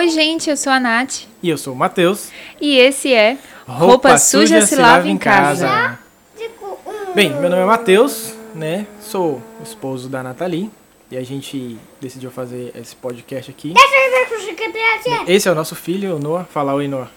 Oi, 0.00 0.08
gente, 0.08 0.48
eu 0.48 0.56
sou 0.56 0.72
a 0.72 0.80
Nath. 0.80 1.24
E 1.42 1.50
eu 1.50 1.58
sou 1.58 1.74
o 1.74 1.76
Matheus. 1.76 2.30
E 2.58 2.78
esse 2.78 3.12
é 3.12 3.36
Roupa, 3.66 4.16
Suja, 4.16 4.64
Se 4.64 4.74
Lava 4.74 5.06
em 5.06 5.18
Casa. 5.18 5.98
Bem, 7.14 7.28
meu 7.32 7.50
nome 7.50 7.60
é 7.60 7.66
Matheus, 7.66 8.32
né? 8.54 8.86
Sou 9.02 9.42
o 9.60 9.62
esposo 9.62 10.08
da 10.08 10.22
Nathalie. 10.22 10.70
E 11.10 11.18
a 11.18 11.22
gente 11.22 11.78
decidiu 12.00 12.30
fazer 12.30 12.72
esse 12.74 12.96
podcast 12.96 13.50
aqui. 13.50 13.74
Esse 15.28 15.50
é 15.50 15.52
o 15.52 15.54
nosso 15.54 15.76
filho, 15.76 16.16
o 16.16 16.18
Noah. 16.18 16.46
Fala 16.46 16.72
oi, 16.72 16.88
Noah. 16.88 17.10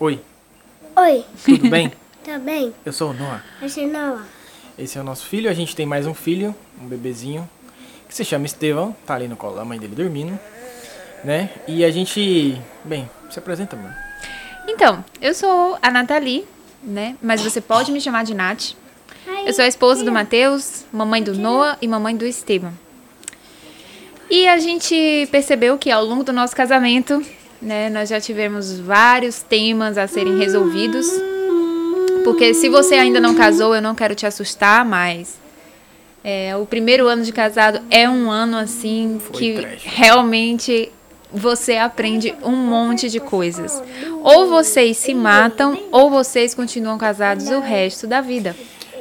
Oi, 0.00 0.18
Oi, 0.96 1.24
tudo 1.44 1.68
bem? 1.68 1.92
tá 2.24 2.38
bem? 2.38 2.72
Eu 2.82 2.94
sou 2.94 3.10
o 3.10 3.12
Noah. 3.12 3.44
Eu 3.60 3.68
sou 3.68 3.86
Noah. 3.86 4.24
Esse 4.78 4.96
é 4.96 5.02
o 5.02 5.04
nosso 5.04 5.26
filho. 5.26 5.50
A 5.50 5.52
gente 5.52 5.76
tem 5.76 5.84
mais 5.84 6.06
um 6.06 6.14
filho, 6.14 6.54
um 6.80 6.86
bebezinho, 6.86 7.46
que 8.08 8.14
se 8.14 8.24
chama 8.24 8.46
Estevão. 8.46 8.96
Tá 9.04 9.16
ali 9.16 9.28
no 9.28 9.36
colo 9.36 9.56
da 9.56 9.66
mãe 9.66 9.78
dele 9.78 9.94
dormindo, 9.94 10.40
né? 11.24 11.50
E 11.66 11.84
a 11.84 11.90
gente... 11.90 12.60
Bem, 12.84 13.08
se 13.30 13.38
apresenta, 13.38 13.76
mano. 13.76 13.94
Então, 14.68 15.04
eu 15.20 15.34
sou 15.34 15.78
a 15.80 15.90
Nathalie, 15.90 16.44
né? 16.82 17.16
Mas 17.22 17.40
você 17.40 17.60
pode 17.60 17.90
me 17.90 18.00
chamar 18.00 18.24
de 18.24 18.34
Nath. 18.34 18.74
Eu 19.44 19.52
sou 19.52 19.64
a 19.64 19.68
esposa 19.68 20.04
do 20.04 20.12
Matheus, 20.12 20.84
mamãe 20.92 21.22
do 21.22 21.34
Noah 21.34 21.76
e 21.80 21.88
mamãe 21.88 22.16
do 22.16 22.24
Esteban. 22.24 22.72
E 24.30 24.46
a 24.48 24.58
gente 24.58 25.28
percebeu 25.30 25.76
que 25.76 25.90
ao 25.90 26.04
longo 26.04 26.24
do 26.24 26.32
nosso 26.32 26.54
casamento, 26.56 27.24
né, 27.60 27.90
nós 27.90 28.08
já 28.08 28.20
tivemos 28.20 28.78
vários 28.78 29.42
temas 29.42 29.98
a 29.98 30.06
serem 30.06 30.38
resolvidos. 30.38 31.06
Porque 32.24 32.54
se 32.54 32.68
você 32.68 32.94
ainda 32.94 33.20
não 33.20 33.34
casou, 33.34 33.74
eu 33.74 33.82
não 33.82 33.94
quero 33.94 34.14
te 34.14 34.24
assustar, 34.24 34.84
mas 34.84 35.38
é, 36.22 36.56
o 36.56 36.64
primeiro 36.64 37.08
ano 37.08 37.24
de 37.24 37.32
casado 37.32 37.82
é 37.90 38.08
um 38.08 38.30
ano 38.30 38.56
assim 38.56 39.20
Foi 39.20 39.36
que 39.36 39.60
trash. 39.60 39.82
realmente 39.84 40.90
você 41.32 41.76
aprende 41.76 42.34
um 42.42 42.56
monte 42.56 43.08
de 43.08 43.20
coisas. 43.20 43.82
Ou 44.22 44.48
vocês 44.48 44.96
se 44.96 45.14
matam, 45.14 45.78
ou 45.90 46.10
vocês 46.10 46.54
continuam 46.54 46.98
casados 46.98 47.48
o 47.48 47.60
resto 47.60 48.06
da 48.06 48.20
vida. 48.20 48.54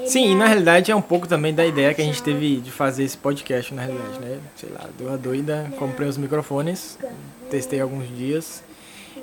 Sim, 0.06 0.32
e 0.32 0.36
na 0.36 0.48
realidade 0.48 0.92
é 0.92 0.96
um 0.96 1.02
pouco 1.02 1.28
também 1.28 1.54
da 1.54 1.66
ideia 1.66 1.94
que 1.94 2.02
a 2.02 2.06
gente 2.06 2.24
teve 2.24 2.58
de 2.58 2.72
fazer 2.72 3.04
esse 3.04 3.18
podcast, 3.18 3.74
na 3.74 3.84
realidade, 3.84 4.20
né? 4.20 4.40
Sei 4.56 4.70
lá, 4.70 4.90
deu 4.98 5.14
a 5.14 5.16
doida, 5.16 5.72
comprei 5.78 6.08
os 6.08 6.18
microfones, 6.18 6.98
testei 7.50 7.80
alguns 7.80 8.08
dias 8.16 8.64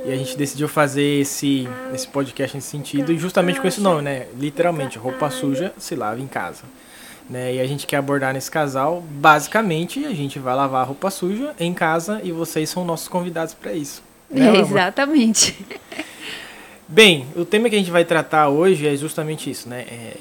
e 0.04 0.12
a 0.12 0.16
gente 0.16 0.36
decidiu 0.36 0.68
fazer 0.68 1.20
esse, 1.20 1.68
esse 1.92 2.06
podcast 2.06 2.56
nesse 2.56 2.68
sentido, 2.68 3.16
justamente 3.16 3.60
com 3.60 3.66
esse 3.66 3.80
nome, 3.80 4.02
né? 4.02 4.26
Literalmente, 4.38 4.98
roupa 4.98 5.30
suja 5.30 5.72
se 5.76 5.96
lava 5.96 6.20
em 6.20 6.26
casa. 6.26 6.62
Né? 7.28 7.56
E 7.56 7.60
a 7.60 7.66
gente 7.66 7.86
quer 7.86 7.96
abordar 7.96 8.32
nesse 8.32 8.50
casal, 8.50 9.02
basicamente, 9.02 10.04
a 10.04 10.14
gente 10.14 10.38
vai 10.38 10.54
lavar 10.54 10.82
a 10.82 10.84
roupa 10.84 11.10
suja 11.10 11.54
em 11.60 11.74
casa 11.74 12.20
e 12.24 12.32
vocês 12.32 12.70
são 12.70 12.84
nossos 12.84 13.08
convidados 13.08 13.52
para 13.54 13.72
isso. 13.72 14.02
Né, 14.30 14.48
amor? 14.48 14.60
Exatamente. 14.60 15.66
Bem, 16.86 17.26
o 17.36 17.44
tema 17.44 17.68
que 17.68 17.76
a 17.76 17.78
gente 17.78 17.90
vai 17.90 18.04
tratar 18.04 18.48
hoje 18.48 18.86
é 18.86 18.96
justamente 18.96 19.50
isso, 19.50 19.68
né? 19.68 19.80
É 19.82 20.16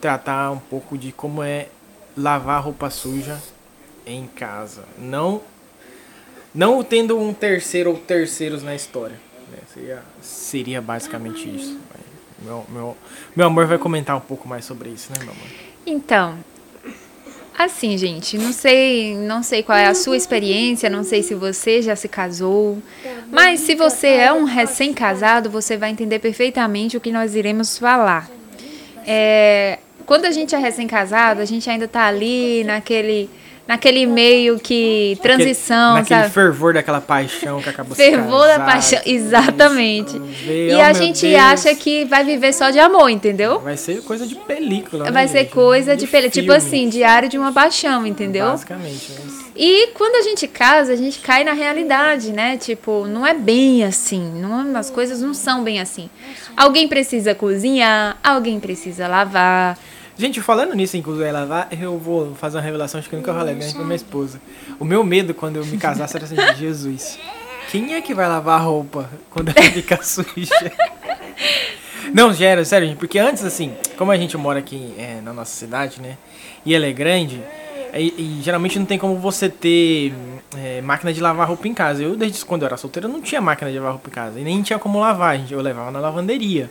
tratar 0.00 0.50
um 0.50 0.58
pouco 0.58 0.98
de 0.98 1.12
como 1.12 1.42
é 1.42 1.68
lavar 2.16 2.62
roupa 2.62 2.90
suja 2.90 3.38
em 4.06 4.26
casa. 4.26 4.84
Não 4.98 5.40
não 6.54 6.82
tendo 6.82 7.18
um 7.18 7.32
terceiro 7.32 7.90
ou 7.90 7.96
terceiros 7.96 8.62
na 8.62 8.74
história. 8.74 9.16
né? 9.50 9.58
Seria, 9.72 10.02
seria 10.20 10.82
basicamente 10.82 11.48
isso. 11.48 11.78
Meu, 12.42 12.66
meu, 12.68 12.96
meu 13.36 13.46
amor 13.46 13.66
vai 13.66 13.78
comentar 13.78 14.16
um 14.16 14.20
pouco 14.20 14.48
mais 14.48 14.64
sobre 14.64 14.88
isso, 14.88 15.12
né, 15.12 15.18
meu 15.20 15.30
amor? 15.30 15.46
Então, 15.86 16.38
assim, 17.64 17.96
gente, 17.98 18.38
não 18.38 18.52
sei, 18.52 19.16
não 19.16 19.42
sei 19.42 19.62
qual 19.62 19.76
é 19.76 19.86
a 19.86 19.94
sua 19.94 20.16
experiência, 20.16 20.88
não 20.88 21.04
sei 21.04 21.22
se 21.22 21.34
você 21.34 21.82
já 21.82 21.94
se 21.96 22.08
casou, 22.08 22.78
mas 23.30 23.60
se 23.60 23.74
você 23.74 24.08
é 24.08 24.32
um 24.32 24.44
recém-casado, 24.44 25.50
você 25.50 25.76
vai 25.76 25.90
entender 25.90 26.18
perfeitamente 26.18 26.96
o 26.96 27.00
que 27.00 27.12
nós 27.12 27.34
iremos 27.34 27.78
falar. 27.78 28.30
É, 29.06 29.78
quando 30.06 30.24
a 30.24 30.30
gente 30.30 30.54
é 30.54 30.58
recém-casado, 30.58 31.40
a 31.40 31.44
gente 31.44 31.68
ainda 31.68 31.86
tá 31.86 32.06
ali 32.06 32.64
naquele 32.64 33.30
naquele 33.70 34.04
meio 34.04 34.58
que 34.58 35.16
transição, 35.22 35.94
Naquele, 35.94 36.00
naquele 36.00 36.20
sabe? 36.22 36.34
fervor 36.34 36.74
daquela 36.74 37.00
paixão 37.00 37.62
que 37.62 37.68
acabou 37.68 37.94
Fervor 37.94 38.40
da 38.48 38.58
casar, 38.58 38.66
paixão, 38.66 38.98
tudo 38.98 39.10
exatamente. 39.14 40.18
ver, 40.18 40.70
E 40.70 40.74
oh, 40.74 40.80
a 40.80 40.92
gente 40.92 41.20
Deus. 41.20 41.40
acha 41.40 41.72
que 41.76 42.04
vai 42.04 42.24
viver 42.24 42.52
só 42.52 42.70
de 42.70 42.80
amor, 42.80 43.08
entendeu? 43.08 43.60
Vai 43.60 43.76
ser 43.76 44.02
coisa 44.02 44.26
de 44.26 44.34
película. 44.34 45.04
né, 45.04 45.12
Vai 45.12 45.28
ser 45.28 45.42
gente? 45.44 45.52
coisa 45.52 45.96
de, 45.96 46.04
pele, 46.08 46.28
tipo 46.28 46.46
filme, 46.46 46.56
assim, 46.58 46.88
diário 46.88 47.28
de 47.28 47.38
uma 47.38 47.52
paixão, 47.52 48.04
entendeu? 48.04 48.46
Basicamente. 48.46 49.12
Mas... 49.24 49.50
E 49.54 49.88
quando 49.94 50.16
a 50.16 50.22
gente 50.22 50.48
casa, 50.48 50.92
a 50.92 50.96
gente 50.96 51.20
cai 51.20 51.44
na 51.44 51.52
realidade, 51.52 52.32
né? 52.32 52.56
Tipo, 52.56 53.06
não 53.06 53.24
é 53.24 53.34
bem 53.34 53.84
assim, 53.84 54.32
não, 54.34 54.76
as 54.76 54.90
coisas 54.90 55.20
não 55.20 55.32
são 55.32 55.62
bem 55.62 55.80
assim. 55.80 56.10
Alguém 56.56 56.88
precisa 56.88 57.36
cozinhar, 57.36 58.18
alguém 58.24 58.58
precisa 58.58 59.06
lavar. 59.06 59.78
Gente, 60.20 60.38
falando 60.42 60.74
nisso, 60.74 60.98
inclusive, 60.98 61.24
ela 61.24 61.46
vai, 61.46 61.66
eu 61.80 61.96
vou 61.96 62.34
fazer 62.34 62.58
uma 62.58 62.62
revelação, 62.62 63.00
acho 63.00 63.08
que 63.08 63.14
eu 63.14 63.20
nunca 63.20 63.32
falei 63.32 63.54
né, 63.54 63.72
pra 63.72 63.82
minha 63.82 63.96
esposa. 63.96 64.38
O 64.78 64.84
meu 64.84 65.02
medo 65.02 65.32
quando 65.32 65.56
eu 65.56 65.64
me 65.64 65.78
casasse 65.78 66.14
era 66.14 66.26
assim, 66.26 66.36
Jesus, 66.60 67.18
quem 67.70 67.94
é 67.94 68.02
que 68.02 68.12
vai 68.12 68.28
lavar 68.28 68.60
a 68.60 68.62
roupa 68.62 69.08
quando 69.30 69.48
ela 69.48 69.62
ficar 69.70 70.04
suja? 70.04 70.72
Não, 72.12 72.34
sério, 72.34 72.66
sério, 72.66 72.86
gente, 72.86 72.98
porque 72.98 73.18
antes, 73.18 73.42
assim, 73.42 73.72
como 73.96 74.10
a 74.10 74.16
gente 74.18 74.36
mora 74.36 74.58
aqui 74.58 74.92
é, 74.98 75.22
na 75.22 75.32
nossa 75.32 75.52
cidade, 75.52 76.02
né, 76.02 76.18
e 76.66 76.74
ela 76.74 76.84
é 76.84 76.92
grande, 76.92 77.42
e, 77.94 78.38
e 78.38 78.42
geralmente 78.42 78.78
não 78.78 78.84
tem 78.84 78.98
como 78.98 79.16
você 79.16 79.48
ter 79.48 80.12
é, 80.54 80.82
máquina 80.82 81.14
de 81.14 81.20
lavar 81.22 81.48
roupa 81.48 81.66
em 81.66 81.72
casa. 81.72 82.02
Eu, 82.02 82.14
desde 82.14 82.44
quando 82.44 82.60
eu 82.60 82.66
era 82.66 82.76
solteiro, 82.76 83.08
não 83.08 83.22
tinha 83.22 83.40
máquina 83.40 83.70
de 83.70 83.78
lavar 83.78 83.92
roupa 83.92 84.10
em 84.10 84.12
casa, 84.12 84.38
e 84.38 84.44
nem 84.44 84.60
tinha 84.60 84.78
como 84.78 85.00
lavar, 85.00 85.38
gente, 85.38 85.54
eu 85.54 85.62
levava 85.62 85.90
na 85.90 85.98
lavanderia 85.98 86.70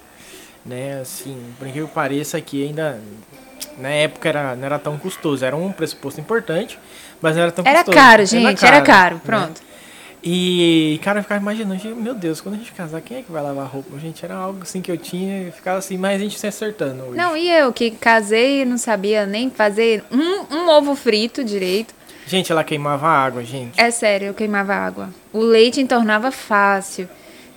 né? 0.66 1.00
Assim, 1.02 1.38
por 1.58 1.68
que 1.68 1.82
pareça, 1.88 2.38
aqui 2.38 2.66
ainda 2.66 3.00
na 3.78 3.90
época 3.90 4.28
era, 4.30 4.56
não 4.56 4.66
era 4.66 4.80
tão 4.80 4.98
custoso, 4.98 5.44
era 5.44 5.56
um 5.56 5.72
pressuposto 5.72 6.20
importante, 6.20 6.78
mas 7.22 7.36
não 7.36 7.44
era 7.44 7.52
tão 7.52 7.66
Era 7.66 7.80
custoso. 7.80 7.98
caro, 7.98 8.26
gente, 8.26 8.66
era 8.66 8.82
caro, 8.82 9.16
né? 9.16 9.22
pronto. 9.26 9.62
E, 10.22 11.00
cara, 11.02 11.20
eu 11.20 11.24
ficava 11.24 11.42
imaginando, 11.42 11.80
gente, 11.82 11.96
meu 11.96 12.14
Deus, 12.14 12.42
quando 12.42 12.56
a 12.56 12.58
gente 12.58 12.74
casar, 12.74 13.00
quem 13.00 13.20
é 13.20 13.22
que 13.22 13.32
vai 13.32 13.42
lavar 13.42 13.66
roupa? 13.68 13.98
Gente, 14.00 14.24
era 14.26 14.36
algo 14.36 14.64
assim 14.64 14.82
que 14.82 14.92
eu 14.92 14.98
tinha 14.98 15.48
e 15.48 15.52
ficava 15.52 15.78
assim, 15.80 15.98
mas 15.98 16.16
a 16.16 16.24
gente 16.24 16.38
se 16.38 16.46
acertando 16.46 17.04
hoje. 17.04 17.16
Não, 17.18 17.38
e 17.38 17.50
eu 17.50 17.72
que 17.72 17.92
casei 17.92 18.64
e 18.64 18.66
não 18.66 18.78
sabia 18.78 19.26
nem 19.26 19.50
fazer 19.50 20.04
um, 20.12 20.54
um 20.54 20.70
ovo 20.70 20.94
frito 20.94 21.42
direito. 21.42 21.94
Gente, 22.28 22.52
ela 22.52 22.66
queimava 22.66 23.08
água, 23.08 23.44
gente. 23.46 23.80
É 23.80 23.90
sério, 23.92 24.28
eu 24.28 24.34
queimava 24.34 24.74
água. 24.76 25.10
O 25.32 25.40
leite 25.40 25.80
entornava 25.80 26.32
fácil. 26.32 27.08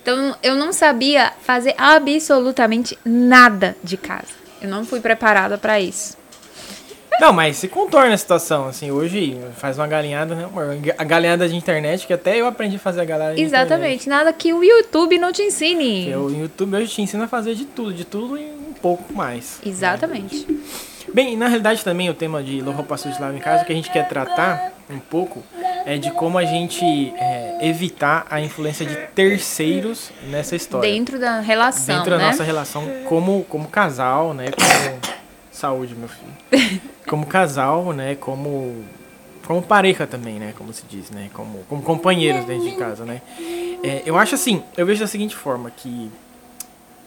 Então 0.03 0.35
eu 0.43 0.53
não 0.53 0.73
sabia 0.73 1.31
fazer 1.41 1.73
absolutamente 1.77 2.99
nada 3.05 3.75
de 3.81 3.95
casa. 3.95 4.27
Eu 4.61 4.69
não 4.69 4.85
fui 4.85 4.99
preparada 4.99 5.57
para 5.57 5.79
isso. 5.79 6.17
Não, 7.21 7.31
mas 7.31 7.57
se 7.57 7.67
contorna 7.69 8.13
a 8.13 8.17
situação, 8.17 8.67
assim, 8.67 8.91
hoje 8.91 9.39
faz 9.57 9.77
uma 9.77 9.87
galinhada, 9.87 10.35
né, 10.35 10.45
amor? 10.45 10.77
A 10.97 11.03
galinhada 11.03 11.47
de 11.47 11.55
internet, 11.55 12.05
que 12.05 12.11
até 12.11 12.35
eu 12.35 12.45
aprendi 12.45 12.75
a 12.75 12.79
fazer 12.79 13.01
a 13.01 13.05
galinhada. 13.05 13.39
Exatamente, 13.39 14.09
nada 14.09 14.33
que 14.33 14.51
o 14.51 14.63
YouTube 14.63 15.17
não 15.17 15.31
te 15.31 15.41
ensine. 15.43 16.09
Eu, 16.09 16.25
o 16.25 16.31
YouTube 16.35 16.75
hoje 16.75 16.87
te 16.87 17.01
ensina 17.01 17.25
a 17.25 17.27
fazer 17.27 17.55
de 17.55 17.65
tudo, 17.65 17.93
de 17.93 18.03
tudo 18.03 18.37
e 18.37 18.41
um 18.43 18.73
pouco 18.73 19.13
mais. 19.13 19.59
né? 19.63 19.69
Bem, 21.13 21.37
na 21.37 21.47
realidade 21.47 21.83
também 21.83 22.09
o 22.09 22.13
tema 22.13 22.41
de 22.41 22.59
roupa 22.59 22.97
suja 22.97 23.15
de 23.15 23.21
lava 23.21 23.35
em 23.35 23.39
casa, 23.39 23.63
o 23.63 23.65
que 23.65 23.71
a 23.71 23.75
gente 23.75 23.91
quer 23.91 24.07
tratar 24.07 24.71
um 24.89 24.97
pouco 24.97 25.43
é 25.85 25.97
de 25.97 26.11
como 26.11 26.37
a 26.37 26.45
gente 26.45 26.83
é, 27.17 27.59
evitar 27.61 28.25
a 28.29 28.41
influência 28.41 28.85
de 28.85 28.95
terceiros 29.13 30.11
nessa 30.29 30.55
história. 30.55 30.89
Dentro 30.89 31.19
da 31.19 31.39
relação, 31.39 31.97
Dentro 31.97 32.11
da 32.11 32.17
né? 32.17 32.25
nossa 32.25 32.43
relação 32.43 32.83
como, 33.07 33.43
como 33.45 33.67
casal, 33.67 34.33
né? 34.33 34.45
Como... 34.51 35.13
Saúde, 35.51 35.93
meu 35.93 36.09
filho. 36.09 36.81
Como 37.07 37.27
casal, 37.27 37.93
né? 37.93 38.15
Como, 38.15 38.83
como 39.45 39.61
pareja 39.61 40.07
também, 40.07 40.39
né? 40.39 40.53
Como 40.57 40.73
se 40.73 40.83
diz, 40.89 41.11
né? 41.11 41.29
Como, 41.31 41.59
como 41.69 41.81
companheiros 41.83 42.43
dentro 42.45 42.67
de 42.67 42.75
casa, 42.75 43.05
né? 43.05 43.21
É, 43.83 44.01
eu 44.03 44.17
acho 44.17 44.33
assim, 44.33 44.63
eu 44.75 44.85
vejo 44.85 45.01
da 45.01 45.07
seguinte 45.07 45.35
forma, 45.35 45.69
que 45.69 46.11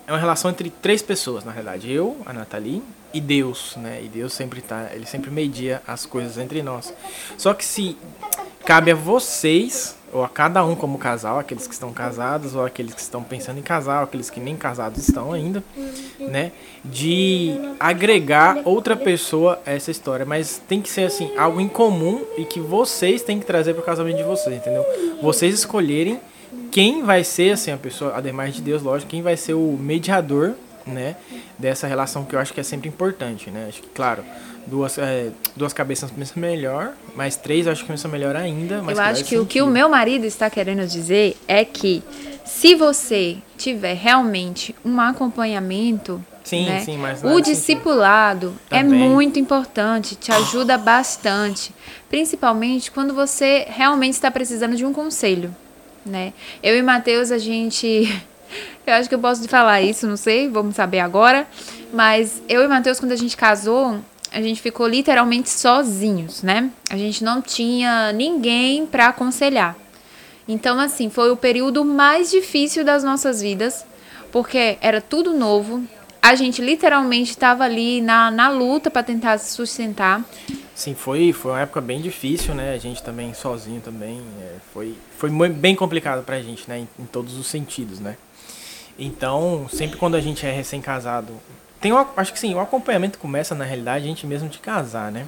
é 0.06 0.12
uma 0.12 0.18
relação 0.18 0.50
entre 0.50 0.70
três 0.70 1.02
pessoas, 1.02 1.44
na 1.44 1.50
realidade. 1.50 1.90
Eu, 1.90 2.16
a 2.24 2.32
Nathalie 2.32 2.82
e 3.12 3.20
Deus, 3.20 3.74
né? 3.76 4.00
E 4.04 4.08
Deus 4.08 4.32
sempre 4.32 4.60
tá, 4.60 4.90
ele 4.92 5.06
sempre 5.06 5.30
media 5.30 5.82
as 5.86 6.06
coisas 6.06 6.38
entre 6.38 6.62
nós. 6.62 6.94
Só 7.36 7.52
que 7.52 7.64
se 7.64 7.96
cabe 8.64 8.92
a 8.92 8.94
vocês, 8.94 9.96
ou 10.12 10.22
a 10.22 10.28
cada 10.28 10.64
um 10.64 10.76
como 10.76 10.96
casal, 10.96 11.40
aqueles 11.40 11.66
que 11.66 11.74
estão 11.74 11.92
casados, 11.92 12.54
ou 12.54 12.64
aqueles 12.64 12.94
que 12.94 13.00
estão 13.00 13.22
pensando 13.22 13.58
em 13.58 13.62
casar, 13.62 14.02
aqueles 14.04 14.30
que 14.30 14.38
nem 14.38 14.56
casados 14.56 15.06
estão 15.06 15.32
ainda, 15.32 15.62
né? 16.20 16.52
De 16.84 17.54
agregar 17.80 18.60
outra 18.64 18.94
pessoa 18.96 19.60
a 19.66 19.72
essa 19.72 19.90
história. 19.90 20.24
Mas 20.24 20.62
tem 20.68 20.80
que 20.80 20.88
ser 20.88 21.02
assim, 21.02 21.36
algo 21.36 21.60
em 21.60 21.68
comum 21.68 22.24
e 22.38 22.44
que 22.44 22.60
vocês 22.60 23.22
têm 23.22 23.40
que 23.40 23.46
trazer 23.46 23.74
pro 23.74 23.82
casamento 23.82 24.18
de 24.18 24.22
vocês, 24.22 24.56
entendeu? 24.56 24.84
Vocês 25.20 25.52
escolherem 25.52 26.20
quem 26.70 27.02
vai 27.02 27.24
ser, 27.24 27.52
assim, 27.52 27.70
a 27.70 27.76
pessoa, 27.76 28.14
ademais 28.14 28.54
de 28.54 28.62
Deus, 28.62 28.82
lógico, 28.82 29.10
quem 29.10 29.22
vai 29.22 29.36
ser 29.36 29.54
o 29.54 29.78
mediador 29.80 30.54
né? 30.86 31.16
Dessa 31.58 31.86
relação 31.86 32.24
que 32.24 32.34
eu 32.34 32.38
acho 32.38 32.52
que 32.52 32.60
é 32.60 32.62
sempre 32.62 32.88
importante, 32.88 33.50
né? 33.50 33.66
Acho 33.68 33.82
que, 33.82 33.88
claro, 33.88 34.24
duas, 34.66 34.96
é, 34.98 35.30
duas 35.56 35.72
cabeças 35.72 36.10
pensam 36.10 36.40
melhor, 36.40 36.92
mas 37.14 37.36
três 37.36 37.66
eu 37.66 37.72
acho 37.72 37.82
que 37.82 37.88
pensam 37.88 38.10
melhor 38.10 38.36
ainda. 38.36 38.76
eu 38.76 39.00
acho 39.00 39.24
que 39.24 39.30
sentido. 39.30 39.42
o 39.42 39.46
que 39.46 39.62
o 39.62 39.66
meu 39.66 39.88
marido 39.88 40.24
está 40.24 40.48
querendo 40.48 40.86
dizer 40.86 41.36
é 41.48 41.64
que 41.64 42.02
se 42.44 42.74
você 42.74 43.38
tiver 43.58 43.94
realmente 43.94 44.74
um 44.84 45.00
acompanhamento, 45.00 46.24
sim, 46.44 46.66
né, 46.66 46.80
sim, 46.80 46.96
mas 46.96 47.24
o 47.24 47.40
discipulado 47.40 48.54
é 48.70 48.82
muito 48.82 49.38
importante, 49.38 50.14
te 50.14 50.30
ajuda 50.30 50.78
bastante, 50.78 51.74
principalmente 52.08 52.90
quando 52.90 53.12
você 53.12 53.66
realmente 53.68 54.14
está 54.14 54.30
precisando 54.30 54.76
de 54.76 54.84
um 54.84 54.92
conselho, 54.92 55.54
né? 56.06 56.32
Eu 56.62 56.76
e 56.76 56.82
Matheus 56.82 57.30
a 57.30 57.38
gente 57.38 58.22
eu 58.86 58.94
acho 58.94 59.08
que 59.08 59.14
eu 59.14 59.18
posso 59.18 59.46
falar 59.48 59.82
isso, 59.82 60.06
não 60.06 60.16
sei, 60.16 60.48
vamos 60.48 60.76
saber 60.76 61.00
agora. 61.00 61.46
Mas 61.92 62.42
eu 62.48 62.62
e 62.62 62.68
Matheus, 62.68 63.00
quando 63.00 63.12
a 63.12 63.16
gente 63.16 63.36
casou, 63.36 63.98
a 64.32 64.40
gente 64.40 64.60
ficou 64.60 64.86
literalmente 64.86 65.50
sozinhos, 65.50 66.42
né? 66.42 66.70
A 66.90 66.96
gente 66.96 67.24
não 67.24 67.40
tinha 67.40 68.12
ninguém 68.12 68.86
para 68.86 69.08
aconselhar. 69.08 69.76
Então, 70.48 70.78
assim, 70.78 71.10
foi 71.10 71.30
o 71.30 71.36
período 71.36 71.84
mais 71.84 72.30
difícil 72.30 72.84
das 72.84 73.02
nossas 73.02 73.40
vidas, 73.40 73.84
porque 74.30 74.78
era 74.80 75.00
tudo 75.00 75.32
novo. 75.32 75.82
A 76.22 76.34
gente 76.34 76.62
literalmente 76.62 77.30
estava 77.30 77.64
ali 77.64 78.00
na, 78.00 78.30
na 78.30 78.48
luta 78.48 78.90
para 78.90 79.02
tentar 79.02 79.38
se 79.38 79.52
sustentar. 79.54 80.24
Sim, 80.76 80.94
foi, 80.94 81.32
foi 81.32 81.52
uma 81.52 81.60
época 81.62 81.80
bem 81.80 82.02
difícil, 82.02 82.54
né? 82.54 82.74
A 82.74 82.76
gente 82.76 83.02
também 83.02 83.32
sozinho 83.32 83.80
também. 83.80 84.20
É, 84.42 84.56
foi, 84.74 84.94
foi 85.16 85.30
bem 85.48 85.74
complicado 85.74 86.22
pra 86.22 86.38
gente, 86.42 86.68
né? 86.68 86.80
Em, 86.80 86.88
em 86.98 87.06
todos 87.06 87.38
os 87.38 87.46
sentidos, 87.46 87.98
né? 87.98 88.18
Então, 88.98 89.66
sempre 89.72 89.96
quando 89.96 90.16
a 90.16 90.20
gente 90.20 90.44
é 90.44 90.52
recém-casado, 90.52 91.32
tem 91.80 91.94
um, 91.94 92.06
acho 92.14 92.30
que 92.30 92.38
sim, 92.38 92.54
o 92.54 92.60
acompanhamento 92.60 93.18
começa 93.18 93.54
na 93.54 93.64
realidade 93.64 94.04
a 94.04 94.08
gente 94.08 94.26
mesmo 94.26 94.50
de 94.50 94.58
casar, 94.58 95.10
né? 95.10 95.26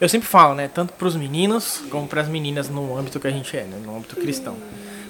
Eu 0.00 0.08
sempre 0.08 0.26
falo, 0.26 0.56
né, 0.56 0.66
tanto 0.66 0.92
para 0.94 1.06
os 1.06 1.14
meninos 1.14 1.82
como 1.88 2.08
para 2.08 2.22
as 2.22 2.28
meninas 2.28 2.68
no 2.68 2.96
âmbito 2.96 3.20
que 3.20 3.28
a 3.28 3.30
gente 3.30 3.56
é, 3.56 3.62
né, 3.62 3.80
no 3.84 3.96
âmbito 3.96 4.16
cristão. 4.16 4.56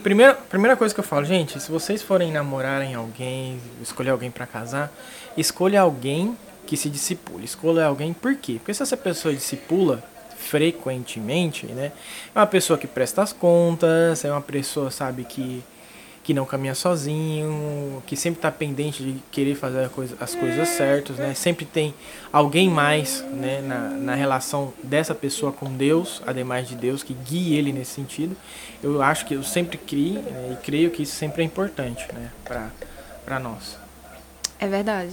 Primeira, 0.03 0.35
primeira 0.35 0.77
coisa 0.77 0.93
que 0.93 1.00
eu 1.00 1.05
falo, 1.05 1.25
gente, 1.25 1.59
se 1.59 1.71
vocês 1.71 2.03
forem 2.03 2.31
namorarem 2.31 2.94
alguém, 2.94 3.59
escolher 3.81 4.11
alguém 4.11 4.31
para 4.31 4.47
casar, 4.47 4.93
escolha 5.37 5.81
alguém 5.81 6.37
que 6.70 6.76
se 6.76 6.88
discipule. 6.88 7.44
Escolha 7.44 7.84
alguém 7.84 8.12
por 8.12 8.37
quê? 8.37 8.55
Porque 8.55 8.72
se 8.72 8.81
essa 8.81 8.96
pessoa 8.96 9.34
discipula 9.34 10.00
frequentemente, 10.38 11.67
né, 11.67 11.90
é 12.32 12.38
uma 12.38 12.46
pessoa 12.46 12.78
que 12.78 12.87
presta 12.87 13.22
as 13.22 13.32
contas, 13.32 14.25
é 14.25 14.31
uma 14.31 14.40
pessoa, 14.40 14.88
sabe, 14.88 15.25
que 15.25 15.64
que 16.22 16.34
não 16.34 16.44
caminha 16.44 16.75
sozinho, 16.75 18.02
que 18.06 18.14
sempre 18.14 18.38
está 18.38 18.52
pendente 18.52 19.02
de 19.02 19.17
querer 19.32 19.55
fazer 19.55 19.88
coisa, 19.88 20.14
as 20.20 20.34
coisas 20.34 20.69
certas, 20.69 21.17
né? 21.17 21.32
Sempre 21.34 21.64
tem 21.64 21.94
alguém 22.31 22.69
mais 22.69 23.25
né, 23.32 23.62
na, 23.62 23.88
na 23.88 24.14
relação 24.14 24.72
dessa 24.84 25.14
pessoa 25.14 25.50
com 25.50 25.72
Deus, 25.72 26.22
ademais 26.26 26.69
de 26.69 26.76
Deus, 26.76 27.02
que 27.02 27.14
guie 27.14 27.56
ele 27.56 27.72
nesse 27.72 27.93
sentido. 27.93 28.37
Eu 28.82 29.00
acho 29.00 29.25
que 29.25 29.34
eu 29.34 29.43
sempre 29.43 29.78
criei 29.78 30.22
né, 30.22 30.52
e 30.52 30.56
creio 30.62 30.90
que 30.90 31.02
isso 31.02 31.17
sempre 31.17 31.43
é 31.43 31.46
importante 31.46 32.06
né, 32.12 32.31
para 32.44 33.40
nós. 33.40 33.81
É 34.61 34.67
verdade. 34.67 35.12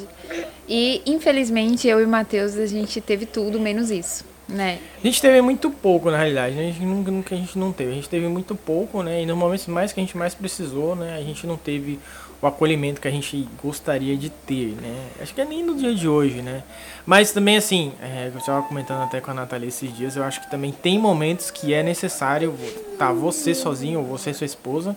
E 0.67 1.01
infelizmente 1.05 1.87
eu 1.87 2.01
e 2.01 2.05
o 2.05 2.07
Matheus 2.07 2.57
a 2.57 2.65
gente 2.65 2.99
teve 2.99 3.25
tudo 3.25 3.59
menos 3.59 3.89
isso. 3.89 4.25
Né? 4.47 4.79
A 5.03 5.05
gente 5.05 5.21
teve 5.21 5.41
muito 5.41 5.69
pouco, 5.69 6.09
na 6.09 6.17
realidade. 6.17 6.55
Né? 6.55 6.61
A 6.61 6.65
gente 6.71 6.85
nunca, 6.85 7.11
nunca 7.11 7.35
a 7.35 7.37
gente 7.37 7.57
não 7.57 7.71
teve. 7.73 7.91
A 7.91 7.95
gente 7.95 8.07
teve 8.07 8.27
muito 8.27 8.55
pouco, 8.55 9.03
né? 9.03 9.21
E 9.21 9.25
nos 9.25 9.35
momentos 9.35 9.67
mais 9.67 9.91
que 9.91 9.99
a 9.99 10.03
gente 10.03 10.17
mais 10.17 10.33
precisou, 10.33 10.95
né? 10.95 11.17
A 11.17 11.21
gente 11.21 11.45
não 11.45 11.57
teve 11.57 11.99
o 12.41 12.47
acolhimento 12.47 13.01
que 13.01 13.07
a 13.07 13.11
gente 13.11 13.47
gostaria 13.61 14.15
de 14.15 14.29
ter, 14.29 14.75
né? 14.81 15.07
Acho 15.21 15.33
que 15.33 15.41
é 15.41 15.45
nem 15.45 15.63
no 15.63 15.75
dia 15.75 15.93
de 15.93 16.07
hoje, 16.07 16.41
né? 16.41 16.63
Mas 17.05 17.31
também, 17.31 17.57
assim, 17.57 17.91
é, 18.01 18.31
eu 18.33 18.37
estava 18.37 18.65
comentando 18.65 19.03
até 19.03 19.19
com 19.19 19.31
a 19.31 19.33
Nathalie 19.33 19.67
esses 19.67 19.95
dias, 19.95 20.15
eu 20.15 20.23
acho 20.23 20.41
que 20.41 20.49
também 20.49 20.71
tem 20.71 20.99
momentos 20.99 21.49
que 21.49 21.73
é 21.73 21.81
necessário 21.81 22.53
tá 22.97 23.11
você 23.11 23.55
sozinho 23.55 23.99
ou 23.99 24.05
você 24.05 24.29
e 24.29 24.33
sua 24.33 24.45
esposa, 24.45 24.95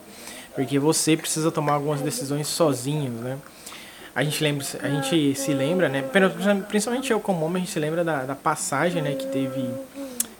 porque 0.55 0.79
você 0.79 1.17
precisa 1.17 1.50
tomar 1.50 1.75
algumas 1.75 2.03
decisões 2.03 2.46
sozinhos, 2.46 3.14
né? 3.14 3.38
A 4.14 4.24
gente 4.24 4.42
lembra, 4.42 4.66
a 4.82 4.88
gente 4.88 5.34
se 5.34 5.52
lembra, 5.52 5.88
né? 5.88 6.04
Principalmente 6.68 7.12
eu 7.12 7.20
como 7.20 7.44
homem, 7.44 7.62
a 7.62 7.64
gente 7.64 7.72
se 7.72 7.78
lembra 7.78 8.02
da, 8.02 8.24
da 8.24 8.34
passagem, 8.34 9.02
né? 9.02 9.14
Que 9.14 9.26
teve 9.26 9.68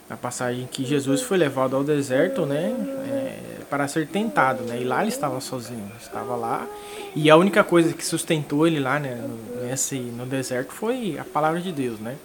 a 0.08 0.17
passagem 0.17 0.69
que 0.70 0.84
Jesus 0.84 1.22
foi 1.22 1.38
levado 1.38 1.76
ao 1.76 1.84
deserto, 1.84 2.44
né? 2.44 2.75
É, 3.08 3.61
para 3.70 3.87
ser 3.87 4.08
tentado, 4.08 4.64
né? 4.64 4.81
E 4.81 4.84
lá 4.84 5.00
ele 5.00 5.11
estava 5.11 5.40
sozinho, 5.40 5.90
estava 6.00 6.34
lá 6.34 6.67
e 7.14 7.31
a 7.31 7.37
única 7.37 7.62
coisa 7.64 7.93
que 7.93 8.05
sustentou 8.05 8.67
ele 8.67 8.81
lá, 8.81 8.99
né? 8.99 9.14
No, 9.14 9.64
nesse 9.64 9.96
no 9.96 10.26
deserto 10.26 10.72
foi 10.72 11.17
a 11.19 11.25
palavra 11.25 11.61
de 11.61 11.70
Deus, 11.70 12.00
né? 12.00 12.17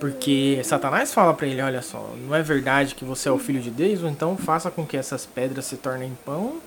Porque 0.00 0.60
Satanás 0.64 1.12
fala 1.12 1.34
para 1.34 1.46
ele, 1.46 1.60
olha 1.60 1.82
só, 1.82 2.14
não 2.26 2.34
é 2.34 2.42
verdade 2.42 2.94
que 2.94 3.04
você 3.04 3.28
é 3.28 3.32
o 3.32 3.38
filho 3.38 3.60
de 3.60 3.70
Deus, 3.70 4.00
então 4.02 4.36
faça 4.36 4.70
com 4.70 4.86
que 4.86 4.96
essas 4.96 5.26
pedras 5.26 5.66
se 5.66 5.76
tornem 5.76 6.16
pão 6.24 6.58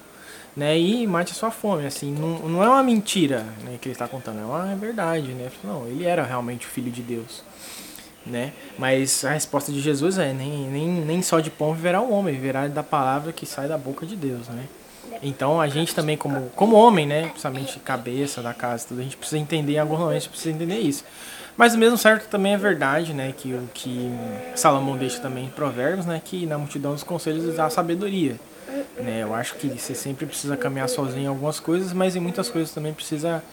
né, 0.56 0.78
e 0.78 1.08
mate 1.08 1.32
a 1.32 1.36
sua 1.36 1.52
fome, 1.52 1.86
assim, 1.86 2.14
não, 2.14 2.40
não 2.48 2.64
é 2.64 2.70
uma 2.70 2.84
mentira, 2.84 3.40
né, 3.64 3.78
que 3.82 3.88
ele 3.88 3.94
está 3.94 4.08
contando, 4.08 4.40
é 4.40 4.46
uma 4.46 4.76
verdade, 4.76 5.30
né, 5.30 5.50
não, 5.64 5.88
ele 5.88 6.06
era 6.06 6.24
realmente 6.24 6.68
o 6.68 6.70
filho 6.70 6.92
de 6.92 7.02
Deus, 7.02 7.44
né, 8.26 8.54
mas 8.78 9.26
a 9.26 9.32
resposta 9.32 9.72
de 9.72 9.82
Jesus 9.82 10.18
é, 10.18 10.32
nem, 10.32 10.68
nem, 10.70 10.88
nem 10.88 11.22
só 11.22 11.40
de 11.40 11.50
pão 11.50 11.74
viverá 11.74 12.02
o 12.02 12.12
homem, 12.12 12.36
viverá 12.36 12.68
da 12.68 12.84
palavra 12.84 13.34
que 13.34 13.46
sai 13.46 13.68
da 13.68 13.78
boca 13.78 14.06
de 14.06 14.16
Deus, 14.16 14.48
né, 14.48 14.66
então 15.24 15.60
a 15.60 15.68
gente 15.68 15.96
também 15.96 16.16
como, 16.16 16.50
como 16.56 16.76
homem, 16.76 17.08
né, 17.08 17.30
principalmente 17.30 17.80
cabeça 17.80 18.42
da 18.42 18.54
casa, 18.54 18.86
tudo, 18.90 19.00
a 19.00 19.04
gente 19.04 19.18
precisa 19.18 19.40
entender, 19.40 19.74
em 19.74 19.80
alguns 19.80 20.00
momentos 20.00 20.28
precisa 20.28 20.54
entender 20.54 20.80
isso, 20.80 21.04
mas 21.58 21.74
o 21.74 21.78
mesmo 21.80 21.98
certo 21.98 22.28
também 22.30 22.54
é 22.54 22.58
verdade, 22.58 23.12
né, 23.12 23.34
que 23.36 23.54
o 23.54 23.70
que 23.74 24.12
Salomão 24.56 24.98
deixa 24.98 25.20
também 25.20 25.46
em 25.46 25.50
provérbios, 25.50 26.06
né, 26.06 26.22
que 26.24 26.46
na 26.46 26.60
multidão 26.60 26.94
dos 26.94 27.04
conselhos 27.04 27.58
há 27.60 27.72
sabedoria, 27.72 28.40
né? 28.98 29.20
Eu 29.22 29.34
acho 29.34 29.56
que 29.56 29.68
você 29.68 29.96
sempre 29.96 30.26
precisa 30.26 30.56
caminhar 30.58 30.90
sozinho 30.90 31.24
em 31.24 31.28
algumas 31.28 31.60
coisas, 31.60 31.94
mas 31.94 32.16
em 32.16 32.20
muitas 32.20 32.50
coisas 32.50 32.74
também 32.74 32.94
precisa 32.94 33.44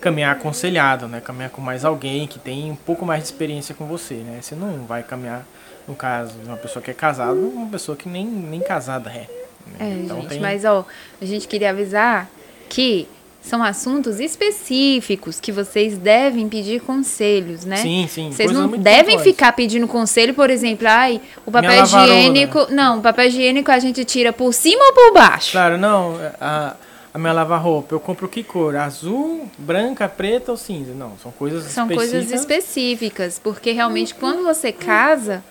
caminhar 0.00 0.32
aconselhado, 0.32 1.08
né? 1.08 1.20
Caminhar 1.20 1.50
com 1.50 1.60
mais 1.60 1.84
alguém 1.84 2.26
que 2.26 2.38
tem 2.38 2.70
um 2.70 2.76
pouco 2.76 3.04
mais 3.04 3.22
de 3.22 3.26
experiência 3.26 3.74
com 3.74 3.86
você, 3.86 4.14
né? 4.14 4.38
Você 4.42 4.54
não 4.54 4.84
vai 4.86 5.02
caminhar, 5.02 5.46
no 5.86 5.94
caso 5.94 6.34
de 6.38 6.46
uma 6.46 6.56
pessoa 6.56 6.82
que 6.82 6.90
é 6.90 6.94
casada, 6.94 7.32
uma 7.32 7.68
pessoa 7.70 7.96
que 7.96 8.08
nem, 8.08 8.26
nem 8.26 8.60
casada 8.60 9.10
é. 9.10 9.28
Né? 9.66 9.76
É, 9.80 9.90
então, 10.04 10.20
gente, 10.20 10.28
tem... 10.28 10.40
mas 10.40 10.64
ó, 10.64 10.86
a 11.20 11.24
gente 11.24 11.48
queria 11.48 11.70
avisar 11.70 12.28
que 12.68 13.08
são 13.46 13.62
assuntos 13.62 14.18
específicos 14.18 15.38
que 15.38 15.52
vocês 15.52 15.96
devem 15.96 16.48
pedir 16.48 16.80
conselhos, 16.80 17.64
né? 17.64 17.76
Sim, 17.76 18.06
sim. 18.08 18.32
Vocês 18.32 18.50
não 18.50 18.68
devem 18.68 19.18
ficar 19.20 19.52
pedindo 19.52 19.86
conselho, 19.86 20.34
por 20.34 20.50
exemplo, 20.50 20.86
ai, 20.88 21.20
o 21.44 21.50
papel 21.52 21.84
higiênico. 21.84 22.66
Não, 22.70 22.98
o 22.98 23.02
papel 23.02 23.26
higiênico 23.26 23.70
a 23.70 23.78
gente 23.78 24.04
tira 24.04 24.32
por 24.32 24.52
cima 24.52 24.84
ou 24.84 24.92
por 24.92 25.12
baixo? 25.14 25.52
Claro, 25.52 25.78
não. 25.78 26.16
A, 26.40 26.74
a 27.14 27.18
minha 27.18 27.32
lava-roupa, 27.32 27.94
eu 27.94 28.00
compro 28.00 28.28
que 28.28 28.42
cor? 28.42 28.74
Azul, 28.74 29.48
branca, 29.56 30.08
preta 30.08 30.50
ou 30.50 30.56
cinza? 30.58 30.92
Não, 30.92 31.12
são 31.22 31.30
coisas 31.30 31.62
são 31.64 31.84
específicas. 31.84 32.10
São 32.10 32.20
coisas 32.20 32.40
específicas, 32.40 33.38
porque 33.38 33.70
realmente 33.70 34.12
quando 34.12 34.42
você 34.42 34.72
casa, 34.72 35.42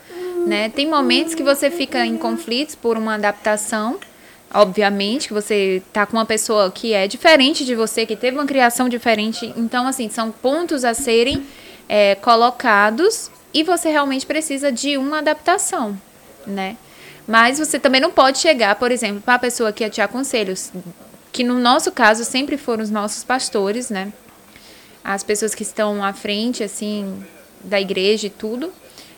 né, 0.46 0.68
tem 0.68 0.88
momentos 0.88 1.34
que 1.34 1.42
você 1.42 1.72
fica 1.72 2.06
em 2.06 2.18
conflitos 2.18 2.76
por 2.76 2.98
uma 2.98 3.16
adaptação 3.16 3.98
obviamente, 4.56 5.28
que 5.28 5.34
você 5.34 5.84
tá 5.92 6.06
com 6.06 6.18
uma 6.18 6.26
pessoa 6.26 6.72
que 6.72 6.94
é 6.94 7.08
diferente 7.08 7.66
de 7.66 7.76
você, 7.76 8.06
que 8.06 8.16
teve 8.16 8.38
uma 8.38 8.46
criação 8.46 8.88
diferente. 8.88 9.54
Então, 9.58 9.86
assim, 9.86 10.10
são 10.10 10.32
pontos 10.32 10.86
a 10.86 10.94
serem 10.94 11.46
é, 11.90 12.16
colocados 12.16 13.30
e 13.54 13.64
você 13.64 13.90
realmente 13.90 14.26
precisa 14.26 14.72
de 14.72 14.98
uma 14.98 15.20
adaptação, 15.20 16.00
né? 16.48 16.78
Mas 17.28 17.60
você 17.60 17.80
também 17.80 18.00
não 18.00 18.12
pode 18.12 18.38
chegar, 18.38 18.76
por 18.76 18.92
exemplo, 18.92 19.22
para 19.22 19.36
a 19.36 19.40
pessoa 19.40 19.74
que 19.74 19.88
te 19.90 20.00
aconselha, 20.00 20.54
que 21.32 21.44
no 21.44 21.60
nosso 21.60 21.92
caso 21.92 22.24
sempre 22.24 22.58
foram 22.58 22.84
os 22.84 22.90
nossos 22.90 23.24
pastores, 23.24 23.90
né? 23.90 24.14
As 25.04 25.24
pessoas 25.24 25.54
que 25.54 25.64
estão 25.64 26.04
à 26.04 26.14
frente, 26.14 26.64
assim, 26.64 27.24
da 27.64 27.80
igreja 27.80 28.28
e 28.28 28.30
tudo. 28.30 28.72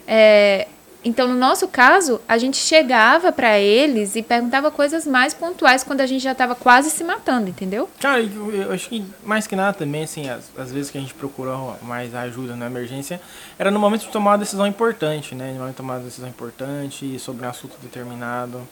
É, 0.08 0.68
então, 1.04 1.28
no 1.28 1.36
nosso 1.36 1.68
caso, 1.68 2.20
a 2.28 2.38
gente 2.38 2.58
chegava 2.58 3.32
para 3.32 3.60
eles 3.60 4.16
e 4.16 4.24
perguntava 4.24 4.72
coisas 4.72 5.06
mais 5.06 5.34
pontuais 5.34 5.84
quando 5.84 6.02
a 6.02 6.06
gente 6.06 6.22
já 6.22 6.32
estava 6.32 6.56
quase 6.56 6.90
se 6.90 7.04
matando, 7.04 7.50
entendeu? 7.50 7.90
Cara, 8.00 8.22
eu, 8.22 8.52
eu, 8.52 8.72
acho 8.74 8.90
que 8.90 9.06
mais 9.24 9.48
que 9.48 9.56
nada 9.56 9.74
também, 9.78 10.04
assim, 10.04 10.30
as, 10.30 10.52
as 10.58 10.72
vezes 10.72 10.92
que 10.92 10.98
a 10.98 11.02
gente 11.02 11.14
procurou 11.14 11.78
mais 11.82 12.14
ajuda 12.16 12.56
na 12.56 12.66
emergência, 12.66 13.22
era 13.58 13.70
no 13.72 13.80
momento 13.80 14.02
de 14.02 14.12
tomar 14.12 14.32
uma 14.32 14.38
decisão 14.40 14.66
importante, 14.66 15.36
né? 15.36 15.54
No 15.54 15.60
momento 15.60 15.72
de 15.72 15.78
tomar 15.78 15.96
uma 15.96 16.04
decisão 16.04 16.28
importante 16.28 17.18
sobre 17.20 17.46
um 17.46 17.50
assunto 17.50 17.78
determinado, 17.82 18.68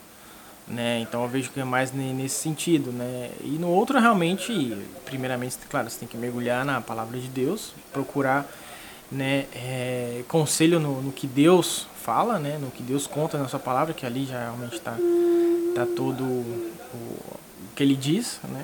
né? 0.68 1.00
Então 1.00 1.22
eu 1.24 1.30
vejo 1.30 1.52
que 1.52 1.60
é 1.60 1.64
mais 1.64 1.94
nesse 1.94 2.36
sentido, 2.36 2.92
né? 2.92 3.30
E 3.42 3.58
no 3.60 3.70
outro, 3.70 4.00
realmente, 4.00 4.76
primeiramente, 5.06 5.58
claro, 5.70 5.90
você 5.90 6.00
tem 6.00 6.08
que 6.08 6.18
mergulhar 6.18 6.66
na 6.66 6.82
palavra 6.82 7.20
de 7.20 7.28
Deus, 7.28 7.74
procurar 7.94 8.46
né, 9.12 9.46
é, 9.54 10.24
conselho 10.28 10.80
no, 10.80 11.02
no, 11.02 11.12
que 11.12 11.28
Deus 11.28 11.88
fala, 12.06 12.38
né, 12.38 12.60
no 12.62 12.70
que 12.70 12.84
Deus 12.84 13.08
conta 13.08 13.36
na 13.40 13.48
sua 13.48 13.60
palavra, 13.60 13.92
que 13.92 14.06
ali 14.06 14.26
já 14.26 14.40
realmente 14.40 14.76
está 14.76 14.92
tá 15.74 15.88
todo 15.96 16.24
o, 16.24 16.72
o, 16.94 17.40
que 17.76 17.82
ele 17.82 17.96
diz, 17.96 18.40
né, 18.44 18.64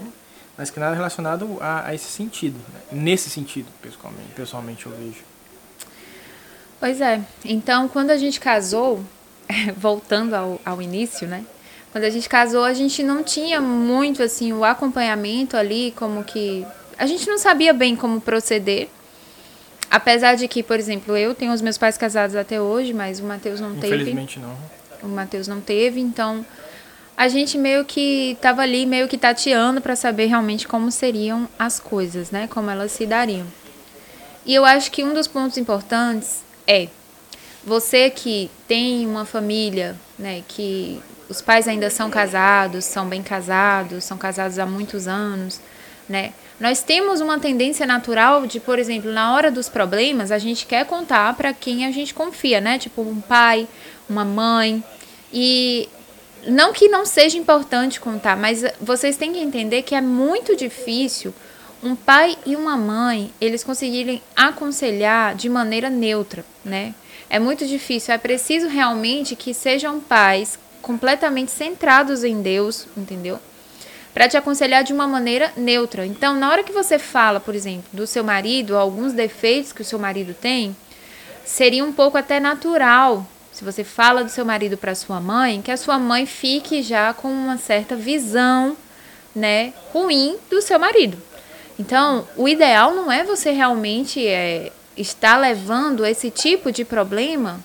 mais 0.55 0.69
que 0.69 0.79
nada 0.79 0.95
relacionado 0.95 1.57
a, 1.59 1.87
a 1.87 1.95
esse 1.95 2.05
sentido, 2.05 2.59
né? 2.71 2.79
nesse 2.91 3.31
sentido, 3.31 3.67
pessoalmente, 3.81 4.29
pessoalmente 4.35 4.85
eu 4.85 4.91
vejo. 4.91 5.23
Pois 6.79 7.01
é. 7.01 7.19
Então, 7.43 7.87
quando 7.87 8.11
a 8.11 8.17
gente 8.17 8.39
casou, 8.39 9.03
voltando 9.75 10.35
ao, 10.35 10.61
ao 10.63 10.81
início, 10.81 11.27
né? 11.27 11.43
Quando 11.91 12.03
a 12.03 12.09
gente 12.09 12.29
casou, 12.29 12.63
a 12.63 12.73
gente 12.73 13.01
não 13.01 13.23
tinha 13.23 13.59
muito 13.59 14.21
assim 14.23 14.53
o 14.53 14.63
acompanhamento 14.63 15.57
ali, 15.57 15.93
como 15.97 16.23
que 16.23 16.65
a 16.97 17.05
gente 17.05 17.27
não 17.27 17.37
sabia 17.37 17.73
bem 17.73 17.95
como 17.95 18.21
proceder. 18.21 18.87
Apesar 19.91 20.35
de 20.35 20.47
que, 20.47 20.63
por 20.63 20.79
exemplo, 20.79 21.17
eu 21.17 21.35
tenho 21.35 21.51
os 21.51 21.61
meus 21.61 21.77
pais 21.77 21.97
casados 21.97 22.33
até 22.33 22.61
hoje, 22.61 22.93
mas 22.93 23.19
o 23.19 23.25
Matheus 23.25 23.59
não 23.59 23.75
teve. 23.75 23.95
Infelizmente 23.95 24.39
não. 24.39 24.55
O 25.03 25.07
Matheus 25.09 25.49
não 25.49 25.59
teve, 25.59 25.99
então 25.99 26.45
a 27.17 27.27
gente 27.27 27.57
meio 27.57 27.83
que 27.83 28.31
estava 28.31 28.61
ali 28.61 28.85
meio 28.85 29.09
que 29.09 29.17
tateando 29.17 29.81
para 29.81 29.97
saber 29.97 30.27
realmente 30.27 30.65
como 30.65 30.89
seriam 30.89 31.45
as 31.59 31.77
coisas, 31.77 32.31
né? 32.31 32.47
Como 32.47 32.69
elas 32.71 32.93
se 32.93 33.05
dariam. 33.05 33.45
E 34.45 34.55
eu 34.55 34.63
acho 34.63 34.89
que 34.91 35.03
um 35.03 35.13
dos 35.13 35.27
pontos 35.27 35.57
importantes 35.57 36.41
é 36.65 36.87
você 37.61 38.09
que 38.09 38.49
tem 38.69 39.05
uma 39.05 39.25
família, 39.25 39.97
né, 40.17 40.41
que 40.47 41.01
os 41.29 41.41
pais 41.41 41.67
ainda 41.67 41.89
são 41.89 42.09
casados, 42.09 42.85
são 42.85 43.07
bem 43.07 43.21
casados, 43.21 44.05
são 44.05 44.17
casados 44.17 44.57
há 44.57 44.65
muitos 44.65 45.05
anos, 45.05 45.59
né? 46.07 46.33
Nós 46.61 46.83
temos 46.83 47.21
uma 47.21 47.39
tendência 47.39 47.87
natural 47.87 48.45
de, 48.45 48.59
por 48.59 48.77
exemplo, 48.77 49.11
na 49.11 49.33
hora 49.33 49.49
dos 49.49 49.67
problemas, 49.67 50.31
a 50.31 50.37
gente 50.37 50.67
quer 50.67 50.85
contar 50.85 51.35
para 51.35 51.51
quem 51.53 51.87
a 51.87 51.91
gente 51.91 52.13
confia, 52.13 52.61
né? 52.61 52.77
Tipo 52.77 53.01
um 53.01 53.19
pai, 53.19 53.67
uma 54.07 54.23
mãe. 54.23 54.83
E 55.33 55.89
não 56.45 56.71
que 56.71 56.87
não 56.87 57.03
seja 57.03 57.35
importante 57.35 57.99
contar, 57.99 58.37
mas 58.37 58.63
vocês 58.79 59.17
têm 59.17 59.33
que 59.33 59.39
entender 59.39 59.81
que 59.81 59.95
é 59.95 60.01
muito 60.01 60.55
difícil 60.55 61.33
um 61.81 61.95
pai 61.95 62.37
e 62.45 62.55
uma 62.55 62.77
mãe, 62.77 63.33
eles 63.41 63.63
conseguirem 63.63 64.21
aconselhar 64.35 65.33
de 65.33 65.49
maneira 65.49 65.89
neutra, 65.89 66.45
né? 66.63 66.93
É 67.27 67.39
muito 67.39 67.65
difícil, 67.65 68.13
é 68.13 68.19
preciso 68.19 68.67
realmente 68.67 69.35
que 69.35 69.51
sejam 69.51 69.99
pais 69.99 70.59
completamente 70.79 71.49
centrados 71.49 72.23
em 72.23 72.39
Deus, 72.39 72.85
entendeu? 72.95 73.39
Para 74.13 74.27
te 74.27 74.35
aconselhar 74.35 74.83
de 74.83 74.91
uma 74.91 75.07
maneira 75.07 75.51
neutra. 75.55 76.05
Então, 76.05 76.35
na 76.35 76.49
hora 76.49 76.63
que 76.63 76.71
você 76.71 76.99
fala, 76.99 77.39
por 77.39 77.55
exemplo, 77.55 77.85
do 77.93 78.05
seu 78.05 78.23
marido, 78.23 78.77
alguns 78.77 79.13
defeitos 79.13 79.71
que 79.71 79.81
o 79.81 79.85
seu 79.85 79.97
marido 79.97 80.33
tem, 80.33 80.75
seria 81.45 81.83
um 81.83 81.93
pouco 81.93 82.17
até 82.17 82.39
natural, 82.39 83.25
se 83.51 83.63
você 83.63 83.83
fala 83.83 84.23
do 84.23 84.29
seu 84.29 84.45
marido 84.45 84.77
para 84.77 84.95
sua 84.95 85.19
mãe, 85.19 85.61
que 85.61 85.71
a 85.71 85.77
sua 85.77 85.99
mãe 85.99 86.25
fique 86.25 86.81
já 86.81 87.13
com 87.13 87.29
uma 87.29 87.57
certa 87.57 87.95
visão, 87.95 88.75
né, 89.35 89.73
ruim 89.93 90.37
do 90.49 90.61
seu 90.61 90.79
marido. 90.79 91.17
Então, 91.79 92.27
o 92.35 92.47
ideal 92.47 92.93
não 92.93 93.11
é 93.11 93.23
você 93.23 93.51
realmente 93.51 94.25
é, 94.25 94.71
estar 94.95 95.37
levando 95.37 96.05
esse 96.05 96.29
tipo 96.29 96.71
de 96.71 96.85
problema 96.85 97.59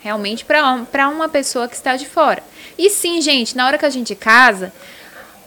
realmente 0.00 0.44
para 0.44 1.08
uma 1.08 1.28
pessoa 1.28 1.68
que 1.68 1.74
está 1.74 1.96
de 1.96 2.06
fora. 2.06 2.42
E 2.76 2.88
sim, 2.90 3.20
gente, 3.20 3.56
na 3.56 3.66
hora 3.66 3.78
que 3.78 3.86
a 3.86 3.90
gente 3.90 4.14
casa, 4.14 4.72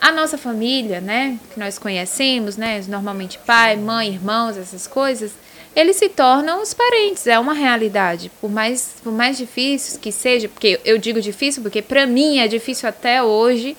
a 0.02 0.12
nossa 0.12 0.36
família, 0.36 1.00
né, 1.00 1.38
que 1.54 1.60
nós 1.60 1.78
conhecemos, 1.78 2.58
né, 2.58 2.84
normalmente 2.88 3.38
pai, 3.46 3.78
mãe, 3.78 4.10
irmãos, 4.10 4.58
essas 4.58 4.88
coisas, 4.88 5.32
eles 5.76 5.96
se 5.96 6.10
tornam 6.10 6.60
os 6.62 6.74
parentes, 6.74 7.28
é 7.28 7.38
uma 7.38 7.54
realidade. 7.54 8.32
Por 8.42 8.50
mais, 8.52 8.96
por 9.04 9.14
mais 9.14 9.38
difícil 9.38 10.00
que 10.00 10.12
seja, 10.12 10.50
porque 10.50 10.82
eu 10.84 10.98
digo 10.98 11.22
difícil 11.22 11.62
porque 11.62 11.84
para 11.84 12.08
mim 12.08 12.40
é 12.40 12.48
difícil 12.48 12.90
até 12.90 13.22
hoje, 13.22 13.78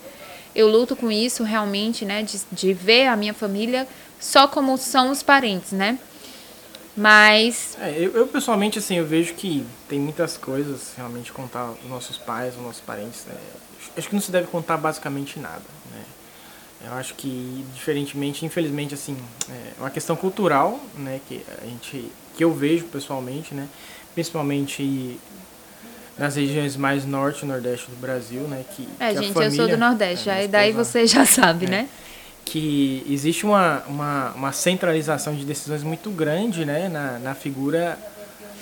eu 0.55 0.69
luto 0.69 0.95
com 0.95 1.11
isso 1.11 1.43
realmente, 1.43 2.05
né, 2.05 2.23
de, 2.23 2.41
de 2.53 2.73
ver 2.73 3.09
a 3.09 3.17
minha 3.17 3.35
família 3.35 3.89
só 4.21 4.47
como 4.47 4.79
são 4.79 5.11
os 5.11 5.25
parentes, 5.25 5.73
né? 5.73 5.99
Mas. 6.97 7.77
É, 7.81 7.97
eu, 7.99 8.13
eu, 8.13 8.27
pessoalmente, 8.29 8.79
assim, 8.79 8.97
eu 8.97 9.07
vejo 9.07 9.35
que 9.35 9.67
tem 9.89 9.99
muitas 9.99 10.37
coisas 10.37 10.93
realmente 10.97 11.33
contar 11.33 11.71
os 11.71 11.91
nossos 11.91 12.19
pais, 12.19 12.55
os 12.55 12.63
nossos 12.63 12.83
parentes. 12.83 13.25
Né? 13.27 13.35
Acho 13.97 14.09
que 14.09 14.15
não 14.15 14.23
se 14.23 14.31
deve 14.31 14.47
contar 14.47 14.77
basicamente 14.77 15.39
nada? 15.39 15.63
Eu 16.85 16.95
acho 16.95 17.15
que, 17.15 17.65
diferentemente, 17.75 18.45
infelizmente, 18.45 18.95
assim, 18.95 19.17
é 19.49 19.81
uma 19.81 19.91
questão 19.91 20.17
cultural, 20.17 20.81
né? 20.97 21.21
Que 21.29 21.45
a 21.63 21.67
gente, 21.67 22.11
que 22.37 22.43
eu 22.43 22.53
vejo 22.53 22.85
pessoalmente, 22.87 23.55
né? 23.55 23.69
Principalmente 24.15 25.19
nas 26.19 26.37
regiões 26.37 26.77
mais 26.77 27.07
norte 27.07 27.45
e 27.45 27.47
nordeste 27.47 27.91
do 27.91 27.97
Brasil, 27.97 28.43
né? 28.43 28.65
Que, 28.77 28.89
é, 28.99 29.15
que 29.15 29.21
gente, 29.21 29.33
família, 29.33 29.53
eu 29.53 29.57
sou 29.57 29.69
do 29.69 29.77
Nordeste, 29.77 30.29
é, 30.29 30.33
aí 30.33 30.49
daí 30.49 30.73
você 30.73 31.07
já 31.07 31.25
sabe, 31.25 31.67
é, 31.67 31.71
né? 31.71 31.89
que 32.45 33.07
existe 33.09 33.47
uma, 33.47 33.83
uma, 33.87 34.33
uma, 34.33 34.53
centralização 34.53 35.35
de 35.35 35.45
decisões 35.45 35.83
muito 35.83 36.11
grande 36.11 36.65
né, 36.65 36.89
na, 36.89 37.19
na 37.19 37.35
figura 37.35 37.99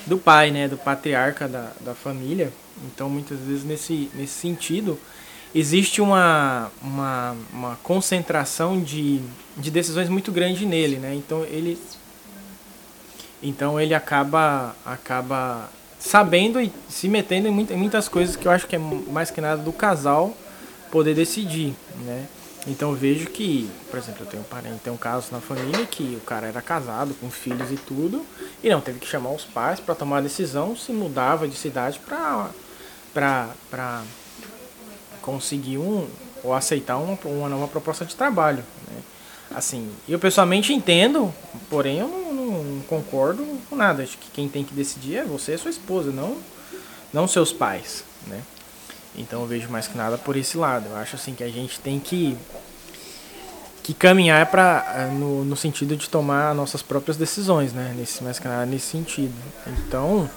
do 0.07 0.19
pai, 0.19 0.51
né, 0.51 0.69
do 0.69 0.77
patriarca 0.77 1.49
da, 1.49 1.71
da 1.81 1.95
família. 1.95 2.53
Então, 2.85 3.09
muitas 3.09 3.39
vezes, 3.41 3.65
nesse, 3.65 4.11
nesse 4.15 4.35
sentido, 4.35 4.99
existe 5.55 6.01
uma, 6.01 6.71
uma, 6.83 7.37
uma 7.53 7.77
concentração 7.83 8.81
de, 8.81 9.21
de 9.57 9.71
decisões 9.71 10.09
muito 10.09 10.31
grande 10.31 10.65
nele. 10.65 10.97
Né? 10.97 11.15
Então, 11.15 11.45
ele, 11.45 11.79
então, 13.43 13.81
ele 13.81 13.95
acaba, 13.95 14.75
acaba 14.85 15.71
sabendo 15.99 16.61
e 16.61 16.73
se 16.89 17.09
metendo 17.09 17.49
em, 17.49 17.51
muita, 17.51 17.75
em 17.75 17.77
muitas 17.77 18.09
coisas 18.09 18.37
que 18.37 18.47
eu 18.47 18.53
acho 18.53 18.67
que 18.67 18.77
é 18.77 18.79
mais 18.79 19.31
que 19.31 19.41
nada 19.41 19.63
do 19.63 19.73
casal 19.73 20.37
poder 20.91 21.15
decidir. 21.15 21.75
Né? 22.05 22.27
Então 22.67 22.95
vejo 22.95 23.27
que, 23.27 23.71
por 23.91 23.99
exemplo, 23.99 24.23
eu 24.25 24.27
tenho 24.27 24.43
um 24.43 24.47
parente, 24.47 24.81
tem 24.85 24.93
um 24.93 24.97
caso 24.97 25.29
na 25.33 25.41
família 25.41 25.87
que 25.87 26.19
o 26.21 26.25
cara 26.25 26.47
era 26.47 26.61
casado, 26.61 27.15
com 27.15 27.31
filhos 27.31 27.71
e 27.71 27.77
tudo, 27.77 28.25
e 28.63 28.69
não 28.69 28.81
teve 28.81 28.99
que 28.99 29.07
chamar 29.07 29.31
os 29.31 29.45
pais 29.45 29.81
para 29.81 29.95
tomar 29.95 30.19
a 30.19 30.21
decisão 30.21 30.77
se 30.77 30.93
mudava 30.93 31.49
de 31.49 31.57
cidade 31.57 31.99
para 31.99 32.51
para 33.15 34.03
conseguir 35.21 35.79
um 35.79 36.09
ou 36.43 36.55
aceitar 36.55 36.97
uma, 36.97 37.19
uma 37.25 37.49
nova 37.49 37.69
proposta 37.69 38.05
de 38.05 38.15
trabalho. 38.15 38.65
Né? 38.89 39.03
Assim, 39.55 39.91
eu 40.09 40.19
pessoalmente 40.19 40.73
entendo, 40.73 41.33
porém 41.69 41.99
eu 41.99 42.09
não, 42.09 42.33
não, 42.33 42.81
concordo 42.83 43.45
com 43.69 43.77
nada. 43.77 44.03
Acho 44.03 44.17
que 44.17 44.31
quem 44.31 44.49
tem 44.49 44.65
que 44.65 44.73
decidir 44.73 45.17
é 45.17 45.25
você 45.25 45.55
e 45.55 45.59
sua 45.59 45.71
esposa, 45.71 46.11
não, 46.11 46.37
não 47.13 47.27
seus 47.27 47.53
pais, 47.53 48.05
né? 48.27 48.41
Então 49.17 49.41
eu 49.41 49.47
vejo 49.47 49.69
mais 49.69 49.89
que 49.89 49.97
nada 49.97 50.17
por 50.17 50.37
esse 50.37 50.57
lado. 50.57 50.87
Eu 50.89 50.97
acho 50.97 51.17
assim 51.17 51.35
que 51.35 51.43
a 51.43 51.49
gente 51.49 51.81
tem 51.81 51.99
que 51.99 52.37
que 53.83 53.95
caminhar 53.95 54.47
para 54.47 54.85
eh, 54.95 55.07
no, 55.07 55.45
no 55.45 55.57
sentido 55.57 55.97
de 55.97 56.09
tomar 56.09 56.55
nossas 56.55 56.83
próprias 56.83 57.17
decisões, 57.17 57.73
né? 57.73 57.93
Nesse 57.97 58.23
mais 58.23 58.39
que 58.39 58.47
nada 58.47 58.67
nesse 58.67 58.87
sentido. 58.87 59.35
Então 59.67 60.31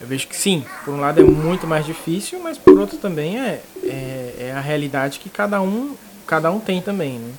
eu 0.00 0.06
vejo 0.06 0.26
que 0.26 0.36
sim, 0.36 0.64
por 0.84 0.94
um 0.94 1.00
lado 1.00 1.20
é 1.20 1.24
muito 1.24 1.66
mais 1.66 1.84
difícil, 1.84 2.40
mas 2.40 2.56
por 2.56 2.78
outro 2.78 2.96
também 2.96 3.38
é, 3.38 3.62
é, 3.84 4.34
é 4.38 4.54
a 4.56 4.60
realidade 4.60 5.18
que 5.18 5.28
cada 5.28 5.60
um 5.60 5.94
cada 6.26 6.50
um 6.50 6.60
tem 6.60 6.80
também, 6.80 7.18
né? 7.18 7.32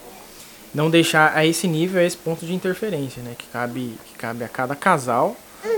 Não 0.74 0.90
deixar 0.90 1.36
a 1.36 1.46
esse 1.46 1.68
nível, 1.68 2.02
a 2.02 2.04
esse 2.04 2.18
ponto 2.18 2.46
de 2.46 2.54
interferência, 2.54 3.24
né? 3.24 3.36
Que 3.38 3.48
cabe, 3.48 3.98
que 4.06 4.18
cabe 4.18 4.44
a 4.44 4.50
cada 4.50 4.76
casal 4.76 5.36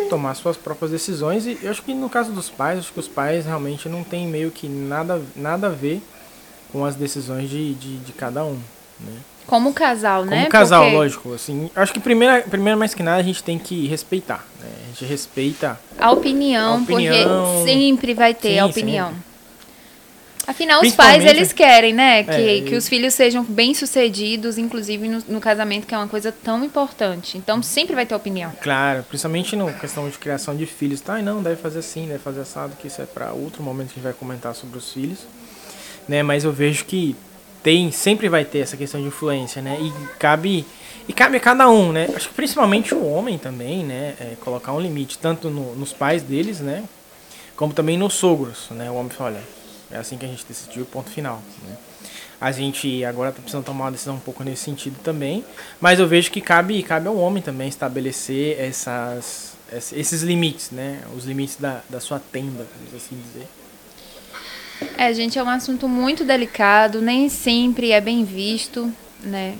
tomar 0.09 0.33
suas 0.35 0.57
próprias 0.57 0.91
decisões 0.91 1.45
e 1.45 1.57
eu 1.61 1.71
acho 1.71 1.81
que 1.81 1.93
no 1.93 2.09
caso 2.09 2.31
dos 2.31 2.49
pais, 2.49 2.79
acho 2.79 2.93
que 2.93 2.99
os 2.99 3.07
pais 3.07 3.45
realmente 3.45 3.89
não 3.89 4.03
tem 4.03 4.27
meio 4.27 4.51
que 4.51 4.67
nada, 4.67 5.21
nada 5.35 5.67
a 5.67 5.69
ver 5.69 6.01
com 6.71 6.85
as 6.85 6.95
decisões 6.95 7.49
de, 7.49 7.73
de, 7.73 7.97
de 7.97 8.11
cada 8.13 8.43
um, 8.43 8.59
né? 8.99 9.13
Como 9.45 9.73
casal, 9.73 10.21
Como 10.21 10.31
né? 10.31 10.37
Como 10.37 10.49
casal, 10.49 10.83
Porque... 10.83 10.95
lógico. 10.95 11.33
Assim, 11.33 11.69
acho 11.75 11.93
que 11.93 11.99
primeiro, 11.99 12.49
primeiro 12.49 12.79
mais 12.79 12.93
que 12.93 13.03
nada 13.03 13.19
a 13.19 13.23
gente 13.23 13.43
tem 13.43 13.59
que 13.59 13.87
respeitar. 13.87 14.45
Né? 14.59 14.69
A 14.85 14.87
gente 14.89 15.05
respeita 15.05 15.79
a 15.99 16.11
opinião, 16.11 16.73
a 16.73 16.77
opinião 16.77 17.53
porque 17.55 17.71
sempre 17.71 18.13
vai 18.13 18.33
ter 18.33 18.53
sim, 18.53 18.59
a 18.59 18.65
opinião. 18.65 19.09
Sempre. 19.09 19.33
Afinal, 20.45 20.81
os 20.81 20.93
pais, 20.93 21.23
eles 21.23 21.53
querem, 21.53 21.93
né? 21.93 22.21
Que, 22.23 22.31
é, 22.31 22.61
que 22.61 22.75
os 22.75 22.89
filhos 22.89 23.13
sejam 23.13 23.43
bem-sucedidos, 23.45 24.57
inclusive 24.57 25.07
no, 25.07 25.23
no, 25.29 25.39
casamento, 25.39 25.87
que 25.87 25.95
é 25.95 25.97
uma 25.97 26.07
coisa 26.07 26.33
tão 26.33 26.63
importante. 26.65 27.37
Então, 27.37 27.63
sempre 27.63 27.95
vai 27.95 28.05
ter 28.05 28.13
opinião. 28.13 28.51
Claro, 28.61 29.03
principalmente 29.03 29.55
na 29.55 29.71
questão 29.71 30.09
de 30.09 30.17
criação 30.17 30.53
de 30.53 30.65
filhos. 30.65 30.99
Tá, 30.99 31.21
não, 31.21 31.41
deve 31.41 31.55
fazer 31.55 31.79
assim, 31.79 32.07
deve 32.07 32.19
fazer 32.19 32.41
assado, 32.41 32.75
que 32.75 32.87
isso 32.87 33.01
é 33.01 33.05
para 33.05 33.31
outro 33.31 33.63
momento 33.63 33.87
que 33.87 33.93
a 33.93 33.95
gente 33.95 34.03
vai 34.03 34.13
comentar 34.13 34.53
sobre 34.53 34.77
os 34.77 34.91
filhos. 34.91 35.19
Né? 36.09 36.21
Mas 36.21 36.43
eu 36.43 36.51
vejo 36.51 36.83
que 36.83 37.15
tem, 37.63 37.91
sempre 37.91 38.29
vai 38.29 38.43
ter 38.43 38.59
essa 38.59 38.77
questão 38.77 39.01
de 39.01 39.07
influência, 39.07 39.61
né? 39.61 39.79
E 39.79 39.91
cabe, 40.17 40.65
e 41.07 41.13
cabe 41.13 41.37
a 41.37 41.39
cada 41.39 41.69
um, 41.69 41.91
né? 41.91 42.09
Acho 42.15 42.27
que 42.29 42.35
principalmente 42.35 42.93
o 42.93 43.05
homem 43.05 43.37
também, 43.37 43.83
né? 43.83 44.15
É, 44.19 44.33
colocar 44.41 44.73
um 44.73 44.79
limite, 44.79 45.17
tanto 45.17 45.49
no, 45.49 45.73
nos 45.75 45.93
pais 45.93 46.21
deles, 46.21 46.59
né? 46.59 46.83
Como 47.55 47.73
também 47.73 47.97
nos 47.97 48.13
sogros, 48.13 48.67
né? 48.71 48.91
O 48.91 48.95
homem 48.95 49.09
fala, 49.09 49.31
olha 49.31 49.63
é 49.93 49.97
assim 49.97 50.17
que 50.17 50.25
a 50.25 50.27
gente 50.27 50.43
decidiu, 50.45 50.85
ponto 50.85 51.09
final. 51.09 51.41
Né? 51.67 51.77
A 52.41 52.51
gente 52.51 53.05
agora 53.05 53.29
está 53.29 53.41
precisando 53.41 53.63
tomar 53.63 53.85
uma 53.85 53.91
decisão 53.91 54.15
um 54.15 54.19
pouco 54.19 54.43
nesse 54.43 54.63
sentido 54.63 54.97
também, 55.03 55.45
mas 55.79 55.99
eu 55.99 56.07
vejo 56.07 56.31
que 56.31 56.41
cabe, 56.41 56.81
cabe 56.81 57.07
ao 57.07 57.15
homem 57.15 57.41
também 57.41 57.69
estabelecer 57.69 58.59
essas, 58.59 59.53
esses 59.71 60.23
limites, 60.23 60.71
né? 60.71 61.03
Os 61.15 61.25
limites 61.25 61.57
da, 61.57 61.81
da 61.89 61.99
sua 61.99 62.19
tenda, 62.19 62.65
vamos 62.75 62.95
assim 62.95 63.15
dizer. 63.15 63.47
É, 64.97 65.13
gente, 65.13 65.37
é 65.37 65.43
um 65.43 65.49
assunto 65.49 65.87
muito 65.87 66.23
delicado, 66.23 67.01
nem 67.01 67.29
sempre 67.29 67.91
é 67.91 68.01
bem 68.01 68.23
visto, 68.23 68.91
né? 69.21 69.55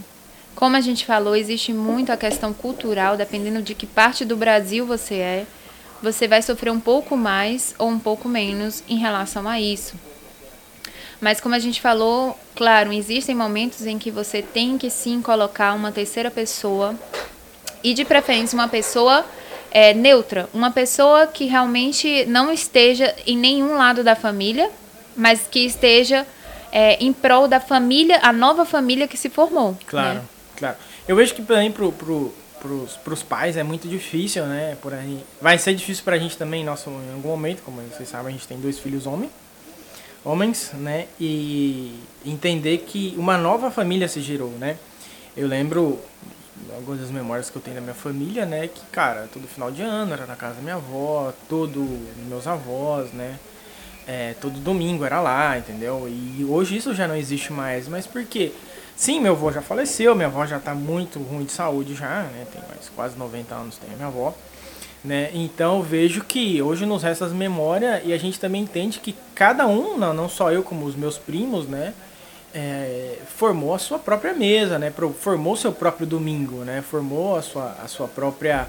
Como 0.55 0.75
a 0.75 0.81
gente 0.81 1.05
falou, 1.05 1.35
existe 1.35 1.73
muito 1.73 2.11
a 2.11 2.17
questão 2.17 2.53
cultural, 2.53 3.17
dependendo 3.17 3.61
de 3.61 3.73
que 3.73 3.85
parte 3.87 4.23
do 4.23 4.35
Brasil 4.35 4.85
você 4.85 5.15
é, 5.15 5.45
você 6.01 6.27
vai 6.27 6.41
sofrer 6.41 6.71
um 6.71 6.79
pouco 6.79 7.17
mais 7.17 7.73
ou 7.79 7.89
um 7.89 7.99
pouco 7.99 8.27
menos 8.27 8.83
em 8.87 8.97
relação 8.97 9.47
a 9.47 9.59
isso. 9.59 9.95
Mas 11.19 11.39
como 11.39 11.55
a 11.55 11.59
gente 11.59 11.79
falou, 11.79 12.37
claro, 12.53 12.91
existem 12.91 13.33
momentos 13.33 13.85
em 13.85 13.97
que 13.97 14.11
você 14.11 14.41
tem 14.41 14.77
que 14.77 14.89
sim 14.89 15.21
colocar 15.21 15.73
uma 15.73 15.91
terceira 15.91 16.29
pessoa 16.29 16.95
e 17.81 17.93
de 17.93 18.03
preferência 18.03 18.57
uma 18.57 18.67
pessoa 18.67 19.25
é, 19.71 19.93
neutra, 19.93 20.49
uma 20.53 20.69
pessoa 20.69 21.25
que 21.25 21.45
realmente 21.45 22.25
não 22.25 22.51
esteja 22.51 23.15
em 23.25 23.37
nenhum 23.37 23.75
lado 23.77 24.03
da 24.03 24.15
família, 24.15 24.69
mas 25.15 25.47
que 25.49 25.65
esteja 25.65 26.25
é, 26.71 27.03
em 27.03 27.13
prol 27.13 27.47
da 27.47 27.59
família, 27.59 28.19
a 28.21 28.33
nova 28.33 28.65
família 28.65 29.07
que 29.07 29.17
se 29.17 29.29
formou. 29.29 29.77
Claro, 29.85 30.19
né? 30.19 30.25
claro. 30.57 30.77
Eu 31.07 31.15
vejo 31.15 31.33
que 31.33 31.41
também 31.41 31.71
pro, 31.71 31.91
pro, 31.91 32.33
pros, 32.61 32.97
pros 32.97 33.23
pais 33.23 33.57
é 33.57 33.63
muito 33.63 33.87
difícil, 33.87 34.45
né? 34.45 34.77
Por 34.81 34.93
aí. 34.93 35.23
Vai 35.41 35.57
ser 35.57 35.73
difícil 35.75 36.03
pra 36.03 36.17
gente 36.17 36.37
também 36.37 36.63
nosso, 36.63 36.89
em 36.89 37.13
algum 37.13 37.29
momento, 37.29 37.61
como 37.63 37.81
vocês 37.81 38.09
sabem, 38.09 38.29
a 38.29 38.31
gente 38.31 38.47
tem 38.47 38.59
dois 38.59 38.79
filhos 38.79 39.05
homens 39.05 39.31
homens, 40.23 40.71
né? 40.73 41.07
E 41.19 41.99
entender 42.25 42.79
que 42.79 43.13
uma 43.17 43.37
nova 43.37 43.69
família 43.69 44.07
se 44.07 44.21
gerou, 44.21 44.51
né? 44.51 44.77
Eu 45.35 45.47
lembro 45.47 45.99
algumas 46.75 47.01
das 47.01 47.11
memórias 47.11 47.49
que 47.49 47.57
eu 47.57 47.61
tenho 47.61 47.75
da 47.75 47.81
minha 47.81 47.93
família, 47.93 48.45
né? 48.45 48.67
Que, 48.67 48.81
cara, 48.91 49.27
todo 49.31 49.47
final 49.47 49.71
de 49.71 49.81
ano 49.81 50.13
era 50.13 50.25
na 50.25 50.35
casa 50.35 50.55
da 50.55 50.61
minha 50.61 50.75
avó, 50.75 51.33
todo 51.49 51.79
meus 52.27 52.47
avós, 52.47 53.11
né? 53.11 53.37
É, 54.07 54.35
todo 54.41 54.59
domingo 54.59 55.05
era 55.05 55.21
lá, 55.21 55.57
entendeu? 55.57 56.07
E 56.09 56.43
hoje 56.43 56.75
isso 56.75 56.93
já 56.93 57.07
não 57.07 57.15
existe 57.15 57.53
mais, 57.53 57.87
mas 57.87 58.05
por 58.05 58.25
quê? 58.25 58.51
Sim, 58.95 59.19
meu 59.19 59.33
avô 59.33 59.51
já 59.51 59.61
faleceu, 59.61 60.13
minha 60.15 60.27
avó 60.27 60.45
já 60.45 60.59
tá 60.59 60.75
muito 60.75 61.19
ruim 61.19 61.45
de 61.45 61.51
saúde 61.51 61.95
já, 61.95 62.23
né? 62.23 62.45
Tem 62.51 62.61
mais 62.67 62.89
quase 62.95 63.17
90 63.17 63.55
anos, 63.55 63.77
tem 63.77 63.91
a 63.93 63.95
minha 63.95 64.07
avó. 64.07 64.33
Né? 65.03 65.31
Então 65.33 65.81
vejo 65.81 66.23
que 66.23 66.61
hoje 66.61 66.85
nos 66.85 67.03
resta 67.03 67.25
as 67.25 67.33
memórias 67.33 68.01
e 68.05 68.13
a 68.13 68.17
gente 68.17 68.39
também 68.39 68.61
entende 68.61 68.99
que 68.99 69.13
cada 69.35 69.67
um, 69.67 69.97
não, 69.97 70.13
não 70.13 70.29
só 70.29 70.49
eu 70.49 70.63
como 70.63 70.85
os 70.85 70.95
meus 70.95 71.17
primos, 71.17 71.67
né? 71.67 71.93
É, 72.55 73.17
formou 73.35 73.73
a 73.73 73.79
sua 73.79 73.99
própria 73.99 74.33
mesa, 74.33 74.79
né? 74.79 74.93
Formou 75.19 75.57
seu 75.57 75.73
próprio 75.73 76.05
domingo, 76.07 76.63
né? 76.63 76.81
Formou 76.81 77.35
a 77.35 77.41
sua, 77.41 77.75
a 77.83 77.87
sua 77.87 78.07
própria 78.07 78.67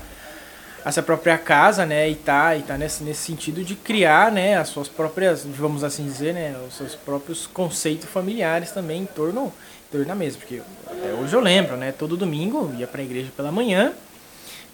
a 0.84 0.92
sua 0.92 1.02
própria 1.02 1.38
casa, 1.38 1.86
né? 1.86 2.08
E 2.08 2.14
tá, 2.14 2.56
e 2.56 2.62
tá 2.62 2.76
nesse, 2.76 3.02
nesse 3.02 3.22
sentido 3.22 3.64
de 3.64 3.74
criar, 3.74 4.30
né? 4.30 4.56
As 4.56 4.68
suas 4.68 4.88
próprias, 4.88 5.44
vamos 5.44 5.82
assim 5.82 6.04
dizer, 6.04 6.34
né? 6.34 6.56
Os 6.68 6.76
seus 6.76 6.94
próprios 6.94 7.46
conceitos 7.46 8.08
familiares 8.08 8.70
também 8.70 9.02
em 9.02 9.06
torno, 9.06 9.46
em 9.46 9.90
torno 9.90 10.06
da 10.06 10.14
mesa. 10.14 10.38
Porque 10.38 10.60
até 10.86 11.12
hoje 11.14 11.34
eu 11.34 11.40
lembro, 11.40 11.76
né? 11.76 11.92
Todo 11.92 12.16
domingo 12.16 12.72
ia 12.78 12.86
para 12.86 13.00
a 13.00 13.04
igreja 13.04 13.30
pela 13.36 13.50
manhã 13.50 13.92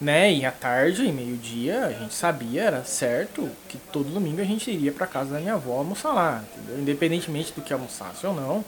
né? 0.01 0.33
E 0.33 0.45
à 0.47 0.51
tarde, 0.51 1.13
meio-dia, 1.13 1.85
a 1.87 1.93
gente 1.93 2.15
sabia, 2.15 2.63
era 2.63 2.85
certo, 2.85 3.49
que 3.69 3.77
todo 3.77 4.11
domingo 4.11 4.41
a 4.41 4.45
gente 4.45 4.71
iria 4.71 4.91
para 4.91 5.07
casa 5.07 5.35
da 5.35 5.41
minha 5.41 5.55
avó 5.55 5.79
almoçar 5.79 6.13
lá, 6.13 6.43
entendeu? 6.57 6.81
Independentemente 6.81 7.53
do 7.53 7.61
que 7.61 7.73
almoçasse 7.73 8.27
ou 8.27 8.33
não, 8.33 8.65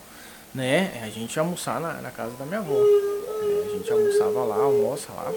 né? 0.54 1.00
A 1.02 1.08
gente 1.08 1.34
ia 1.34 1.42
almoçar 1.42 1.80
na, 1.80 1.94
na 1.94 2.10
casa 2.10 2.32
da 2.36 2.44
minha 2.44 2.58
avó. 2.58 2.74
Né? 2.74 3.64
A 3.66 3.76
gente 3.76 3.90
almoçava 3.90 4.44
lá, 4.44 4.56
almoça 4.56 5.10
lá. 5.12 5.32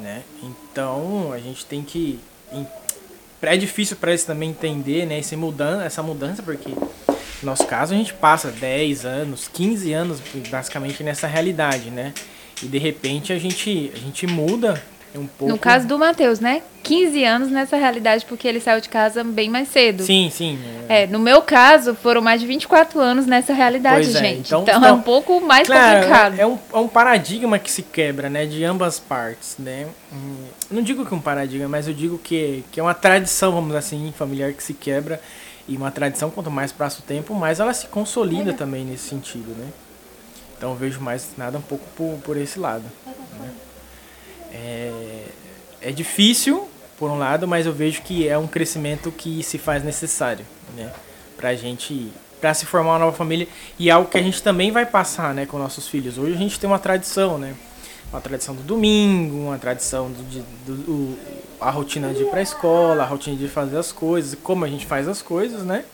Né? 0.00 0.22
Então 0.42 1.32
a 1.32 1.38
gente 1.38 1.64
tem 1.66 1.82
que. 1.82 2.18
É 3.42 3.56
difícil 3.56 3.96
para 3.96 4.10
eles 4.10 4.24
também 4.24 4.50
entender 4.50 5.06
né, 5.06 5.18
esse 5.18 5.36
mudança, 5.36 5.84
essa 5.84 6.02
mudança, 6.02 6.42
porque 6.42 6.70
no 6.70 6.86
nosso 7.42 7.66
caso 7.66 7.94
a 7.94 7.96
gente 7.96 8.12
passa 8.14 8.50
10 8.50 9.04
anos, 9.04 9.48
15 9.48 9.92
anos 9.92 10.20
basicamente 10.50 11.04
nessa 11.04 11.26
realidade, 11.26 11.90
né? 11.90 12.12
E 12.62 12.66
de 12.66 12.78
repente 12.78 13.32
a 13.32 13.38
gente, 13.38 13.92
a 13.94 13.98
gente 13.98 14.26
muda 14.26 14.82
um 15.14 15.26
pouco. 15.26 15.52
No 15.52 15.58
caso 15.58 15.86
do 15.86 15.98
Matheus, 15.98 16.40
né? 16.40 16.62
15 16.82 17.24
anos 17.24 17.50
nessa 17.50 17.76
realidade, 17.76 18.24
porque 18.26 18.48
ele 18.48 18.60
saiu 18.60 18.80
de 18.80 18.88
casa 18.88 19.22
bem 19.22 19.50
mais 19.50 19.68
cedo. 19.68 20.02
Sim, 20.02 20.30
sim. 20.30 20.58
É, 20.88 21.06
no 21.06 21.18
meu 21.18 21.42
caso, 21.42 21.94
foram 21.94 22.20
mais 22.20 22.40
de 22.40 22.46
24 22.46 22.98
anos 23.00 23.26
nessa 23.26 23.52
realidade, 23.52 24.08
é, 24.08 24.20
gente. 24.20 24.46
Então, 24.46 24.62
então, 24.62 24.78
então, 24.78 24.88
é 24.88 24.92
um 24.92 25.02
pouco 25.02 25.40
mais 25.40 25.66
claro, 25.66 25.96
complicado. 25.96 26.38
É 26.38 26.46
um, 26.46 26.58
é 26.72 26.78
um 26.78 26.88
paradigma 26.88 27.58
que 27.58 27.70
se 27.70 27.82
quebra, 27.82 28.30
né? 28.30 28.46
De 28.46 28.64
ambas 28.64 28.98
partes, 28.98 29.56
né? 29.58 29.86
Não 30.70 30.82
digo 30.82 31.04
que 31.04 31.12
é 31.12 31.16
um 31.16 31.20
paradigma, 31.20 31.68
mas 31.68 31.88
eu 31.88 31.94
digo 31.94 32.18
que, 32.18 32.64
que 32.72 32.80
é 32.80 32.82
uma 32.82 32.94
tradição, 32.94 33.52
vamos 33.52 33.74
assim, 33.74 34.12
familiar 34.16 34.52
que 34.52 34.62
se 34.62 34.74
quebra. 34.74 35.20
E 35.66 35.76
uma 35.76 35.90
tradição, 35.90 36.30
quanto 36.30 36.50
mais 36.50 36.72
passa 36.72 37.00
o 37.00 37.02
tempo, 37.02 37.34
mais 37.34 37.60
ela 37.60 37.74
se 37.74 37.86
consolida 37.88 38.54
também 38.54 38.86
nesse 38.86 39.08
sentido, 39.08 39.54
né? 39.58 39.68
Então 40.56 40.70
eu 40.70 40.76
vejo 40.76 41.00
mais 41.00 41.28
nada 41.36 41.58
um 41.58 41.62
pouco 41.62 41.84
por, 41.94 42.18
por 42.24 42.36
esse 42.38 42.58
lado. 42.58 42.84
Né? 43.38 43.50
É, 44.52 45.24
é 45.80 45.92
difícil, 45.92 46.68
por 46.98 47.10
um 47.10 47.18
lado, 47.18 47.46
mas 47.46 47.66
eu 47.66 47.72
vejo 47.72 48.02
que 48.02 48.28
é 48.28 48.36
um 48.36 48.46
crescimento 48.46 49.10
que 49.12 49.42
se 49.42 49.56
faz 49.56 49.84
necessário, 49.84 50.44
né? 50.76 50.92
Pra 51.36 51.54
gente, 51.54 52.12
para 52.40 52.52
se 52.52 52.66
formar 52.66 52.92
uma 52.92 52.98
nova 52.98 53.16
família 53.16 53.46
e 53.78 53.88
é 53.88 53.92
algo 53.92 54.10
que 54.10 54.18
a 54.18 54.22
gente 54.22 54.42
também 54.42 54.72
vai 54.72 54.84
passar, 54.84 55.32
né, 55.32 55.46
com 55.46 55.58
nossos 55.58 55.86
filhos. 55.86 56.18
Hoje 56.18 56.34
a 56.34 56.38
gente 56.38 56.58
tem 56.58 56.68
uma 56.68 56.78
tradição, 56.78 57.38
né? 57.38 57.54
Uma 58.10 58.20
tradição 58.20 58.54
do 58.54 58.62
domingo, 58.62 59.36
uma 59.36 59.58
tradição 59.58 60.10
do, 60.10 60.22
do, 60.66 60.76
do 60.76 61.18
a 61.60 61.70
rotina 61.70 62.12
de 62.12 62.22
ir 62.22 62.26
para 62.26 62.40
a 62.40 62.42
escola, 62.42 63.02
a 63.02 63.06
rotina 63.06 63.36
de 63.36 63.48
fazer 63.48 63.76
as 63.76 63.92
coisas, 63.92 64.36
como 64.42 64.64
a 64.64 64.68
gente 64.68 64.86
faz 64.86 65.06
as 65.06 65.22
coisas, 65.22 65.62
né? 65.62 65.84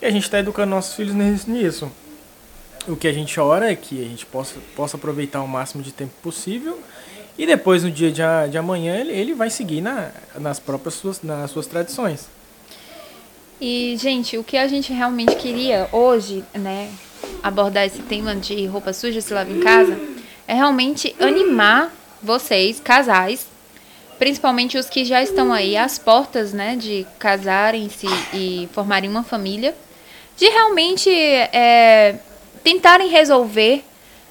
E 0.00 0.06
a 0.06 0.10
gente 0.10 0.24
está 0.24 0.38
educando 0.38 0.70
nossos 0.70 0.94
filhos 0.94 1.46
nisso 1.46 1.90
o 2.88 2.96
que 2.96 3.08
a 3.08 3.12
gente 3.12 3.38
ora 3.38 3.70
é 3.70 3.76
que 3.76 4.02
a 4.02 4.08
gente 4.08 4.26
possa, 4.26 4.56
possa 4.74 4.96
aproveitar 4.96 5.42
o 5.42 5.48
máximo 5.48 5.82
de 5.82 5.92
tempo 5.92 6.12
possível 6.22 6.78
e 7.40 7.46
depois 7.46 7.82
no 7.82 7.90
dia 7.90 8.12
de, 8.12 8.20
de 8.50 8.58
amanhã 8.58 8.94
ele, 8.96 9.12
ele 9.12 9.34
vai 9.34 9.48
seguir 9.48 9.80
na, 9.80 10.10
nas 10.38 10.60
próprias 10.60 10.92
suas, 10.92 11.22
nas 11.22 11.50
suas 11.50 11.66
tradições. 11.66 12.28
E, 13.58 13.96
gente, 13.96 14.36
o 14.36 14.44
que 14.44 14.58
a 14.58 14.68
gente 14.68 14.92
realmente 14.92 15.34
queria 15.36 15.88
hoje, 15.90 16.44
né, 16.52 16.90
abordar 17.42 17.86
esse 17.86 18.02
tema 18.02 18.36
de 18.36 18.66
roupa 18.66 18.92
suja 18.92 19.22
se 19.22 19.32
lava 19.32 19.50
em 19.50 19.60
casa, 19.60 19.98
é 20.46 20.52
realmente 20.52 21.16
animar 21.18 21.90
vocês, 22.22 22.78
casais, 22.78 23.46
principalmente 24.18 24.76
os 24.76 24.90
que 24.90 25.06
já 25.06 25.22
estão 25.22 25.50
aí 25.50 25.78
às 25.78 25.98
portas, 25.98 26.52
né, 26.52 26.76
de 26.76 27.06
casarem-se 27.18 28.06
e 28.34 28.68
formarem 28.74 29.08
uma 29.08 29.22
família, 29.22 29.74
de 30.36 30.46
realmente 30.46 31.08
é, 31.08 32.18
tentarem 32.62 33.08
resolver 33.08 33.82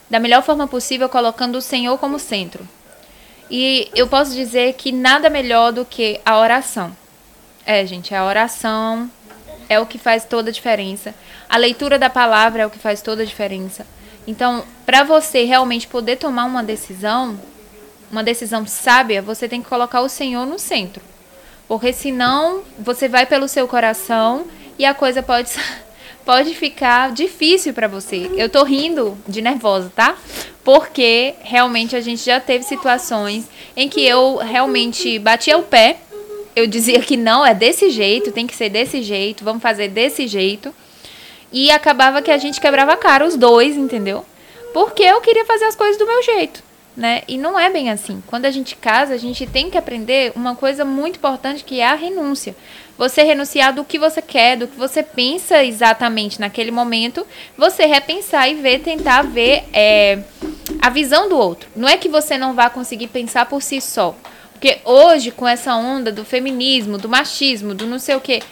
da 0.07 0.19
melhor 0.19 0.43
forma 0.43 0.67
possível, 0.67 1.09
colocando 1.09 1.55
o 1.55 1.61
Senhor 1.61 1.97
como 1.97 2.19
centro. 2.19 2.69
E 3.49 3.89
eu 3.95 4.07
posso 4.07 4.33
dizer 4.33 4.73
que 4.73 4.91
nada 4.91 5.29
melhor 5.29 5.71
do 5.71 5.83
que 5.83 6.19
a 6.25 6.37
oração. 6.37 6.95
É, 7.65 7.85
gente, 7.85 8.13
a 8.13 8.25
oração 8.25 9.09
é 9.67 9.79
o 9.79 9.85
que 9.85 9.97
faz 9.97 10.25
toda 10.25 10.49
a 10.49 10.53
diferença. 10.53 11.13
A 11.47 11.57
leitura 11.57 11.97
da 11.97 12.09
palavra 12.09 12.63
é 12.63 12.65
o 12.65 12.69
que 12.69 12.79
faz 12.79 13.01
toda 13.01 13.23
a 13.23 13.25
diferença. 13.25 13.85
Então, 14.27 14.63
para 14.85 15.03
você 15.03 15.43
realmente 15.43 15.87
poder 15.87 16.17
tomar 16.17 16.45
uma 16.45 16.63
decisão, 16.63 17.39
uma 18.11 18.23
decisão 18.23 18.65
sábia, 18.67 19.21
você 19.21 19.47
tem 19.47 19.61
que 19.61 19.69
colocar 19.69 20.01
o 20.01 20.09
Senhor 20.09 20.45
no 20.45 20.59
centro. 20.59 21.03
Porque 21.67 21.93
senão 21.93 22.63
você 22.77 23.07
vai 23.07 23.25
pelo 23.25 23.47
seu 23.47 23.67
coração 23.67 24.45
e 24.77 24.85
a 24.85 24.93
coisa 24.93 25.21
pode 25.21 25.51
pode 26.29 26.53
ficar 26.53 27.11
difícil 27.11 27.73
para 27.73 27.87
você. 27.87 28.29
Eu 28.35 28.47
tô 28.47 28.63
rindo 28.63 29.17
de 29.27 29.41
nervosa, 29.41 29.91
tá? 29.95 30.15
Porque 30.63 31.33
realmente 31.41 31.95
a 31.95 32.01
gente 32.01 32.23
já 32.23 32.39
teve 32.39 32.63
situações 32.63 33.49
em 33.75 33.89
que 33.89 34.05
eu 34.05 34.37
realmente 34.37 35.17
batia 35.17 35.57
o 35.57 35.63
pé, 35.63 35.97
eu 36.55 36.67
dizia 36.67 36.99
que 36.99 37.17
não, 37.17 37.43
é 37.43 37.55
desse 37.55 37.89
jeito, 37.89 38.31
tem 38.31 38.45
que 38.45 38.55
ser 38.55 38.69
desse 38.69 39.01
jeito, 39.01 39.43
vamos 39.43 39.63
fazer 39.63 39.87
desse 39.87 40.27
jeito. 40.27 40.71
E 41.51 41.71
acabava 41.71 42.21
que 42.21 42.29
a 42.29 42.37
gente 42.37 42.61
quebrava 42.61 42.93
a 42.93 42.97
cara, 42.97 43.25
os 43.25 43.35
dois, 43.35 43.75
entendeu? 43.75 44.23
Porque 44.71 45.01
eu 45.01 45.19
queria 45.21 45.45
fazer 45.45 45.65
as 45.65 45.75
coisas 45.75 45.97
do 45.97 46.05
meu 46.05 46.21
jeito, 46.21 46.61
né? 46.95 47.23
E 47.27 47.39
não 47.39 47.59
é 47.59 47.71
bem 47.71 47.89
assim. 47.89 48.21
Quando 48.27 48.45
a 48.45 48.51
gente 48.51 48.75
casa, 48.75 49.15
a 49.15 49.17
gente 49.17 49.47
tem 49.47 49.71
que 49.71 49.79
aprender 49.79 50.31
uma 50.35 50.55
coisa 50.55 50.85
muito 50.85 51.15
importante 51.15 51.63
que 51.63 51.79
é 51.79 51.87
a 51.87 51.95
renúncia 51.95 52.55
você 52.99 53.23
renunciar 53.23 53.73
do 53.73 53.85
que 53.85 53.97
você 53.97 54.21
quer, 54.21 54.57
do 54.57 54.67
que 54.67 54.77
você 54.77 55.01
pensa 55.01 55.63
exatamente 55.63 56.37
naquele 56.37 56.69
momento, 56.69 57.25
você 57.57 57.85
repensar 57.85 58.49
e 58.49 58.55
ver, 58.55 58.79
tentar 58.79 59.21
ver 59.21 59.63
é, 59.71 60.19
a 60.81 60.89
visão 60.89 61.29
do 61.29 61.37
outro. 61.37 61.69
Não 61.77 61.87
é 61.87 61.95
que 61.95 62.09
você 62.09 62.37
não 62.37 62.53
vá 62.53 62.69
conseguir 62.69 63.07
pensar 63.07 63.45
por 63.45 63.61
si 63.61 63.79
só. 63.79 64.13
Porque 64.51 64.79
hoje, 64.83 65.31
com 65.31 65.47
essa 65.47 65.73
onda 65.75 66.11
do 66.11 66.25
feminismo, 66.25 66.97
do 66.97 67.07
machismo, 67.07 67.73
do 67.73 67.87
não 67.87 67.99
sei 67.99 68.15
o 68.17 68.19
quê, 68.21 68.43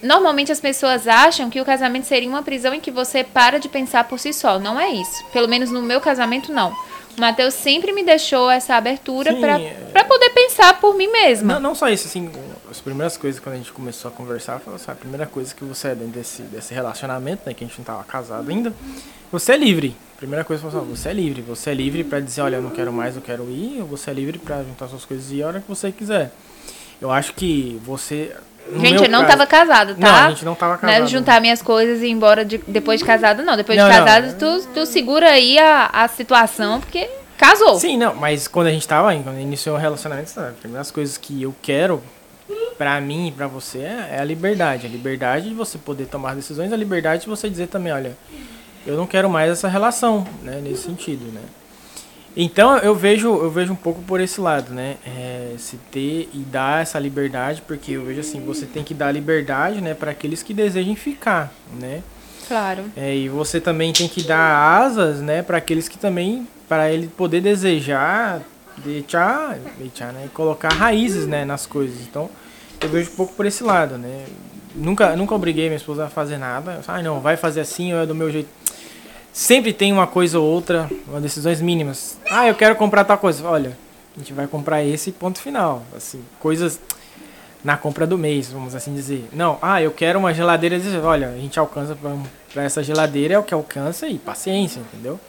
normalmente 0.00 0.52
as 0.52 0.60
pessoas 0.60 1.08
acham 1.08 1.50
que 1.50 1.60
o 1.60 1.64
casamento 1.64 2.04
seria 2.04 2.28
uma 2.28 2.44
prisão 2.44 2.72
em 2.72 2.80
que 2.80 2.92
você 2.92 3.24
para 3.24 3.58
de 3.58 3.68
pensar 3.68 4.04
por 4.04 4.20
si 4.20 4.32
só. 4.32 4.60
Não 4.60 4.78
é 4.78 4.90
isso. 4.90 5.26
Pelo 5.32 5.48
menos 5.48 5.72
no 5.72 5.82
meu 5.82 6.00
casamento, 6.00 6.52
não. 6.52 6.72
Matheus 7.18 7.54
sempre 7.54 7.92
me 7.92 8.04
deixou 8.04 8.50
essa 8.50 8.74
abertura 8.74 9.34
para 9.36 9.60
é. 9.60 10.04
poder 10.04 10.30
pensar 10.30 10.80
por 10.80 10.94
mim 10.94 11.08
mesma. 11.08 11.54
Não, 11.54 11.60
não 11.60 11.74
só 11.74 11.88
isso, 11.88 12.06
assim, 12.06 12.30
as 12.70 12.80
primeiras 12.80 13.16
coisas 13.16 13.40
quando 13.40 13.54
a 13.54 13.58
gente 13.58 13.72
começou 13.72 14.10
a 14.10 14.14
conversar, 14.14 14.58
falou 14.60 14.76
assim, 14.76 14.90
a 14.90 14.94
primeira 14.94 15.26
coisa 15.26 15.54
que 15.54 15.64
você 15.64 15.88
é 15.88 15.94
dentro 15.94 16.12
desse, 16.12 16.42
desse 16.42 16.74
relacionamento, 16.74 17.42
né, 17.46 17.54
que 17.54 17.64
a 17.64 17.66
gente 17.66 17.78
não 17.78 17.84
tava 17.84 18.04
casado 18.04 18.48
ainda, 18.50 18.72
você 19.30 19.52
é 19.52 19.56
livre. 19.56 19.96
Primeira 20.16 20.44
coisa, 20.44 20.62
falou 20.62 20.82
assim, 20.82 20.90
você 20.94 21.08
é 21.10 21.12
livre. 21.12 21.42
Você 21.42 21.70
é 21.70 21.74
livre 21.74 22.04
para 22.04 22.20
dizer, 22.20 22.40
olha, 22.40 22.56
eu 22.56 22.62
não 22.62 22.70
quero 22.70 22.92
mais, 22.92 23.16
eu 23.16 23.22
quero 23.22 23.44
ir, 23.50 23.80
ou 23.80 23.86
você 23.86 24.10
é 24.10 24.14
livre 24.14 24.38
para 24.38 24.62
juntar 24.62 24.88
suas 24.88 25.04
coisas 25.04 25.30
e 25.30 25.36
ir 25.36 25.42
a 25.42 25.46
hora 25.48 25.60
que 25.60 25.68
você 25.68 25.92
quiser. 25.92 26.32
Eu 27.00 27.10
acho 27.10 27.34
que 27.34 27.80
você 27.84 28.34
gente, 28.80 29.04
eu 29.04 29.10
não 29.10 29.20
caso, 29.20 29.30
tava 29.30 29.46
casado, 29.46 29.94
tá? 29.94 30.00
Não, 30.00 30.26
a 30.26 30.30
gente 30.30 30.44
não 30.44 30.54
tava 30.54 30.78
casado. 30.78 30.98
Não 30.98 31.04
é 31.04 31.08
juntar 31.08 31.40
minhas 31.40 31.62
coisas 31.62 32.02
e 32.02 32.06
ir 32.06 32.10
embora 32.10 32.44
de, 32.44 32.58
depois 32.66 33.00
de 33.00 33.06
casado, 33.06 33.42
não. 33.42 33.56
Depois 33.56 33.78
não, 33.78 33.88
de 33.88 33.96
casado, 33.96 34.36
tu, 34.38 34.68
tu 34.74 34.86
segura 34.86 35.30
aí 35.30 35.58
a, 35.58 35.90
a 35.92 36.08
situação, 36.08 36.80
porque 36.80 37.08
casou. 37.36 37.78
Sim, 37.78 37.96
não, 37.96 38.14
mas 38.14 38.48
quando 38.48 38.66
a 38.66 38.70
gente 38.70 38.86
tava, 38.86 39.14
quando 39.14 39.38
iniciou 39.38 39.76
o 39.76 39.78
relacionamento, 39.78 40.30
sabe, 40.30 40.56
as 40.78 40.90
coisas 40.90 41.16
que 41.16 41.42
eu 41.42 41.54
quero 41.62 42.02
para 42.76 43.00
mim 43.00 43.28
e 43.28 43.32
para 43.32 43.46
você 43.46 43.78
é, 43.78 44.08
é 44.12 44.20
a 44.20 44.24
liberdade. 44.24 44.86
A 44.86 44.90
liberdade 44.90 45.48
de 45.48 45.54
você 45.54 45.76
poder 45.76 46.06
tomar 46.06 46.34
decisões, 46.34 46.72
a 46.72 46.76
liberdade 46.76 47.22
de 47.22 47.28
você 47.28 47.48
dizer 47.50 47.68
também, 47.68 47.92
olha, 47.92 48.16
eu 48.86 48.96
não 48.96 49.06
quero 49.06 49.28
mais 49.28 49.50
essa 49.50 49.68
relação, 49.68 50.26
né, 50.42 50.60
nesse 50.62 50.84
sentido, 50.84 51.24
né? 51.32 51.42
Então 52.40 52.78
eu 52.78 52.94
vejo, 52.94 53.26
eu 53.26 53.50
vejo 53.50 53.72
um 53.72 53.76
pouco 53.76 54.00
por 54.02 54.20
esse 54.20 54.40
lado, 54.40 54.72
né? 54.72 54.96
É, 55.04 55.56
se 55.58 55.76
ter 55.90 56.28
e 56.32 56.38
dar 56.38 56.82
essa 56.82 56.96
liberdade, 56.96 57.64
porque 57.66 57.90
eu 57.90 58.04
vejo 58.04 58.20
assim, 58.20 58.40
você 58.40 58.64
tem 58.64 58.84
que 58.84 58.94
dar 58.94 59.10
liberdade, 59.10 59.80
né, 59.80 59.92
para 59.92 60.12
aqueles 60.12 60.40
que 60.40 60.54
desejem 60.54 60.94
ficar, 60.94 61.52
né? 61.80 62.00
Claro. 62.46 62.84
É, 62.96 63.12
e 63.12 63.28
você 63.28 63.60
também 63.60 63.92
tem 63.92 64.06
que 64.06 64.22
dar 64.22 64.80
asas, 64.80 65.20
né, 65.20 65.42
para 65.42 65.58
aqueles 65.58 65.88
que 65.88 65.98
também, 65.98 66.46
para 66.68 66.92
ele 66.92 67.08
poder 67.08 67.40
desejar, 67.40 68.40
deixar, 68.84 69.58
deixar, 69.76 70.12
né, 70.12 70.28
colocar 70.32 70.68
raízes, 70.68 71.26
né, 71.26 71.44
nas 71.44 71.66
coisas. 71.66 72.00
Então 72.02 72.30
eu 72.80 72.88
vejo 72.88 73.10
um 73.10 73.16
pouco 73.16 73.34
por 73.34 73.46
esse 73.46 73.64
lado, 73.64 73.98
né? 73.98 74.26
Nunca, 74.76 75.16
nunca 75.16 75.34
obriguei 75.34 75.64
minha 75.64 75.76
esposa 75.76 76.04
a 76.04 76.08
fazer 76.08 76.38
nada. 76.38 76.82
Ah, 76.86 77.02
não, 77.02 77.18
vai 77.18 77.36
fazer 77.36 77.62
assim 77.62 77.92
ou 77.92 78.00
é 78.00 78.06
do 78.06 78.14
meu 78.14 78.30
jeito 78.30 78.48
sempre 79.38 79.72
tem 79.72 79.92
uma 79.92 80.06
coisa 80.06 80.40
ou 80.40 80.44
outra, 80.44 80.90
uma 81.06 81.20
decisões 81.20 81.60
mínimas. 81.60 82.18
Ah, 82.28 82.48
eu 82.48 82.56
quero 82.56 82.74
comprar 82.74 83.04
tal 83.04 83.16
coisa. 83.16 83.46
Olha, 83.46 83.78
a 84.16 84.18
gente 84.18 84.32
vai 84.32 84.48
comprar 84.48 84.82
esse 84.82 85.12
ponto 85.12 85.40
final. 85.40 85.84
Assim, 85.96 86.20
coisas 86.40 86.80
na 87.62 87.76
compra 87.76 88.04
do 88.04 88.18
mês, 88.18 88.50
vamos 88.50 88.74
assim 88.74 88.92
dizer. 88.92 89.28
Não, 89.32 89.56
ah, 89.62 89.80
eu 89.80 89.92
quero 89.92 90.18
uma 90.18 90.34
geladeira. 90.34 90.76
Olha, 91.04 91.28
a 91.28 91.36
gente 91.36 91.56
alcança 91.56 91.96
para 92.52 92.64
essa 92.64 92.82
geladeira 92.82 93.34
é 93.34 93.38
o 93.38 93.44
que 93.44 93.54
alcança 93.54 94.08
e 94.08 94.18
paciência, 94.18 94.80
entendeu? 94.80 95.20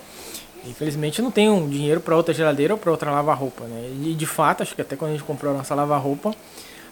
Infelizmente 0.65 1.22
não 1.22 1.30
tenho 1.30 1.67
dinheiro 1.69 2.02
para 2.02 2.15
outra 2.15 2.34
geladeira 2.34 2.74
ou 2.74 2.80
para 2.80 2.89
outra 2.89 3.12
lava-roupa, 3.12 3.65
né? 3.65 3.91
E 4.04 4.15
de 4.15 4.26
fato, 4.26 4.63
acho 4.63 4.74
que 4.74 4.82
até 4.82 4.95
quando 4.95 5.12
a 5.12 5.13
gente 5.13 5.24
comprou 5.24 5.54
a 5.54 5.58
nossa 5.58 5.76
lava-roupa, 5.76 6.34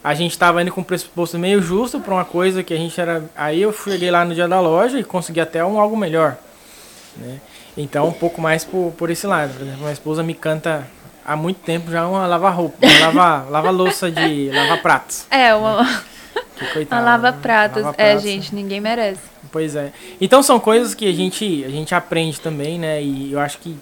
a 0.04 0.14
gente 0.14 0.30
estava 0.30 0.62
indo 0.62 0.70
com 0.70 0.82
o 0.82 0.84
pressuposto 0.84 1.36
meio 1.36 1.60
justo 1.60 1.98
para 1.98 2.14
uma 2.14 2.24
coisa 2.24 2.62
que 2.62 2.72
a 2.72 2.76
gente 2.76 2.98
era. 3.00 3.28
Aí 3.34 3.60
eu 3.60 3.72
cheguei 3.72 4.08
lá 4.08 4.24
no 4.24 4.36
dia 4.36 4.46
da 4.46 4.60
loja 4.60 5.00
e 5.00 5.02
consegui 5.02 5.40
até 5.40 5.64
um 5.64 5.80
algo 5.80 5.96
melhor. 5.96 6.38
Né? 7.18 7.40
Então, 7.76 8.08
um 8.08 8.12
pouco 8.12 8.40
mais 8.40 8.64
por, 8.64 8.92
por 8.96 9.10
esse 9.10 9.26
lado. 9.26 9.52
Por 9.52 9.62
exemplo, 9.62 9.80
minha 9.80 9.92
esposa 9.92 10.22
me 10.22 10.34
canta 10.34 10.86
há 11.24 11.36
muito 11.36 11.58
tempo 11.60 11.90
já 11.90 12.06
uma 12.06 12.26
lava-roupa, 12.26 12.78
uma 12.86 13.12
lava, 13.12 13.50
lava 13.50 13.70
louça 13.70 14.10
de 14.10 14.50
lava 14.50 14.78
pratos. 14.78 15.26
É, 15.30 15.54
uma, 15.54 15.82
né? 15.82 16.02
uma 16.90 17.00
lava 17.00 17.32
pratos. 17.32 17.82
Lava 17.82 17.94
é, 17.98 18.18
gente, 18.18 18.54
ninguém 18.54 18.80
merece. 18.80 19.20
Pois 19.52 19.76
é. 19.76 19.92
Então 20.20 20.42
são 20.42 20.58
coisas 20.58 20.94
que 20.94 21.08
a 21.08 21.12
gente, 21.12 21.64
a 21.64 21.68
gente 21.68 21.94
aprende 21.94 22.40
também, 22.40 22.78
né? 22.78 23.02
E 23.02 23.32
eu 23.32 23.40
acho 23.40 23.58
que, 23.58 23.76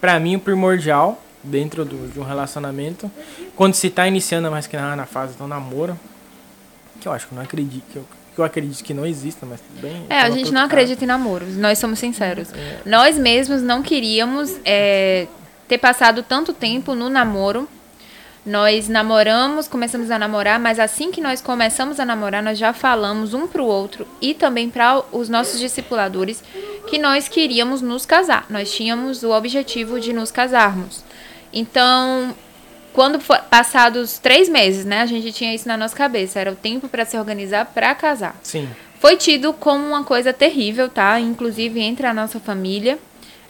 para 0.00 0.18
mim, 0.18 0.36
o 0.36 0.40
primordial 0.40 1.20
dentro 1.42 1.84
do, 1.84 2.08
de 2.08 2.20
um 2.20 2.24
relacionamento, 2.24 3.10
quando 3.56 3.74
se 3.74 3.88
está 3.88 4.06
iniciando 4.06 4.50
mais 4.50 4.66
que 4.66 4.76
na, 4.76 4.94
na 4.94 5.06
fase 5.06 5.36
do 5.36 5.46
namoro, 5.46 5.98
que 7.00 7.08
eu 7.08 7.12
acho 7.12 7.26
que 7.26 7.34
não 7.34 7.42
acredito, 7.42 7.84
que 7.90 7.96
eu 7.96 8.04
que 8.34 8.40
eu 8.40 8.44
acredito 8.44 8.82
que 8.82 8.94
não 8.94 9.04
exista, 9.04 9.44
mas 9.44 9.60
tudo 9.60 9.82
bem. 9.82 10.06
É, 10.08 10.20
a 10.20 10.30
gente 10.30 10.52
não 10.52 10.62
acredita 10.62 11.04
em 11.04 11.06
namoros, 11.06 11.56
nós 11.56 11.78
somos 11.78 11.98
sinceros. 11.98 12.52
É. 12.52 12.78
Nós 12.84 13.18
mesmos 13.18 13.62
não 13.62 13.82
queríamos 13.82 14.58
é, 14.64 15.26
ter 15.68 15.78
passado 15.78 16.22
tanto 16.22 16.52
tempo 16.52 16.94
no 16.94 17.08
namoro. 17.08 17.68
Nós 18.44 18.88
namoramos, 18.88 19.68
começamos 19.68 20.10
a 20.10 20.18
namorar, 20.18 20.58
mas 20.58 20.80
assim 20.80 21.12
que 21.12 21.20
nós 21.20 21.40
começamos 21.40 22.00
a 22.00 22.04
namorar, 22.04 22.42
nós 22.42 22.58
já 22.58 22.72
falamos 22.72 23.34
um 23.34 23.46
pro 23.46 23.64
outro 23.64 24.04
e 24.20 24.34
também 24.34 24.68
para 24.68 25.00
os 25.12 25.28
nossos 25.28 25.60
discipuladores 25.60 26.42
que 26.88 26.98
nós 26.98 27.28
queríamos 27.28 27.80
nos 27.80 28.04
casar. 28.04 28.46
Nós 28.50 28.72
tínhamos 28.72 29.22
o 29.22 29.30
objetivo 29.30 30.00
de 30.00 30.12
nos 30.12 30.32
casarmos. 30.32 31.04
Então, 31.52 32.34
quando 32.92 33.20
for, 33.20 33.38
passados 33.50 34.18
três 34.18 34.48
meses, 34.48 34.84
né? 34.84 35.00
A 35.00 35.06
gente 35.06 35.32
tinha 35.32 35.54
isso 35.54 35.66
na 35.66 35.76
nossa 35.76 35.96
cabeça. 35.96 36.38
Era 36.38 36.52
o 36.52 36.56
tempo 36.56 36.88
para 36.88 37.04
se 37.04 37.16
organizar 37.16 37.66
para 37.66 37.94
casar. 37.94 38.36
Sim. 38.42 38.68
Foi 39.00 39.16
tido 39.16 39.52
como 39.52 39.84
uma 39.84 40.04
coisa 40.04 40.32
terrível, 40.32 40.88
tá? 40.88 41.18
Inclusive 41.18 41.80
entre 41.80 42.06
a 42.06 42.14
nossa 42.14 42.38
família. 42.38 42.98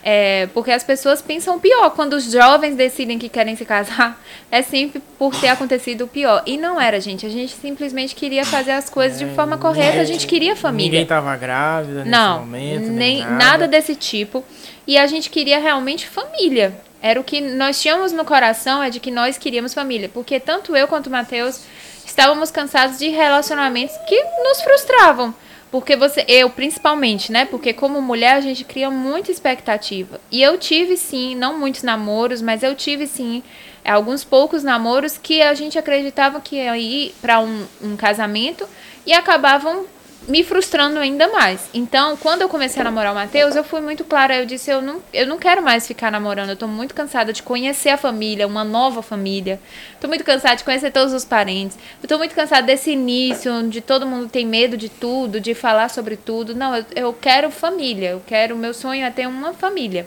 É, 0.04 0.48
porque 0.52 0.72
as 0.72 0.82
pessoas 0.82 1.22
pensam 1.22 1.60
pior. 1.60 1.90
Quando 1.90 2.14
os 2.14 2.30
jovens 2.30 2.74
decidem 2.74 3.18
que 3.18 3.28
querem 3.28 3.54
se 3.54 3.64
casar, 3.64 4.20
é 4.50 4.60
sempre 4.62 5.00
por 5.18 5.34
ter 5.34 5.48
acontecido 5.48 6.04
o 6.04 6.08
pior. 6.08 6.42
E 6.44 6.56
não 6.56 6.80
era, 6.80 7.00
gente. 7.00 7.24
A 7.24 7.28
gente 7.28 7.52
simplesmente 7.52 8.14
queria 8.14 8.44
fazer 8.44 8.72
as 8.72 8.90
coisas 8.90 9.20
é, 9.20 9.24
de 9.24 9.34
forma 9.34 9.56
correta. 9.56 9.88
Ninguém, 9.88 10.00
a 10.00 10.04
gente 10.04 10.26
queria 10.26 10.56
família. 10.56 10.90
Ninguém 10.90 11.06
tava 11.06 11.36
grávida 11.36 11.98
nesse 12.00 12.10
não, 12.10 12.40
momento. 12.40 12.80
Nem, 12.80 12.90
nem 12.90 13.20
nada. 13.20 13.36
nada 13.36 13.68
desse 13.68 13.94
tipo. 13.94 14.44
E 14.86 14.98
a 14.98 15.06
gente 15.06 15.30
queria 15.30 15.58
realmente 15.60 16.08
família. 16.08 16.74
Era 17.02 17.20
o 17.20 17.24
que 17.24 17.40
nós 17.40 17.82
tínhamos 17.82 18.12
no 18.12 18.24
coração, 18.24 18.82
é 18.82 18.88
de 18.88 19.00
que 19.00 19.10
nós 19.10 19.36
queríamos 19.36 19.74
família. 19.74 20.08
Porque 20.08 20.38
tanto 20.38 20.76
eu 20.76 20.86
quanto 20.86 21.08
o 21.08 21.10
Matheus 21.10 21.62
estávamos 22.06 22.50
cansados 22.50 22.98
de 22.98 23.08
relacionamentos 23.08 23.96
que 24.06 24.22
nos 24.44 24.62
frustravam. 24.62 25.34
Porque 25.70 25.96
você, 25.96 26.24
eu 26.28 26.50
principalmente, 26.50 27.32
né? 27.32 27.46
Porque 27.46 27.72
como 27.72 28.00
mulher 28.00 28.34
a 28.34 28.40
gente 28.40 28.62
cria 28.62 28.90
muita 28.90 29.32
expectativa. 29.32 30.20
E 30.30 30.42
eu 30.42 30.58
tive 30.58 30.96
sim, 30.96 31.34
não 31.34 31.58
muitos 31.58 31.82
namoros, 31.82 32.40
mas 32.40 32.62
eu 32.62 32.74
tive 32.74 33.06
sim 33.06 33.42
alguns 33.84 34.22
poucos 34.22 34.62
namoros 34.62 35.18
que 35.18 35.42
a 35.42 35.54
gente 35.54 35.78
acreditava 35.78 36.40
que 36.40 36.56
ia 36.56 36.76
ir 36.78 37.14
para 37.20 37.40
um, 37.40 37.66
um 37.82 37.96
casamento 37.96 38.68
e 39.04 39.12
acabavam 39.12 39.86
me 40.28 40.44
frustrando 40.44 40.98
ainda 40.98 41.28
mais. 41.28 41.68
Então, 41.74 42.16
quando 42.16 42.42
eu 42.42 42.48
comecei 42.48 42.80
a 42.80 42.84
namorar 42.84 43.12
o 43.12 43.14
Matheus, 43.14 43.56
eu 43.56 43.64
fui 43.64 43.80
muito 43.80 44.04
clara. 44.04 44.36
Eu 44.36 44.46
disse: 44.46 44.70
eu 44.70 44.80
não, 44.80 45.02
eu 45.12 45.26
não 45.26 45.38
quero 45.38 45.62
mais 45.62 45.86
ficar 45.86 46.10
namorando. 46.10 46.50
Eu 46.50 46.56
tô 46.56 46.66
muito 46.66 46.94
cansada 46.94 47.32
de 47.32 47.42
conhecer 47.42 47.90
a 47.90 47.96
família, 47.96 48.46
uma 48.46 48.64
nova 48.64 49.02
família. 49.02 49.60
Tô 50.00 50.08
muito 50.08 50.24
cansada 50.24 50.56
de 50.56 50.64
conhecer 50.64 50.90
todos 50.92 51.12
os 51.12 51.24
parentes. 51.24 51.76
Eu 52.02 52.08
tô 52.08 52.18
muito 52.18 52.34
cansada 52.34 52.66
desse 52.66 52.90
início, 52.90 53.52
onde 53.52 53.80
todo 53.80 54.06
mundo 54.06 54.28
tem 54.28 54.46
medo 54.46 54.76
de 54.76 54.88
tudo, 54.88 55.40
de 55.40 55.54
falar 55.54 55.88
sobre 55.90 56.16
tudo. 56.16 56.54
Não, 56.54 56.76
eu, 56.76 56.84
eu 56.94 57.12
quero 57.12 57.50
família. 57.50 58.10
Eu 58.10 58.22
quero. 58.26 58.56
Meu 58.56 58.72
sonho 58.72 59.04
é 59.04 59.10
ter 59.10 59.26
uma 59.26 59.52
família. 59.52 60.06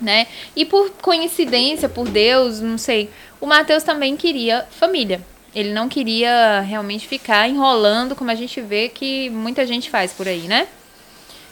Né? 0.00 0.26
E 0.56 0.64
por 0.64 0.90
coincidência, 0.92 1.86
por 1.86 2.08
Deus, 2.08 2.58
não 2.60 2.78
sei, 2.78 3.10
o 3.38 3.46
Matheus 3.46 3.82
também 3.82 4.16
queria 4.16 4.66
família. 4.70 5.20
Ele 5.54 5.72
não 5.72 5.88
queria 5.88 6.60
realmente 6.60 7.08
ficar 7.08 7.48
enrolando, 7.48 8.14
como 8.14 8.30
a 8.30 8.34
gente 8.34 8.60
vê 8.60 8.88
que 8.88 9.30
muita 9.30 9.66
gente 9.66 9.90
faz 9.90 10.12
por 10.12 10.28
aí, 10.28 10.42
né? 10.42 10.68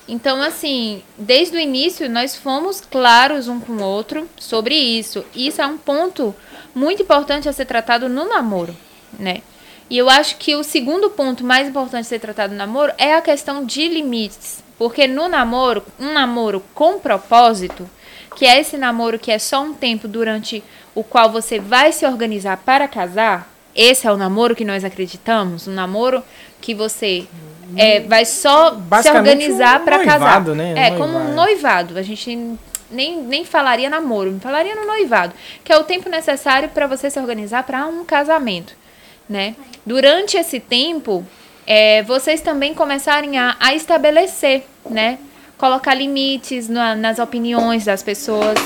Então, 0.08 0.40
assim, 0.40 1.02
desde 1.18 1.56
o 1.56 1.60
início 1.60 2.08
nós 2.08 2.34
fomos 2.34 2.80
claros 2.80 3.46
um 3.46 3.60
com 3.60 3.72
o 3.72 3.82
outro 3.82 4.28
sobre 4.38 4.74
isso. 4.74 5.24
Isso 5.34 5.60
é 5.60 5.66
um 5.66 5.76
ponto 5.76 6.34
muito 6.74 7.02
importante 7.02 7.48
a 7.48 7.52
ser 7.52 7.66
tratado 7.66 8.08
no 8.08 8.26
namoro, 8.26 8.74
né? 9.18 9.42
E 9.90 9.98
eu 9.98 10.08
acho 10.08 10.36
que 10.36 10.54
o 10.54 10.62
segundo 10.62 11.10
ponto 11.10 11.44
mais 11.44 11.68
importante 11.68 12.02
a 12.02 12.08
ser 12.08 12.20
tratado 12.20 12.52
no 12.52 12.58
namoro 12.58 12.92
é 12.96 13.14
a 13.14 13.22
questão 13.22 13.64
de 13.64 13.88
limites. 13.88 14.62
Porque 14.78 15.06
no 15.06 15.28
namoro, 15.28 15.84
um 15.98 16.12
namoro 16.12 16.62
com 16.72 17.00
propósito, 17.00 17.88
que 18.36 18.46
é 18.46 18.60
esse 18.60 18.76
namoro 18.76 19.18
que 19.18 19.32
é 19.32 19.38
só 19.38 19.60
um 19.60 19.74
tempo 19.74 20.06
durante 20.06 20.62
o 20.94 21.02
qual 21.02 21.30
você 21.30 21.58
vai 21.58 21.92
se 21.92 22.06
organizar 22.06 22.58
para 22.58 22.86
casar, 22.86 23.50
esse 23.78 24.08
é 24.08 24.12
o 24.12 24.16
namoro 24.16 24.56
que 24.56 24.64
nós 24.64 24.82
acreditamos? 24.82 25.68
Um 25.68 25.72
namoro 25.72 26.24
que 26.60 26.74
você 26.74 27.28
é, 27.76 28.00
vai 28.00 28.24
só 28.24 28.76
se 29.00 29.08
organizar 29.08 29.80
um 29.80 29.84
para 29.84 30.04
casar. 30.04 30.44
Né? 30.46 30.72
É, 30.72 30.90
noivado. 30.90 30.98
como 30.98 31.18
um 31.18 31.32
noivado. 31.32 31.96
A 31.96 32.02
gente 32.02 32.58
nem, 32.90 33.22
nem 33.22 33.44
falaria 33.44 33.88
namoro, 33.88 34.36
falaria 34.40 34.74
no 34.74 34.84
noivado, 34.84 35.32
que 35.62 35.72
é 35.72 35.78
o 35.78 35.84
tempo 35.84 36.08
necessário 36.08 36.68
para 36.70 36.88
você 36.88 37.08
se 37.08 37.20
organizar 37.20 37.62
para 37.62 37.86
um 37.86 38.04
casamento, 38.04 38.74
né? 39.28 39.54
Durante 39.86 40.36
esse 40.36 40.58
tempo, 40.58 41.24
é, 41.64 42.02
vocês 42.02 42.40
também 42.40 42.74
começarem 42.74 43.38
a, 43.38 43.56
a 43.60 43.74
estabelecer, 43.76 44.64
né? 44.90 45.18
Colocar 45.56 45.94
limites 45.94 46.68
na, 46.68 46.96
nas 46.96 47.20
opiniões 47.20 47.84
das 47.84 48.02
pessoas, 48.02 48.58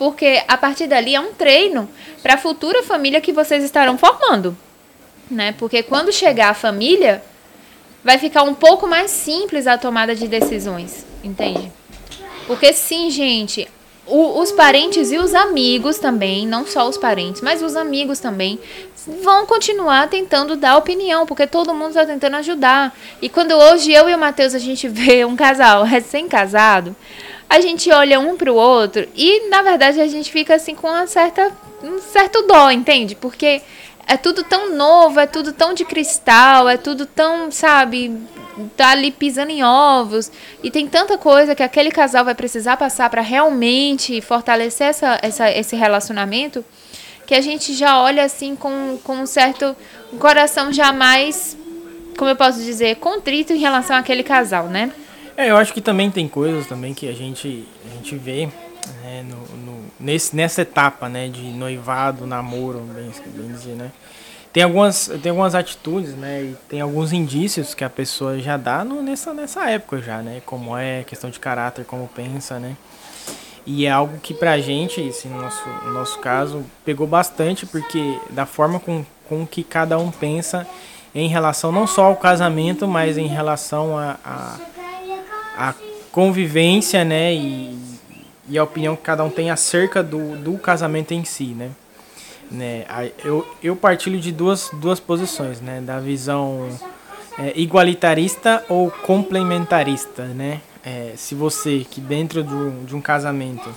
porque 0.00 0.42
a 0.48 0.56
partir 0.56 0.86
dali 0.86 1.14
é 1.14 1.20
um 1.20 1.34
treino 1.34 1.86
para 2.22 2.32
a 2.32 2.38
futura 2.38 2.82
família 2.82 3.20
que 3.20 3.34
vocês 3.34 3.62
estarão 3.62 3.98
formando, 3.98 4.56
né? 5.30 5.54
Porque 5.58 5.82
quando 5.82 6.10
chegar 6.10 6.48
a 6.48 6.54
família, 6.54 7.22
vai 8.02 8.16
ficar 8.16 8.42
um 8.44 8.54
pouco 8.54 8.86
mais 8.86 9.10
simples 9.10 9.66
a 9.66 9.76
tomada 9.76 10.14
de 10.14 10.26
decisões, 10.26 11.04
entende? 11.22 11.70
Porque 12.46 12.72
sim, 12.72 13.10
gente, 13.10 13.68
o, 14.06 14.40
os 14.40 14.50
parentes 14.52 15.12
e 15.12 15.18
os 15.18 15.34
amigos 15.34 15.98
também, 15.98 16.46
não 16.46 16.66
só 16.66 16.88
os 16.88 16.96
parentes, 16.96 17.42
mas 17.42 17.62
os 17.62 17.76
amigos 17.76 18.18
também, 18.18 18.58
vão 19.22 19.44
continuar 19.44 20.08
tentando 20.08 20.56
dar 20.56 20.78
opinião, 20.78 21.26
porque 21.26 21.46
todo 21.46 21.74
mundo 21.74 21.90
está 21.90 22.06
tentando 22.06 22.36
ajudar. 22.36 22.96
E 23.20 23.28
quando 23.28 23.52
hoje 23.52 23.92
eu 23.92 24.08
e 24.08 24.14
o 24.14 24.18
Matheus 24.18 24.54
a 24.54 24.58
gente 24.58 24.88
vê 24.88 25.26
um 25.26 25.36
casal 25.36 25.84
recém-casado, 25.84 26.96
a 27.50 27.60
gente 27.60 27.90
olha 27.90 28.20
um 28.20 28.36
para 28.36 28.52
o 28.52 28.54
outro 28.54 29.08
e 29.14 29.48
na 29.48 29.60
verdade 29.60 30.00
a 30.00 30.06
gente 30.06 30.30
fica 30.30 30.54
assim 30.54 30.74
com 30.74 30.86
uma 30.86 31.08
certa 31.08 31.50
um 31.82 31.98
certo 31.98 32.42
dó, 32.42 32.70
entende? 32.70 33.14
Porque 33.14 33.60
é 34.06 34.16
tudo 34.16 34.44
tão 34.44 34.74
novo, 34.74 35.18
é 35.18 35.26
tudo 35.26 35.52
tão 35.52 35.74
de 35.74 35.84
cristal, 35.84 36.68
é 36.68 36.76
tudo 36.76 37.06
tão, 37.06 37.50
sabe, 37.50 38.16
tá 38.76 38.90
ali 38.90 39.10
pisando 39.10 39.50
em 39.50 39.64
ovos. 39.64 40.30
E 40.62 40.70
tem 40.70 40.86
tanta 40.86 41.16
coisa 41.16 41.54
que 41.54 41.62
aquele 41.62 41.90
casal 41.90 42.24
vai 42.24 42.34
precisar 42.34 42.76
passar 42.76 43.08
para 43.08 43.22
realmente 43.22 44.20
fortalecer 44.20 44.88
essa, 44.88 45.18
essa, 45.22 45.50
esse 45.50 45.74
relacionamento 45.74 46.64
que 47.26 47.34
a 47.34 47.40
gente 47.40 47.72
já 47.72 48.00
olha 48.00 48.24
assim 48.24 48.56
com, 48.56 48.98
com 49.04 49.20
um 49.20 49.26
certo 49.26 49.76
coração 50.18 50.72
jamais, 50.72 51.56
como 52.18 52.30
eu 52.30 52.36
posso 52.36 52.58
dizer, 52.58 52.96
contrito 52.96 53.52
em 53.52 53.58
relação 53.58 53.96
àquele 53.96 54.22
casal, 54.22 54.66
né? 54.66 54.92
É, 55.40 55.50
eu 55.50 55.56
acho 55.56 55.72
que 55.72 55.80
também 55.80 56.10
tem 56.10 56.28
coisas 56.28 56.66
também 56.66 56.92
que 56.92 57.08
a 57.08 57.14
gente, 57.14 57.66
a 57.86 57.94
gente 57.94 58.14
vê 58.14 58.44
né, 59.02 59.24
no, 59.26 59.56
no, 59.56 59.84
nesse, 59.98 60.36
nessa 60.36 60.60
etapa 60.60 61.08
né, 61.08 61.28
de 61.28 61.40
noivado, 61.40 62.26
namoro, 62.26 62.80
bem, 62.80 63.10
bem 63.34 63.48
dizer, 63.50 63.74
né? 63.74 63.90
Tem 64.52 64.64
algumas, 64.64 65.10
tem 65.22 65.30
algumas 65.30 65.54
atitudes, 65.54 66.14
né? 66.14 66.42
E 66.42 66.56
tem 66.68 66.82
alguns 66.82 67.10
indícios 67.14 67.72
que 67.72 67.82
a 67.82 67.88
pessoa 67.88 68.38
já 68.38 68.58
dá 68.58 68.84
no, 68.84 69.00
nessa, 69.00 69.32
nessa 69.32 69.70
época 69.70 70.02
já, 70.02 70.18
né? 70.18 70.42
Como 70.44 70.76
é, 70.76 71.04
questão 71.04 71.30
de 71.30 71.40
caráter, 71.40 71.86
como 71.86 72.06
pensa, 72.06 72.58
né? 72.58 72.76
E 73.64 73.86
é 73.86 73.90
algo 73.90 74.18
que 74.18 74.34
pra 74.34 74.58
gente, 74.58 75.00
assim, 75.08 75.30
no 75.30 75.40
nosso, 75.40 75.66
no 75.86 75.92
nosso 75.94 76.18
caso, 76.18 76.66
pegou 76.84 77.06
bastante, 77.06 77.64
porque 77.64 78.20
da 78.28 78.44
forma 78.44 78.78
com, 78.78 79.06
com 79.26 79.46
que 79.46 79.64
cada 79.64 79.98
um 79.98 80.10
pensa 80.10 80.66
em 81.14 81.28
relação 81.28 81.72
não 81.72 81.86
só 81.86 82.04
ao 82.04 82.16
casamento, 82.16 82.86
mas 82.86 83.16
em 83.16 83.26
relação 83.26 83.96
a, 83.96 84.18
a, 84.22 84.56
a 85.68 85.74
convivência, 86.10 87.04
né? 87.04 87.34
E, 87.34 87.78
e 88.48 88.58
a 88.58 88.64
opinião 88.64 88.96
que 88.96 89.02
cada 89.02 89.22
um 89.22 89.30
tem 89.30 89.50
acerca 89.50 90.02
do, 90.02 90.36
do 90.36 90.58
casamento 90.58 91.12
em 91.12 91.24
si, 91.24 91.54
né? 91.54 91.70
né? 92.50 92.84
Eu, 93.24 93.46
eu 93.62 93.76
partilho 93.76 94.18
de 94.18 94.32
duas, 94.32 94.70
duas 94.74 94.98
posições, 94.98 95.60
né? 95.60 95.80
Da 95.80 96.00
visão 96.00 96.68
é, 97.38 97.52
igualitarista 97.54 98.64
ou 98.68 98.90
complementarista, 98.90 100.24
né? 100.24 100.60
é, 100.84 101.12
se 101.16 101.34
você 101.34 101.86
que 101.90 102.00
dentro 102.00 102.42
de 102.42 102.54
um, 102.54 102.84
de 102.84 102.96
um 102.96 103.00
casamento, 103.00 103.70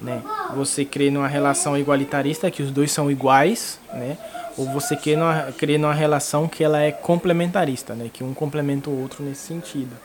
né, 0.00 0.22
você 0.54 0.84
crê 0.84 1.10
numa 1.10 1.28
relação 1.28 1.76
igualitarista 1.76 2.50
que 2.50 2.62
os 2.62 2.70
dois 2.70 2.92
são 2.92 3.10
iguais, 3.10 3.78
né, 3.92 4.16
ou 4.56 4.66
você 4.66 4.96
crê 4.96 5.16
numa, 5.16 5.52
crê 5.52 5.78
numa 5.78 5.94
relação 5.94 6.46
que 6.46 6.62
ela 6.62 6.80
é 6.80 6.92
complementarista, 6.92 7.94
né, 7.94 8.10
que 8.12 8.22
um 8.22 8.34
complementa 8.34 8.90
o 8.90 9.00
outro 9.00 9.24
nesse 9.24 9.46
sentido. 9.46 9.96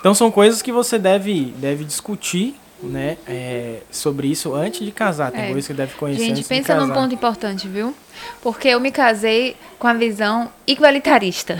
Então 0.00 0.14
são 0.14 0.30
coisas 0.30 0.62
que 0.62 0.72
você 0.72 0.98
deve, 0.98 1.54
deve 1.58 1.84
discutir 1.84 2.56
né, 2.82 3.18
é, 3.28 3.80
sobre 3.90 4.28
isso 4.28 4.54
antes 4.54 4.84
de 4.84 4.90
casar. 4.90 5.30
Tem 5.30 5.42
é. 5.42 5.46
coisas 5.46 5.66
que 5.66 5.74
deve 5.74 5.94
conhecer 5.94 6.22
Gente, 6.22 6.38
antes 6.38 6.48
pensa 6.48 6.74
de 6.74 6.80
num 6.80 6.92
ponto 6.92 7.14
importante, 7.14 7.68
viu? 7.68 7.94
Porque 8.42 8.68
eu 8.68 8.80
me 8.80 8.90
casei 8.90 9.56
com 9.78 9.86
a 9.86 9.92
visão 9.92 10.50
igualitarista. 10.66 11.58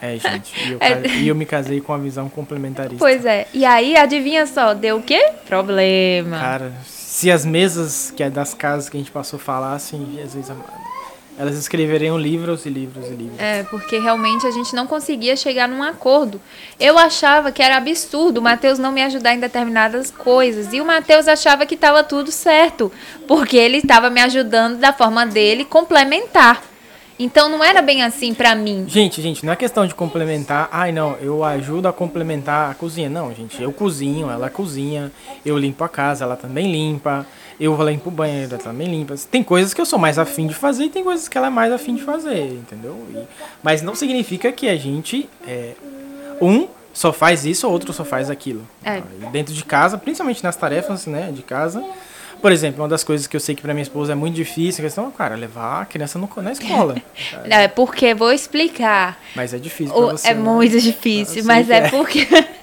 É, 0.00 0.18
gente. 0.18 0.52
E 0.68 0.72
eu, 0.72 0.78
é... 0.80 1.08
e 1.16 1.28
eu 1.28 1.34
me 1.34 1.46
casei 1.46 1.80
com 1.80 1.92
a 1.92 1.98
visão 1.98 2.28
complementarista. 2.28 2.98
Pois 2.98 3.24
é. 3.24 3.48
E 3.52 3.64
aí, 3.64 3.96
adivinha 3.96 4.46
só, 4.46 4.74
deu 4.74 4.98
o 4.98 5.02
quê? 5.02 5.32
Problema. 5.46 6.38
Cara, 6.38 6.72
se 6.84 7.30
as 7.30 7.44
mesas 7.44 8.12
que 8.14 8.22
é 8.22 8.30
das 8.30 8.52
casas 8.52 8.88
que 8.88 8.96
a 8.96 9.00
gente 9.00 9.10
passou 9.10 9.38
falassem, 9.38 10.06
Jesus 10.14 10.50
amado. 10.50 10.95
Elas 11.38 11.56
escreveriam 11.58 12.16
livros 12.16 12.64
e 12.64 12.70
livros 12.70 13.06
e 13.06 13.14
livros. 13.14 13.38
É, 13.38 13.62
porque 13.64 13.98
realmente 13.98 14.46
a 14.46 14.50
gente 14.50 14.74
não 14.74 14.86
conseguia 14.86 15.36
chegar 15.36 15.68
num 15.68 15.82
acordo. 15.82 16.40
Eu 16.80 16.98
achava 16.98 17.52
que 17.52 17.62
era 17.62 17.76
absurdo 17.76 18.38
o 18.38 18.42
Matheus 18.42 18.78
não 18.78 18.90
me 18.90 19.02
ajudar 19.02 19.34
em 19.34 19.40
determinadas 19.40 20.10
coisas. 20.10 20.72
E 20.72 20.80
o 20.80 20.84
Matheus 20.84 21.28
achava 21.28 21.66
que 21.66 21.74
estava 21.74 22.02
tudo 22.02 22.32
certo. 22.32 22.90
Porque 23.28 23.56
ele 23.56 23.78
estava 23.78 24.08
me 24.08 24.20
ajudando 24.20 24.78
da 24.78 24.92
forma 24.92 25.26
dele 25.26 25.64
complementar. 25.64 26.62
Então 27.18 27.48
não 27.48 27.64
era 27.64 27.80
bem 27.80 28.02
assim 28.02 28.34
para 28.34 28.54
mim. 28.54 28.84
Gente, 28.86 29.22
gente, 29.22 29.44
não 29.44 29.52
é 29.52 29.56
questão 29.56 29.86
de 29.86 29.94
complementar. 29.94 30.68
Ai, 30.70 30.92
não, 30.92 31.16
eu 31.20 31.42
ajudo 31.42 31.88
a 31.88 31.92
complementar 31.92 32.70
a 32.70 32.74
cozinha. 32.74 33.08
Não, 33.08 33.34
gente, 33.34 33.62
eu 33.62 33.72
cozinho, 33.72 34.30
ela 34.30 34.50
cozinha, 34.50 35.10
eu 35.44 35.56
limpo 35.56 35.82
a 35.82 35.88
casa, 35.88 36.24
ela 36.24 36.36
também 36.36 36.70
limpa. 36.70 37.26
Eu 37.58 37.76
limpo 37.88 38.08
o 38.08 38.12
banheiro, 38.12 38.54
ela 38.54 38.62
também 38.62 38.88
limpa. 38.88 39.14
Tem 39.30 39.42
coisas 39.42 39.72
que 39.72 39.80
eu 39.80 39.86
sou 39.86 39.98
mais 39.98 40.18
afim 40.18 40.46
de 40.46 40.54
fazer 40.54 40.84
e 40.84 40.90
tem 40.90 41.02
coisas 41.02 41.28
que 41.28 41.38
ela 41.38 41.46
é 41.46 41.50
mais 41.50 41.72
afim 41.72 41.94
de 41.94 42.02
fazer, 42.02 42.52
entendeu? 42.52 42.96
E, 43.10 43.18
mas 43.62 43.82
não 43.82 43.94
significa 43.94 44.52
que 44.52 44.68
a 44.68 44.76
gente. 44.76 45.28
É, 45.46 45.72
um 46.40 46.68
só 46.92 47.12
faz 47.12 47.44
isso, 47.44 47.68
outro 47.68 47.92
só 47.92 48.04
faz 48.04 48.30
aquilo. 48.30 48.66
É. 48.84 49.02
Dentro 49.30 49.54
de 49.54 49.64
casa, 49.64 49.98
principalmente 49.98 50.42
nas 50.42 50.56
tarefas 50.56 51.06
né, 51.06 51.30
de 51.32 51.42
casa 51.42 51.82
por 52.40 52.52
exemplo, 52.52 52.82
uma 52.82 52.88
das 52.88 53.02
coisas 53.02 53.26
que 53.26 53.34
eu 53.34 53.40
sei 53.40 53.54
que 53.54 53.62
para 53.62 53.72
minha 53.72 53.82
esposa 53.82 54.12
é 54.12 54.14
muito 54.14 54.34
difícil, 54.34 54.84
a 54.84 54.86
questão, 54.86 55.10
cara, 55.10 55.34
levar 55.34 55.82
a 55.82 55.84
criança 55.86 56.18
no, 56.18 56.28
na 56.36 56.52
escola. 56.52 56.96
Não, 57.44 57.56
é 57.56 57.68
porque 57.68 58.14
vou 58.14 58.32
explicar. 58.32 59.18
Mas 59.34 59.54
é 59.54 59.58
difícil 59.58 59.94
pra 59.94 60.12
você. 60.12 60.28
É 60.28 60.34
né? 60.34 60.40
muito 60.40 60.78
difícil, 60.78 61.44
mas 61.44 61.70
é, 61.70 61.78
é 61.86 61.90
porque 61.90 62.26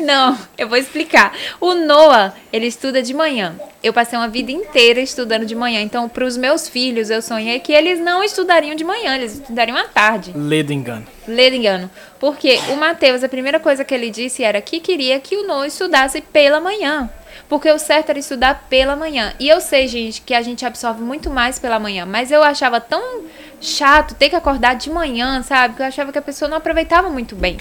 Não, 0.00 0.38
eu 0.56 0.68
vou 0.68 0.78
explicar. 0.78 1.32
O 1.60 1.74
Noah, 1.74 2.34
ele 2.52 2.66
estuda 2.66 3.02
de 3.02 3.12
manhã. 3.12 3.54
Eu 3.82 3.92
passei 3.92 4.18
uma 4.18 4.28
vida 4.28 4.50
inteira 4.50 5.00
estudando 5.00 5.46
de 5.46 5.54
manhã. 5.54 5.80
Então, 5.80 6.08
para 6.08 6.24
os 6.24 6.36
meus 6.36 6.68
filhos, 6.68 7.10
eu 7.10 7.22
sonhei 7.22 7.60
que 7.60 7.72
eles 7.72 8.00
não 8.00 8.22
estudariam 8.22 8.74
de 8.74 8.84
manhã, 8.84 9.16
eles 9.16 9.34
estudariam 9.34 9.76
à 9.76 9.84
tarde. 9.84 10.32
Ledo 10.34 10.72
engano. 10.72 11.06
Ledo 11.26 11.56
engano. 11.56 11.90
Porque 12.18 12.58
o 12.70 12.76
Mateus, 12.76 13.22
a 13.22 13.28
primeira 13.28 13.60
coisa 13.60 13.84
que 13.84 13.94
ele 13.94 14.10
disse 14.10 14.42
era 14.42 14.60
que 14.60 14.80
queria 14.80 15.20
que 15.20 15.36
o 15.36 15.46
Noah 15.46 15.66
estudasse 15.66 16.20
pela 16.20 16.60
manhã. 16.60 17.10
Porque 17.48 17.70
o 17.70 17.78
certo 17.78 18.10
era 18.10 18.18
estudar 18.18 18.66
pela 18.68 18.94
manhã. 18.94 19.32
E 19.38 19.48
eu 19.48 19.60
sei, 19.60 19.88
gente, 19.88 20.20
que 20.20 20.34
a 20.34 20.42
gente 20.42 20.66
absorve 20.66 21.02
muito 21.02 21.30
mais 21.30 21.58
pela 21.58 21.78
manhã. 21.78 22.04
Mas 22.04 22.30
eu 22.30 22.42
achava 22.42 22.80
tão 22.80 23.22
chato 23.60 24.14
ter 24.14 24.28
que 24.28 24.36
acordar 24.36 24.74
de 24.74 24.90
manhã, 24.90 25.42
sabe? 25.42 25.74
Que 25.74 25.82
eu 25.82 25.86
achava 25.86 26.12
que 26.12 26.18
a 26.18 26.22
pessoa 26.22 26.48
não 26.48 26.58
aproveitava 26.58 27.08
muito 27.08 27.34
bem. 27.34 27.56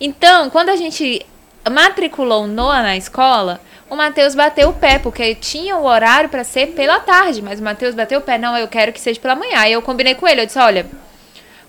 Então, 0.00 0.50
quando 0.50 0.68
a 0.68 0.76
gente 0.76 1.24
matriculou 1.70 2.44
o 2.44 2.46
Noah 2.46 2.82
na 2.82 2.96
escola, 2.96 3.60
o 3.90 3.96
Matheus 3.96 4.34
bateu 4.34 4.68
o 4.68 4.74
pé, 4.74 4.98
porque 4.98 5.34
tinha 5.34 5.76
o 5.76 5.84
horário 5.84 6.28
para 6.28 6.44
ser 6.44 6.68
pela 6.68 7.00
tarde, 7.00 7.42
mas 7.42 7.60
o 7.60 7.64
Matheus 7.64 7.94
bateu 7.94 8.18
o 8.18 8.22
pé, 8.22 8.38
não, 8.38 8.56
eu 8.56 8.68
quero 8.68 8.92
que 8.92 9.00
seja 9.00 9.18
pela 9.18 9.34
manhã. 9.34 9.58
Aí 9.58 9.72
eu 9.72 9.82
combinei 9.82 10.14
com 10.14 10.28
ele, 10.28 10.42
eu 10.42 10.46
disse, 10.46 10.58
olha, 10.58 10.86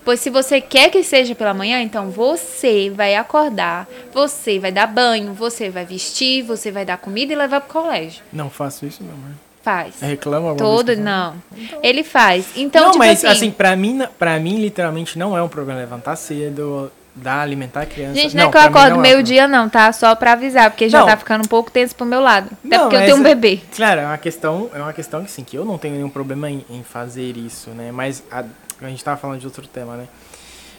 pois 0.04 0.20
se 0.20 0.30
você 0.30 0.60
quer 0.60 0.90
que 0.90 1.02
seja 1.02 1.34
pela 1.34 1.54
manhã, 1.54 1.80
então 1.80 2.10
você 2.10 2.90
vai 2.90 3.16
acordar, 3.16 3.88
você 4.12 4.58
vai 4.58 4.70
dar 4.70 4.86
banho, 4.86 5.32
você 5.32 5.70
vai 5.70 5.84
vestir, 5.84 6.42
você 6.42 6.70
vai 6.70 6.84
dar 6.84 6.98
comida 6.98 7.32
e 7.32 7.36
levar 7.36 7.62
pro 7.62 7.82
colégio. 7.82 8.22
Não 8.32 8.50
faço 8.50 8.86
isso, 8.86 9.02
meu 9.02 9.14
amor. 9.14 9.30
Faz. 9.62 10.00
Reclama 10.00 10.50
alguma 10.50 10.68
Todo, 10.68 10.96
não. 10.96 11.34
Então... 11.54 11.80
Ele 11.82 12.02
faz. 12.02 12.48
Então, 12.56 12.84
não, 12.84 12.90
tipo 12.92 13.04
mas 13.04 13.22
assim, 13.24 13.26
assim, 13.26 13.50
pra 13.50 13.76
mim, 13.76 14.00
pra 14.18 14.38
mim, 14.38 14.58
literalmente, 14.58 15.18
não 15.18 15.36
é 15.36 15.42
um 15.42 15.48
problema 15.48 15.80
levantar 15.80 16.16
cedo, 16.16 16.90
dar, 17.14 17.40
alimentar 17.40 17.82
a 17.82 17.86
criança. 17.86 18.14
Gente, 18.14 18.34
não, 18.34 18.44
não 18.44 18.48
é 18.48 18.52
que 18.52 18.58
eu 18.58 18.62
acordo 18.62 18.96
é 18.96 18.98
meio-dia, 18.98 19.48
não, 19.48 19.68
tá? 19.68 19.92
Só 19.92 20.14
pra 20.14 20.32
avisar, 20.32 20.70
porque 20.70 20.88
já 20.88 21.00
não. 21.00 21.06
tá 21.06 21.16
ficando 21.16 21.44
um 21.44 21.48
pouco 21.48 21.70
tenso 21.70 21.94
pro 21.94 22.06
meu 22.06 22.20
lado. 22.20 22.50
Até 22.64 22.76
não, 22.76 22.84
porque 22.84 22.96
eu 22.96 23.00
tenho 23.00 23.16
um 23.16 23.22
bebê. 23.22 23.60
Claro, 23.74 24.00
é 24.00 24.06
uma 24.06 24.18
questão, 24.18 24.70
é 24.74 24.78
uma 24.78 24.92
questão 24.92 25.24
que 25.24 25.30
sim, 25.30 25.44
que 25.44 25.56
eu 25.56 25.64
não 25.64 25.78
tenho 25.78 25.94
nenhum 25.94 26.10
problema 26.10 26.50
em, 26.50 26.64
em 26.70 26.82
fazer 26.82 27.36
isso, 27.36 27.70
né? 27.70 27.90
Mas 27.92 28.22
a, 28.30 28.44
a 28.80 28.88
gente 28.88 29.02
tava 29.02 29.16
falando 29.16 29.40
de 29.40 29.46
outro 29.46 29.66
tema, 29.66 29.96
né? 29.96 30.06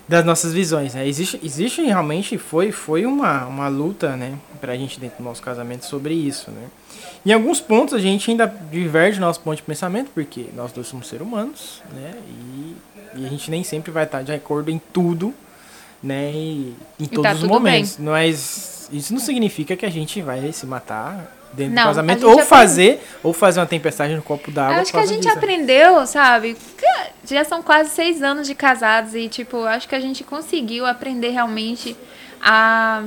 Das 0.07 0.25
nossas 0.25 0.51
visões, 0.53 0.93
né? 0.93 1.07
Existe, 1.07 1.39
existe 1.43 1.81
realmente, 1.81 2.37
foi, 2.37 2.71
foi 2.71 3.05
uma, 3.05 3.45
uma 3.45 3.67
luta, 3.67 4.15
né? 4.15 4.33
Pra 4.59 4.75
gente 4.75 4.99
dentro 4.99 5.17
do 5.19 5.23
nosso 5.23 5.41
casamento 5.41 5.85
sobre 5.85 6.13
isso, 6.13 6.51
né? 6.51 6.67
Em 7.25 7.31
alguns 7.31 7.61
pontos 7.61 7.93
a 7.93 7.99
gente 7.99 8.31
ainda 8.31 8.47
diverge 8.71 9.19
nosso 9.19 9.39
ponto 9.41 9.57
de 9.57 9.63
pensamento, 9.63 10.09
porque 10.13 10.47
nós 10.55 10.71
dois 10.71 10.87
somos 10.87 11.07
seres 11.07 11.25
humanos, 11.25 11.81
né? 11.93 12.13
E, 12.27 12.75
e 13.15 13.25
a 13.25 13.29
gente 13.29 13.51
nem 13.51 13.63
sempre 13.63 13.91
vai 13.91 14.05
estar 14.05 14.23
de 14.23 14.31
acordo 14.31 14.71
em 14.71 14.81
tudo, 14.91 15.33
né? 16.01 16.31
E, 16.33 16.75
em 16.99 17.05
todos 17.05 17.31
tá 17.31 17.33
os 17.33 17.43
momentos. 17.43 17.97
Bem. 17.97 18.05
Mas 18.05 18.89
isso 18.91 19.13
não 19.13 19.19
significa 19.19 19.75
que 19.75 19.85
a 19.85 19.89
gente 19.89 20.21
vai 20.21 20.51
se 20.51 20.65
matar 20.65 21.31
dentro 21.53 21.73
não, 21.73 21.83
do 21.83 21.87
casamento 21.87 22.29
ou 22.29 22.39
fazer 22.39 23.01
ou 23.21 23.33
fazer 23.33 23.59
uma 23.59 23.65
tempestade 23.65 24.15
no 24.15 24.21
copo 24.21 24.51
d'água. 24.51 24.81
Acho 24.81 24.91
que 24.91 24.97
a 24.97 25.05
gente 25.05 25.23
disso. 25.23 25.37
aprendeu, 25.37 26.05
sabe? 26.05 26.57
Já 27.25 27.43
são 27.43 27.61
quase 27.61 27.89
seis 27.89 28.21
anos 28.21 28.47
de 28.47 28.55
casados 28.55 29.13
e 29.15 29.27
tipo, 29.27 29.63
acho 29.63 29.87
que 29.87 29.95
a 29.95 29.99
gente 29.99 30.23
conseguiu 30.23 30.85
aprender 30.85 31.29
realmente 31.29 31.95
a 32.41 33.03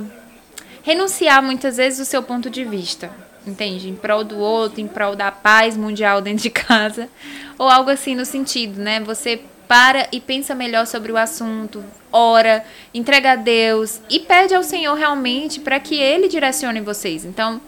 renunciar 0.83 1.41
muitas 1.41 1.77
vezes 1.77 1.99
o 1.99 2.05
seu 2.05 2.23
ponto 2.23 2.49
de 2.49 2.63
vista. 2.63 3.11
Entende? 3.45 3.89
Em 3.89 3.95
prol 3.95 4.23
do 4.23 4.39
outro, 4.39 4.81
em 4.81 4.87
prol 4.87 5.15
da 5.15 5.31
paz 5.31 5.77
mundial 5.77 6.21
dentro 6.21 6.43
de 6.43 6.49
casa. 6.49 7.09
Ou 7.57 7.69
algo 7.69 7.89
assim 7.89 8.15
no 8.15 8.25
sentido, 8.25 8.81
né? 8.81 8.99
Você 9.01 9.41
para 9.67 10.07
e 10.11 10.19
pensa 10.19 10.53
melhor 10.55 10.85
sobre 10.87 11.11
o 11.11 11.17
assunto, 11.17 11.83
ora, 12.11 12.63
entrega 12.93 13.33
a 13.33 13.35
Deus 13.35 13.99
e 14.09 14.19
pede 14.19 14.53
ao 14.55 14.63
Senhor 14.63 14.93
realmente 14.95 15.59
para 15.59 15.79
que 15.79 15.95
Ele 15.95 16.27
direcione 16.27 16.79
vocês. 16.81 17.25
Então, 17.25 17.59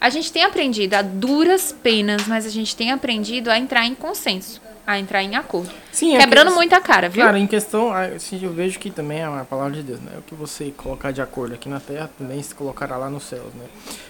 a 0.00 0.08
gente 0.10 0.32
tem 0.32 0.44
aprendido 0.44 0.94
a 0.94 1.02
duras 1.02 1.72
penas, 1.72 2.26
mas 2.28 2.46
a 2.46 2.50
gente 2.50 2.74
tem 2.76 2.92
aprendido 2.92 3.50
a 3.50 3.58
entrar 3.58 3.84
em 3.86 3.94
consenso. 3.94 4.60
a 4.86 4.98
entrar 4.98 5.22
em 5.22 5.36
acordo. 5.36 5.70
Sim, 5.92 6.16
é 6.16 6.18
Quebrando 6.20 6.48
que- 6.48 6.54
muito 6.54 6.72
a 6.72 6.80
cara, 6.80 7.10
viu? 7.10 7.20
Claro, 7.22 7.36
em 7.36 7.46
questão, 7.46 7.92
assim, 7.92 8.42
eu 8.42 8.50
vejo 8.54 8.78
que 8.78 8.90
também 8.90 9.18
é 9.18 9.24
a 9.26 9.44
palavra 9.44 9.74
de 9.74 9.82
Deus, 9.82 10.00
né? 10.00 10.12
O 10.16 10.22
que 10.22 10.34
você 10.34 10.72
colocar 10.74 11.10
de 11.12 11.20
acordo 11.20 11.52
aqui 11.54 11.68
na 11.68 11.78
terra, 11.78 12.08
também 12.16 12.42
se 12.42 12.54
colocará 12.54 12.96
lá 12.96 13.10
nos 13.10 13.24
céus, 13.24 13.52
né? 13.54 13.66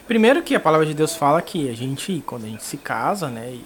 Primeiro 0.07 0.41
que 0.41 0.55
a 0.55 0.61
palavra 0.61 0.87
de 0.87 0.95
Deus 0.95 1.17
fala 1.17 1.43
que 1.43 1.69
a 1.69 1.75
gente, 1.75 2.23
quando 2.25 2.45
a 2.45 2.49
gente 2.49 2.63
se 2.63 2.77
casa, 2.77 3.27
né, 3.29 3.55
e 3.55 3.65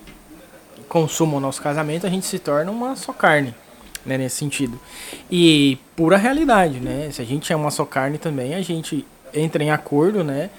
e 0.92 1.02
consuma 1.02 1.37
o 1.37 1.40
nosso 1.40 1.62
casamento, 1.62 2.07
a 2.07 2.11
gente 2.11 2.26
se 2.26 2.38
torna 2.38 2.70
uma 2.70 2.94
só 2.96 3.12
carne, 3.12 3.55
né, 4.05 4.18
nesse 4.18 4.37
sentido. 4.37 4.78
E 5.31 5.78
pura 5.96 6.16
realidade, 6.16 6.81
né? 6.81 7.09
Se 7.11 7.22
a 7.22 7.24
gente 7.24 7.52
é 7.52 7.57
uma 7.57 7.70
só 7.70 7.85
carne 7.85 8.18
também, 8.18 8.55
a 8.55 8.62
gente 8.62 9.07
entra 9.33 9.62
em 9.62 9.70
acordo, 9.70 10.22
né? 10.22 10.50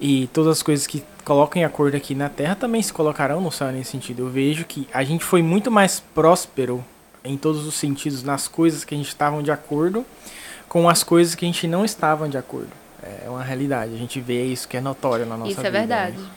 E 0.00 0.28
todas 0.32 0.52
as 0.52 0.62
coisas 0.62 0.86
que 0.86 1.02
colocam 1.24 1.62
em 1.62 1.64
acordo 1.64 1.96
aqui 1.96 2.14
na 2.14 2.28
Terra 2.28 2.54
também 2.54 2.82
se 2.82 2.92
colocarão 2.92 3.40
no 3.40 3.50
céu 3.50 3.70
nesse 3.72 3.90
sentido. 3.90 4.22
Eu 4.22 4.28
vejo 4.28 4.64
que 4.64 4.86
a 4.92 5.02
gente 5.02 5.24
foi 5.24 5.42
muito 5.42 5.70
mais 5.70 6.00
próspero 6.14 6.84
em 7.24 7.36
todos 7.36 7.66
os 7.66 7.74
sentidos 7.74 8.22
nas 8.22 8.46
coisas 8.46 8.84
que 8.84 8.94
a 8.94 8.98
gente 8.98 9.08
estava 9.08 9.42
de 9.42 9.50
acordo 9.50 10.04
com 10.68 10.88
as 10.88 11.02
coisas 11.02 11.34
que 11.34 11.44
a 11.44 11.48
gente 11.48 11.66
não 11.66 11.84
estava 11.84 12.28
de 12.28 12.36
acordo. 12.36 12.70
É 13.02 13.28
uma 13.28 13.42
realidade. 13.42 13.94
A 13.94 13.98
gente 13.98 14.20
vê 14.20 14.44
isso 14.44 14.66
que 14.66 14.76
é 14.76 14.80
notório 14.80 15.26
na 15.26 15.36
nossa 15.36 15.50
Isso 15.50 15.60
vida. 15.60 15.68
é 15.68 15.80
verdade. 15.80 16.18
né? 16.18 16.28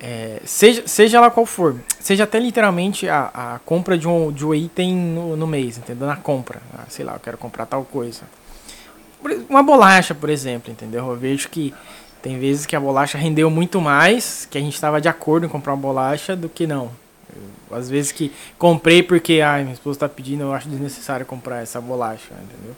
É, 0.00 0.40
seja, 0.44 0.86
seja 0.86 1.20
lá 1.20 1.30
qual 1.30 1.46
for, 1.46 1.76
seja 2.00 2.24
até 2.24 2.38
literalmente 2.38 3.08
a, 3.08 3.30
a 3.32 3.58
compra 3.60 3.96
de 3.96 4.06
um, 4.06 4.30
de 4.30 4.44
um 4.44 4.54
item 4.54 4.94
no, 4.94 5.36
no 5.36 5.46
mês, 5.46 5.78
entendeu? 5.78 6.06
Na 6.06 6.16
compra. 6.16 6.60
Ah, 6.74 6.84
sei 6.88 7.04
lá, 7.04 7.14
eu 7.14 7.20
quero 7.20 7.38
comprar 7.38 7.66
tal 7.66 7.84
coisa. 7.84 8.22
Uma 9.48 9.62
bolacha, 9.62 10.14
por 10.14 10.28
exemplo, 10.28 10.70
entendeu? 10.70 11.08
Eu 11.08 11.16
vejo 11.16 11.48
que 11.48 11.74
tem 12.22 12.38
vezes 12.38 12.66
que 12.66 12.76
a 12.76 12.80
bolacha 12.80 13.16
rendeu 13.16 13.50
muito 13.50 13.80
mais, 13.80 14.46
que 14.50 14.58
a 14.58 14.60
gente 14.60 14.74
estava 14.74 15.00
de 15.00 15.08
acordo 15.08 15.46
em 15.46 15.48
comprar 15.48 15.72
uma 15.72 15.80
bolacha, 15.80 16.36
do 16.36 16.48
que 16.48 16.66
não. 16.66 16.90
Eu, 17.70 17.76
às 17.76 17.88
vezes 17.90 18.12
que 18.12 18.32
comprei 18.58 19.02
porque, 19.02 19.40
ai, 19.40 19.62
minha 19.62 19.74
esposa 19.74 20.00
tá 20.00 20.08
pedindo, 20.08 20.42
eu 20.42 20.52
acho 20.52 20.68
desnecessário 20.68 21.24
comprar 21.26 21.62
essa 21.62 21.80
bolacha, 21.80 22.32
entendeu? 22.32 22.74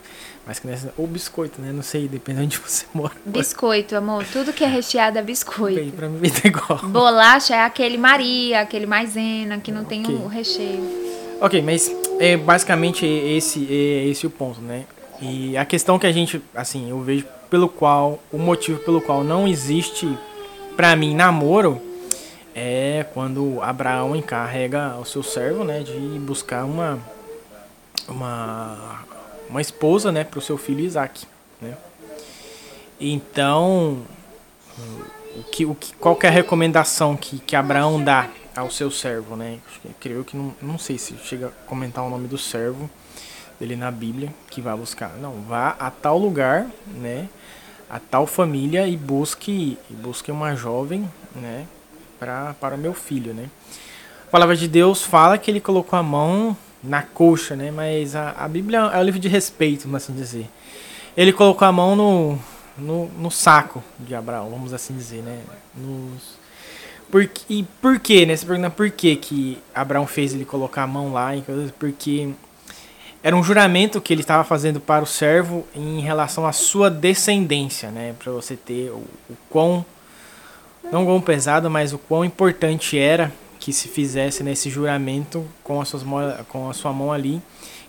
Mas 0.46 0.58
que 0.58 0.66
nessa, 0.66 0.92
ou 0.96 1.06
biscoito, 1.06 1.60
né? 1.60 1.72
Não 1.72 1.82
sei, 1.82 2.08
depende 2.08 2.38
de 2.40 2.44
onde 2.46 2.56
você 2.58 2.86
mora. 2.94 3.12
Biscoito, 3.24 3.94
amor. 3.96 4.24
Tudo 4.32 4.52
que 4.52 4.64
é 4.64 4.66
recheado 4.66 5.18
é 5.18 5.22
biscoito. 5.22 5.78
Bem, 5.78 5.90
pra 5.90 6.08
mim 6.08 6.20
ter 6.30 6.48
igual. 6.48 6.78
Bolacha 6.84 7.54
é 7.54 7.62
aquele 7.64 7.98
Maria, 7.98 8.60
aquele 8.60 8.86
maisena, 8.86 9.58
que 9.58 9.70
não 9.70 9.84
tem 9.84 10.02
Ok. 10.04 10.14
o 10.14 10.26
recheio. 10.26 11.08
Ok, 11.40 11.62
mas 11.62 11.92
é 12.18 12.36
basicamente 12.36 13.04
esse 13.06 13.66
é 13.70 14.06
esse 14.08 14.26
o 14.26 14.30
ponto, 14.30 14.60
né? 14.60 14.84
E 15.20 15.56
a 15.56 15.64
questão 15.64 15.98
que 15.98 16.06
a 16.06 16.12
gente, 16.12 16.40
assim, 16.54 16.90
eu 16.90 17.00
vejo 17.00 17.26
pelo 17.50 17.68
qual, 17.68 18.18
o 18.32 18.38
motivo 18.38 18.78
pelo 18.80 19.00
qual 19.00 19.22
não 19.22 19.46
existe 19.46 20.08
pra 20.76 20.94
mim 20.96 21.14
namoro 21.14 21.80
é 22.58 23.04
quando 23.14 23.62
Abraão 23.62 24.16
encarrega 24.16 24.96
o 24.96 25.04
seu 25.04 25.22
servo, 25.22 25.64
né, 25.64 25.82
de 25.82 26.18
buscar 26.18 26.64
uma 26.64 26.98
uma 28.08 29.04
uma 29.48 29.60
esposa, 29.60 30.12
né, 30.12 30.24
pro 30.24 30.40
seu 30.40 30.58
filho 30.58 30.80
Isaac, 30.80 31.26
né? 31.60 31.76
Então, 33.00 34.02
o 35.36 35.42
que, 35.44 35.64
o 35.64 35.74
que, 35.74 35.94
qual 35.94 36.16
que 36.16 36.26
é 36.26 36.28
a 36.28 36.32
recomendação 36.32 37.16
que, 37.16 37.38
que 37.38 37.56
Abraão 37.56 38.02
dá 38.02 38.28
ao 38.54 38.70
seu 38.70 38.90
servo, 38.90 39.36
né? 39.36 39.58
Creio 40.00 40.24
que 40.24 40.36
não, 40.36 40.54
não 40.60 40.78
sei 40.78 40.98
se 40.98 41.16
chega 41.18 41.46
a 41.46 41.50
comentar 41.66 42.04
o 42.04 42.10
nome 42.10 42.28
do 42.28 42.36
servo 42.36 42.90
dele 43.58 43.76
na 43.76 43.90
Bíblia 43.90 44.32
que 44.50 44.60
vai 44.60 44.76
buscar. 44.76 45.10
Não, 45.20 45.40
vá 45.42 45.76
a 45.78 45.90
tal 45.90 46.18
lugar, 46.18 46.66
né? 46.86 47.28
A 47.88 47.98
tal 47.98 48.26
família 48.26 48.86
e 48.86 48.96
busque 48.96 49.78
e 49.88 49.94
busque 49.94 50.30
uma 50.30 50.54
jovem, 50.54 51.08
né? 51.34 51.66
Para 52.18 52.54
para 52.60 52.74
o 52.74 52.78
meu 52.78 52.94
filho, 52.94 53.32
né? 53.34 53.46
A 54.26 54.30
palavra 54.30 54.56
de 54.56 54.68
Deus 54.68 55.02
fala 55.02 55.38
que 55.38 55.50
ele 55.50 55.60
colocou 55.60 55.98
a 55.98 56.02
mão 56.02 56.56
na 56.82 57.02
coxa, 57.02 57.56
né? 57.56 57.70
Mas 57.70 58.14
a, 58.14 58.32
a 58.32 58.48
Bíblia 58.48 58.78
é 58.78 58.98
um 58.98 59.02
livro 59.02 59.20
de 59.20 59.28
respeito, 59.28 59.82
vamos 59.84 60.02
assim 60.04 60.12
dizer. 60.12 60.48
Ele 61.16 61.32
colocou 61.32 61.66
a 61.66 61.72
mão 61.72 61.96
no, 61.96 62.38
no, 62.76 63.06
no 63.18 63.30
saco 63.30 63.82
de 63.98 64.14
Abraão, 64.14 64.50
vamos 64.50 64.72
assim 64.72 64.94
dizer, 64.94 65.22
né? 65.22 65.40
Nos, 65.74 66.38
por, 67.10 67.26
que- 67.26 67.44
e 67.60 67.62
por 67.80 67.98
quê, 67.98 68.26
né? 68.26 68.36
Você 68.36 68.44
pergunta 68.46 68.70
por 68.70 68.90
que 68.90 69.16
que 69.16 69.58
Abraão 69.74 70.06
fez 70.06 70.34
ele 70.34 70.44
colocar 70.44 70.82
a 70.82 70.86
mão 70.86 71.12
lá, 71.12 71.30
porque 71.78 72.28
era 73.22 73.34
um 73.34 73.42
juramento 73.42 74.00
que 74.00 74.12
ele 74.12 74.20
estava 74.20 74.44
fazendo 74.44 74.78
para 74.78 75.02
o 75.02 75.06
servo 75.06 75.66
em 75.74 76.00
relação 76.00 76.46
à 76.46 76.52
sua 76.52 76.88
descendência, 76.90 77.90
né? 77.90 78.14
Para 78.18 78.30
você 78.30 78.54
ter 78.56 78.90
o, 78.90 78.98
o 79.28 79.36
quão, 79.48 79.84
não 80.90 81.04
quão 81.04 81.20
pesado, 81.20 81.68
mas 81.70 81.92
o 81.92 81.98
quão 81.98 82.24
importante 82.24 82.98
era 82.98 83.32
que 83.58 83.72
se 83.72 83.88
fizesse 83.88 84.42
nesse 84.42 84.70
juramento 84.70 85.46
com, 85.62 85.80
as 85.80 85.88
suas, 85.88 86.02
com 86.48 86.70
a 86.70 86.72
sua 86.72 86.92
mão 86.92 87.12
ali, 87.12 87.42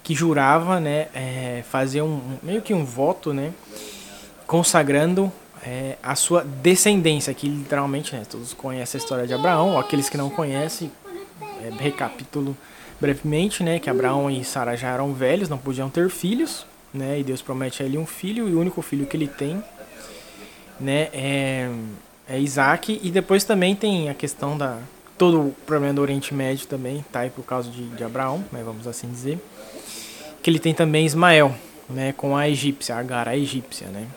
que 0.04 0.14
jurava, 0.16 0.80
né? 0.80 1.08
é, 1.14 1.64
fazer 1.70 2.02
um- 2.02 2.22
meio 2.42 2.62
que 2.62 2.74
um 2.74 2.84
voto, 2.84 3.34
né? 3.34 3.52
Consagrando 4.48 5.32
é, 5.62 5.98
a 6.02 6.16
sua 6.16 6.44
descendência, 6.44 7.34
que 7.34 7.48
literalmente, 7.48 8.16
né, 8.16 8.24
todos 8.30 8.54
conhecem 8.54 8.98
a 8.98 9.02
história 9.02 9.28
de 9.28 9.34
Abraão, 9.34 9.72
ou 9.72 9.78
aqueles 9.78 10.08
que 10.10 10.16
não 10.18 10.30
conhecem, 10.30 10.90
é, 11.62 11.70
recapitulo 11.84 12.56
brevemente, 13.00 13.62
né, 13.62 13.78
que 13.78 13.90
Abraão 13.90 14.32
e 14.32 14.44
Sara 14.46 14.78
já 14.78 14.88
eram 14.88 15.14
velhos, 15.14 15.50
não 15.50 15.58
podiam 15.58 15.90
ter 15.90 16.10
filhos, 16.10 16.66
né, 16.94 17.20
e 17.20 17.24
Deus 17.26 17.42
promete 17.42 17.84
a 17.84 17.86
ele 17.86 17.98
um 17.98 18.06
filho, 18.06 18.48
e 18.48 18.54
o 18.54 18.60
único 18.60 18.82
filho 18.82 19.06
que 19.06 19.18
ele 19.18 19.28
tem, 19.28 19.62
né, 20.80 21.10
é, 21.12 21.70
é 22.30 22.40
Isaac, 22.40 23.00
e 23.02 23.10
depois 23.10 23.44
também 23.44 23.76
tem 23.76 24.10
a 24.10 24.14
questão 24.14 24.58
da, 24.58 24.78
todo 25.18 25.48
o 25.48 25.56
problema 25.66 25.94
do 25.94 26.02
Oriente 26.02 26.34
Médio 26.34 26.68
também, 26.68 27.04
tá? 27.12 27.22
Aí 27.22 27.30
por 27.30 27.44
causa 27.44 27.70
de, 27.70 27.84
de 27.90 28.04
Abraão, 28.04 28.46
né, 28.52 28.62
vamos 28.64 28.88
assim 28.88 29.10
dizer, 29.10 29.38
que 30.42 30.50
ele 30.50 30.60
tem 30.60 30.74
também 30.74 31.06
Ismael, 31.06 31.54
né, 31.90 32.14
com 32.14 32.38
a 32.38 32.48
egípcia, 32.48 32.96
Agar, 32.96 33.28
a 33.28 33.36
egípcia, 33.36 33.88
né, 33.88 34.08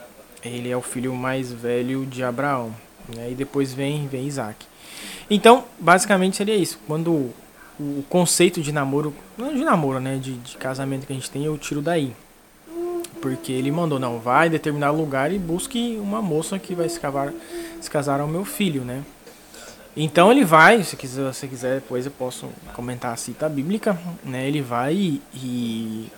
ele 0.45 0.71
é 0.71 0.77
o 0.77 0.83
filho 0.83 1.15
mais 1.15 1.53
velho 1.53 2.07
de 2.07 2.23
Abraão, 2.23 2.75
né, 3.17 3.31
e 3.31 3.35
depois 3.35 3.73
vem, 3.73 4.07
vem 4.07 4.27
Isaac. 4.27 4.67
Então, 5.29 5.65
basicamente 5.79 6.37
seria 6.37 6.55
isso. 6.55 6.79
Quando 6.87 7.31
o, 7.81 8.05
conceito 8.09 8.61
de 8.61 8.71
namoro, 8.71 9.15
não 9.37 9.51
é 9.51 9.55
de 9.55 9.65
namoro, 9.65 9.99
né, 9.99 10.19
de, 10.19 10.35
de 10.35 10.57
casamento 10.57 11.07
que 11.07 11.13
a 11.13 11.17
gente 11.17 11.31
tem, 11.31 11.45
eu 11.45 11.57
tiro 11.59 11.81
daí. 11.81 12.13
Porque 13.21 13.53
ele 13.53 13.71
mandou, 13.71 13.99
não, 13.99 14.19
vai 14.19 14.49
em 14.49 14.51
determinado 14.51 14.97
lugar 14.97 15.33
e 15.33 15.39
busque 15.39 15.97
uma 16.01 16.21
moça 16.21 16.59
que 16.59 16.75
vai 16.75 16.89
se, 16.89 16.99
cavar, 16.99 17.33
se 17.85 17.91
casar 17.91 18.21
ao 18.21 18.29
meu 18.29 18.45
filho, 18.45 18.83
né. 18.83 19.03
Então 19.97 20.31
ele 20.33 20.45
vai, 20.45 20.83
se 20.83 20.97
quiser, 20.97 21.33
se 21.35 21.47
quiser 21.47 21.75
depois 21.77 22.07
eu 22.07 22.13
posso 22.13 22.49
comentar 22.75 23.13
a 23.13 23.17
cita 23.17 23.49
bíblica, 23.49 23.99
né, 24.25 24.49
ele 24.49 24.63
vai 24.63 24.95
e, 24.95 25.23
e 25.35 26.13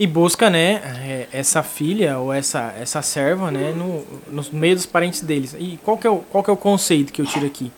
e 0.00 0.06
busca 0.06 0.48
né 0.48 0.80
é, 1.04 1.28
essa 1.32 1.60
filha 1.62 2.18
ou 2.18 2.32
essa 2.32 2.72
essa 2.80 3.02
serva 3.02 3.50
né 3.50 3.72
no, 3.72 4.06
no 4.28 4.44
meio 4.52 4.76
dos 4.76 4.86
parentes 4.86 5.20
deles. 5.20 5.54
E 5.58 5.78
qual 5.84 5.98
que 5.98 6.06
é 6.06 6.10
o 6.10 6.18
qual 6.18 6.42
que 6.42 6.50
é 6.50 6.52
o 6.52 6.56
conceito 6.56 7.12
que 7.12 7.20
eu 7.20 7.26
tiro 7.26 7.46
aqui 7.46 7.70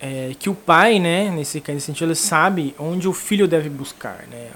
é, 0.00 0.32
que 0.38 0.50
o 0.50 0.54
pai 0.54 0.98
né 0.98 1.30
nesse 1.30 1.62
nesse 1.66 1.86
sentido 1.86 2.08
ele 2.08 2.14
sabe 2.14 2.74
onde 2.78 3.06
o 3.08 3.12
filho 3.12 3.46
deve 3.48 3.68
buscar 3.68 4.24
né? 4.30 4.48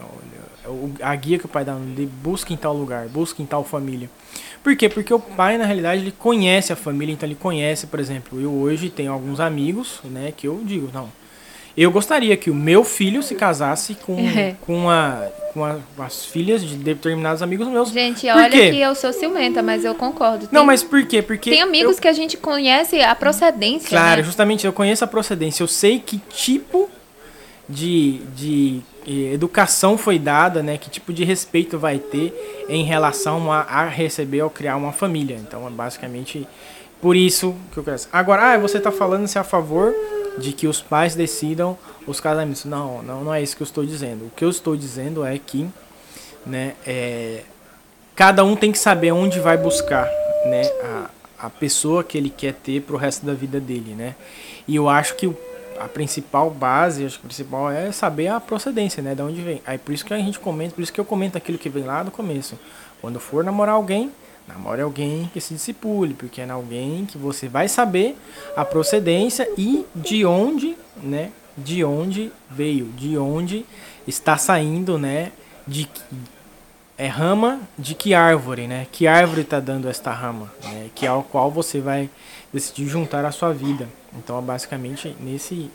O- 0.66 0.92
a 1.00 1.14
guia 1.16 1.38
que 1.38 1.46
o 1.46 1.48
pai 1.48 1.64
dá 1.64 1.74
ele 1.74 2.06
busca 2.22 2.52
em 2.52 2.56
tal 2.56 2.74
lugar 2.76 3.08
busca 3.08 3.40
em 3.42 3.46
tal 3.46 3.64
família. 3.64 4.10
Por 4.62 4.76
quê? 4.76 4.86
Porque 4.88 5.14
o 5.14 5.20
pai 5.20 5.56
na 5.56 5.64
realidade 5.64 6.02
ele 6.02 6.12
conhece 6.12 6.72
a 6.72 6.76
família 6.76 7.12
então 7.12 7.26
ele 7.26 7.34
conhece 7.36 7.86
por 7.86 7.98
exemplo 7.98 8.38
eu 8.40 8.52
hoje 8.52 8.90
tenho 8.90 9.10
alguns 9.12 9.40
amigos 9.40 10.00
né 10.04 10.32
que 10.36 10.46
eu 10.46 10.60
digo 10.64 10.90
não 10.92 11.08
eu 11.82 11.90
gostaria 11.90 12.36
que 12.36 12.50
o 12.50 12.54
meu 12.54 12.82
filho 12.84 13.22
se 13.22 13.34
casasse 13.34 13.94
com, 13.94 14.16
É. 14.36 14.56
com, 14.66 14.88
a, 14.90 15.26
com 15.54 15.64
a- 15.64 15.76
as 15.98 16.24
filhas 16.24 16.62
de 16.64 16.76
determinados 16.76 17.42
amigos 17.42 17.66
meus. 17.68 17.90
Gente, 17.90 18.26
Por 18.26 18.36
olha 18.36 18.50
quê? 18.50 18.70
que 18.70 18.80
eu 18.80 18.94
sou 18.94 19.12
ciumenta, 19.12 19.62
mas 19.62 19.84
eu 19.84 19.94
concordo. 19.94 20.48
Não, 20.52 20.60
Tem- 20.62 20.66
mas 20.66 20.82
por 20.82 21.04
quê? 21.06 21.22
Porque. 21.22 21.50
Tem 21.50 21.62
amigos 21.62 21.96
eu- 21.96 22.02
que 22.02 22.08
a 22.08 22.12
gente 22.12 22.36
conhece 22.36 23.00
a 23.00 23.14
procedência. 23.14 23.88
Claro, 23.88 24.18
né? 24.20 24.24
justamente, 24.24 24.66
eu 24.66 24.72
conheço 24.72 25.04
a 25.04 25.06
procedência. 25.06 25.62
Eu 25.62 25.68
sei 25.68 25.98
que 25.98 26.18
tipo 26.30 26.88
de, 27.68 28.20
de 28.34 28.80
eh, 29.06 29.32
educação 29.34 29.98
foi 29.98 30.18
dada, 30.18 30.62
né? 30.62 30.78
Que 30.78 30.88
tipo 30.88 31.12
de 31.12 31.22
respeito 31.24 31.78
vai 31.78 31.98
ter 31.98 32.66
em 32.68 32.82
relação 32.84 33.52
a, 33.52 33.60
a 33.60 33.84
receber 33.86 34.42
ou 34.42 34.50
criar 34.50 34.76
uma 34.76 34.92
família. 34.92 35.36
Então, 35.36 35.66
é 35.66 35.70
basicamente 35.70 36.46
por 37.00 37.14
isso 37.14 37.54
que 37.72 37.78
eu 37.78 37.84
quero. 37.84 38.00
Agora, 38.12 38.52
ah, 38.54 38.58
você 38.58 38.80
tá 38.80 38.90
falando 38.90 39.26
se 39.28 39.36
é 39.38 39.40
a 39.40 39.44
favor 39.44 39.94
de 40.40 40.52
que 40.52 40.66
os 40.66 40.80
pais 40.80 41.14
decidam 41.14 41.76
os 42.06 42.20
casamentos. 42.20 42.64
Não, 42.64 43.02
não, 43.02 43.24
não 43.24 43.34
é 43.34 43.42
isso 43.42 43.56
que 43.56 43.62
eu 43.62 43.66
estou 43.66 43.84
dizendo. 43.84 44.26
O 44.26 44.30
que 44.30 44.44
eu 44.44 44.50
estou 44.50 44.76
dizendo 44.76 45.24
é 45.24 45.38
que, 45.38 45.68
né, 46.46 46.74
é, 46.86 47.42
cada 48.14 48.44
um 48.44 48.56
tem 48.56 48.72
que 48.72 48.78
saber 48.78 49.12
onde 49.12 49.40
vai 49.40 49.56
buscar, 49.56 50.06
né, 50.46 50.62
a, 50.82 51.46
a 51.46 51.50
pessoa 51.50 52.02
que 52.02 52.16
ele 52.18 52.30
quer 52.30 52.54
ter 52.54 52.82
pro 52.82 52.96
resto 52.96 53.24
da 53.26 53.34
vida 53.34 53.60
dele, 53.60 53.94
né? 53.94 54.14
E 54.66 54.74
eu 54.76 54.88
acho 54.88 55.14
que 55.14 55.26
o- 55.26 55.36
a 55.78 55.86
principal 55.86 56.50
base, 56.50 57.04
acho 57.04 57.18
que 57.20 57.24
o 57.24 57.28
principal 57.28 57.70
é 57.70 57.92
saber 57.92 58.26
a 58.28 58.40
procedência, 58.40 59.00
né, 59.02 59.14
de 59.14 59.22
onde 59.22 59.40
vem. 59.40 59.62
Aí 59.64 59.78
por 59.78 59.92
isso 59.92 60.04
que 60.04 60.12
a 60.12 60.18
gente 60.18 60.38
comenta, 60.40 60.74
por 60.74 60.82
isso 60.82 60.92
que 60.92 61.00
eu 61.00 61.04
comento 61.04 61.38
aquilo 61.38 61.56
que 61.58 61.68
vem 61.68 61.84
lá 61.84 62.02
do 62.02 62.10
começo. 62.10 62.58
Quando 63.00 63.20
for 63.20 63.44
namorar 63.44 63.76
alguém, 63.76 64.10
namore 64.48 64.80
alguém 64.80 65.30
que 65.32 65.40
se 65.40 65.54
discipule, 65.54 66.14
porque 66.14 66.40
é 66.40 66.50
alguém 66.50 67.04
que 67.06 67.18
você 67.18 67.48
vai 67.48 67.68
saber 67.68 68.16
a 68.56 68.64
procedência 68.64 69.48
e 69.56 69.84
de 69.94 70.24
onde, 70.24 70.76
né, 71.02 71.30
de 71.56 71.84
onde 71.84 72.32
veio, 72.50 72.86
de 72.86 73.18
onde 73.18 73.64
está 74.06 74.36
saindo, 74.36 74.98
né? 74.98 75.32
De 75.66 75.88
é 76.96 77.06
rama 77.06 77.60
de 77.78 77.94
que 77.94 78.12
árvore, 78.12 78.66
né? 78.66 78.86
Que 78.90 79.06
árvore 79.06 79.42
está 79.42 79.60
dando 79.60 79.88
esta 79.88 80.10
rama, 80.10 80.52
né? 80.64 80.90
Que 80.94 81.06
ao 81.06 81.22
qual 81.22 81.50
você 81.50 81.80
vai 81.80 82.10
decidir 82.52 82.88
juntar 82.88 83.24
a 83.24 83.30
sua 83.30 83.52
vida. 83.52 83.88
Então, 84.16 84.38
é 84.38 84.42
basicamente 84.42 85.14
nesse 85.20 85.70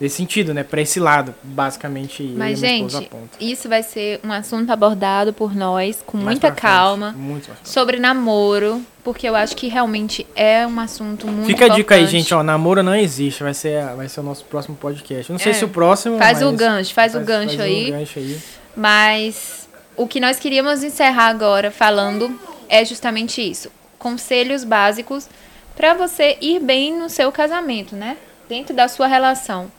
nesse 0.00 0.16
sentido, 0.16 0.52
né? 0.52 0.62
Para 0.62 0.80
esse 0.80 1.00
lado, 1.00 1.34
basicamente. 1.42 2.22
Mas, 2.22 2.58
e 2.62 2.66
gente, 2.66 3.10
isso 3.40 3.68
vai 3.68 3.82
ser 3.82 4.20
um 4.22 4.32
assunto 4.32 4.70
abordado 4.70 5.32
por 5.32 5.54
nós 5.54 6.02
com 6.06 6.16
Mais 6.18 6.26
muita 6.38 6.50
calma. 6.52 7.14
frente. 7.14 7.50
Sobre 7.64 7.98
namoro, 7.98 8.82
porque 9.02 9.28
eu 9.28 9.34
acho 9.34 9.56
que 9.56 9.68
realmente 9.68 10.26
é 10.36 10.66
um 10.66 10.78
assunto 10.80 11.26
muito 11.26 11.46
Fica 11.46 11.66
a 11.66 11.68
dica 11.68 11.94
aí, 11.94 12.02
importante. 12.02 12.22
gente, 12.22 12.34
ó, 12.34 12.42
namoro 12.42 12.82
não 12.82 12.94
existe, 12.94 13.42
vai 13.42 13.54
ser, 13.54 13.84
vai 13.96 14.08
ser 14.08 14.20
o 14.20 14.22
nosso 14.22 14.44
próximo 14.44 14.76
podcast. 14.76 15.30
Eu 15.30 15.34
não 15.34 15.38
sei 15.40 15.52
É. 15.52 15.54
se 15.54 15.64
o 15.64 15.68
próximo, 15.68 16.18
Faz 16.18 16.42
o 16.42 16.52
gancho, 16.52 16.92
faz 16.92 17.14
o 17.14 17.20
gancho 17.20 17.60
aí. 17.62 17.88
o 17.88 17.92
gancho 17.92 18.18
aí. 18.18 18.38
Mas 18.76 19.68
o 19.96 20.06
que 20.06 20.20
nós 20.20 20.38
queríamos 20.38 20.82
encerrar 20.84 21.28
agora 21.28 21.70
falando 21.70 22.38
é 22.68 22.84
justamente 22.84 23.40
isso. 23.40 23.70
Conselhos 23.98 24.62
básicos 24.62 25.28
para 25.74 25.94
você 25.94 26.36
ir 26.40 26.60
bem 26.60 26.96
no 26.98 27.08
seu 27.08 27.32
casamento, 27.32 27.96
né? 27.96 28.16
Dentro 28.48 28.74
da 28.74 28.86
sua 28.88 29.06
relação. 29.06 29.70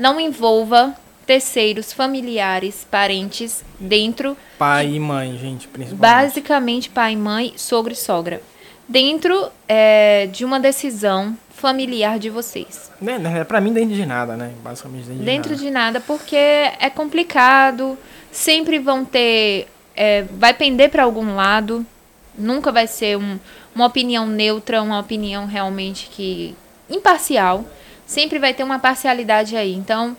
Não 0.00 0.18
envolva 0.18 0.94
terceiros, 1.26 1.92
familiares, 1.92 2.86
parentes 2.90 3.62
dentro, 3.78 4.36
Pai 4.58 4.94
e 4.94 4.98
mãe, 4.98 5.36
gente, 5.38 5.68
principalmente. 5.68 6.00
basicamente 6.00 6.88
pai, 6.90 7.14
mãe, 7.14 7.52
sogro 7.56 7.92
e 7.92 7.96
sogra. 7.96 8.42
Dentro 8.88 9.48
é, 9.68 10.26
de 10.32 10.44
uma 10.44 10.58
decisão 10.58 11.36
familiar 11.54 12.18
de 12.18 12.30
vocês. 12.30 12.90
Né, 13.00 13.18
né, 13.18 13.44
pra 13.44 13.60
mim, 13.60 13.72
dentro 13.72 13.94
de 13.94 14.04
nada, 14.06 14.36
né? 14.36 14.50
Basicamente 14.64 15.02
dentro 15.04 15.18
de 15.20 15.24
Dentro 15.24 15.50
nada. 15.50 15.62
de 15.62 15.70
nada, 15.70 16.00
porque 16.00 16.34
é 16.36 16.90
complicado, 16.90 17.96
sempre 18.32 18.78
vão 18.78 19.04
ter. 19.04 19.68
é, 19.94 20.22
vai 20.32 20.54
pender 20.54 20.88
para 20.90 21.02
algum 21.04 21.34
lado, 21.34 21.84
nunca 22.38 22.72
vai 22.72 22.86
ser 22.86 23.18
um- 23.18 23.38
uma 23.74 23.84
opinião 23.86 24.26
neutra, 24.26 24.80
uma 24.82 24.98
opinião 24.98 25.44
realmente 25.46 26.08
que. 26.10 26.56
imparcial. 26.88 27.64
Sempre 28.10 28.40
vai 28.40 28.52
ter 28.52 28.64
uma 28.64 28.80
parcialidade 28.80 29.56
aí. 29.56 29.72
Então, 29.72 30.16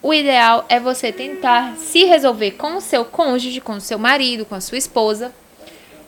o 0.00 0.14
ideal 0.14 0.64
é 0.68 0.78
você 0.78 1.10
tentar 1.10 1.74
se 1.76 2.04
resolver 2.04 2.52
com 2.52 2.76
o 2.76 2.80
seu 2.80 3.04
cônjuge, 3.04 3.60
com 3.60 3.72
o 3.72 3.80
seu 3.80 3.98
marido, 3.98 4.44
com 4.44 4.54
a 4.54 4.60
sua 4.60 4.78
esposa. 4.78 5.34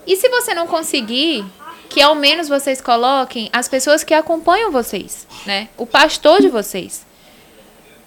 E 0.06 0.14
se 0.14 0.28
você 0.28 0.54
não 0.54 0.68
conseguir, 0.68 1.44
que 1.90 2.00
ao 2.00 2.14
menos 2.14 2.48
vocês 2.48 2.80
coloquem 2.80 3.50
as 3.52 3.66
pessoas 3.66 4.04
que 4.04 4.14
acompanham 4.14 4.70
vocês, 4.70 5.26
né? 5.44 5.66
O 5.76 5.84
pastor 5.84 6.40
de 6.40 6.48
vocês. 6.48 7.04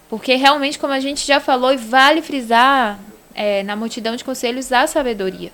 Porque 0.08 0.36
realmente, 0.36 0.80
como 0.80 0.94
a 0.94 1.02
gente 1.02 1.28
já 1.28 1.42
falou, 1.42 1.74
e 1.74 1.78
vale 1.78 2.22
frisar 2.22 2.98
é, 3.36 3.62
na 3.62 3.76
multidão 3.76 4.16
de 4.16 4.24
conselhos 4.24 4.72
a 4.72 4.88
sabedoria. 4.88 5.52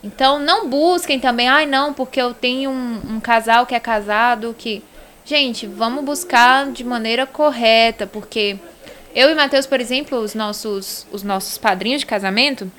Então, 0.00 0.38
não 0.38 0.68
busquem 0.68 1.18
também, 1.18 1.48
ai 1.48 1.66
não, 1.66 1.92
porque 1.92 2.22
eu 2.22 2.32
tenho 2.32 2.70
um, 2.70 3.16
um 3.16 3.20
casal 3.20 3.66
que 3.66 3.74
é 3.74 3.80
casado, 3.80 4.54
que. 4.56 4.80
Gente, 5.24 5.66
vamos 5.66 6.04
buscar 6.04 6.70
de 6.72 6.82
maneira 6.82 7.26
correta, 7.26 8.06
porque 8.06 8.56
eu 9.14 9.30
e 9.30 9.34
Matheus, 9.34 9.66
por 9.66 9.80
exemplo, 9.80 10.18
os 10.18 10.34
nossos, 10.34 11.06
os 11.12 11.22
nossos 11.22 11.56
padrinhos 11.58 12.00
de 12.00 12.06
casamento, 12.06 12.70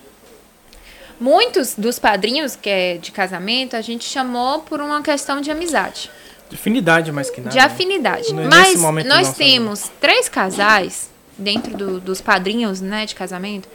muitos 1.20 1.76
dos 1.76 2.00
padrinhos 2.00 2.56
que 2.56 2.70
é 2.70 2.98
de 2.98 3.12
casamento, 3.12 3.76
a 3.76 3.82
gente 3.82 4.04
chamou 4.06 4.60
por 4.60 4.82
uma 4.82 5.02
questão 5.02 5.40
de 5.40 5.52
amizade 5.52 6.10
De 6.50 6.56
afinidade 6.56 7.12
mais 7.12 7.30
que 7.30 7.40
nada. 7.40 7.52
de 7.52 7.58
né? 7.58 7.64
afinidade. 7.64 8.34
Nesse 8.34 8.50
Mas 8.50 8.82
nós 8.82 9.06
nossa 9.06 9.34
temos 9.36 9.90
três 10.00 10.28
casais 10.28 11.10
dentro 11.38 11.76
do- 11.78 12.00
dos 12.00 12.22
padrinhos, 12.22 12.82
né, 12.82 13.06
de 13.06 13.16
casamento, 13.16 13.68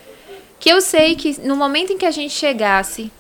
que 0.59 0.69
eu 0.69 0.81
sei 0.81 1.15
que 1.15 1.41
no 1.41 1.57
momento 1.57 1.93
em 1.93 1.99
que 1.99 2.07
a 2.07 2.11
gente 2.11 2.33
chegasse 2.35 3.11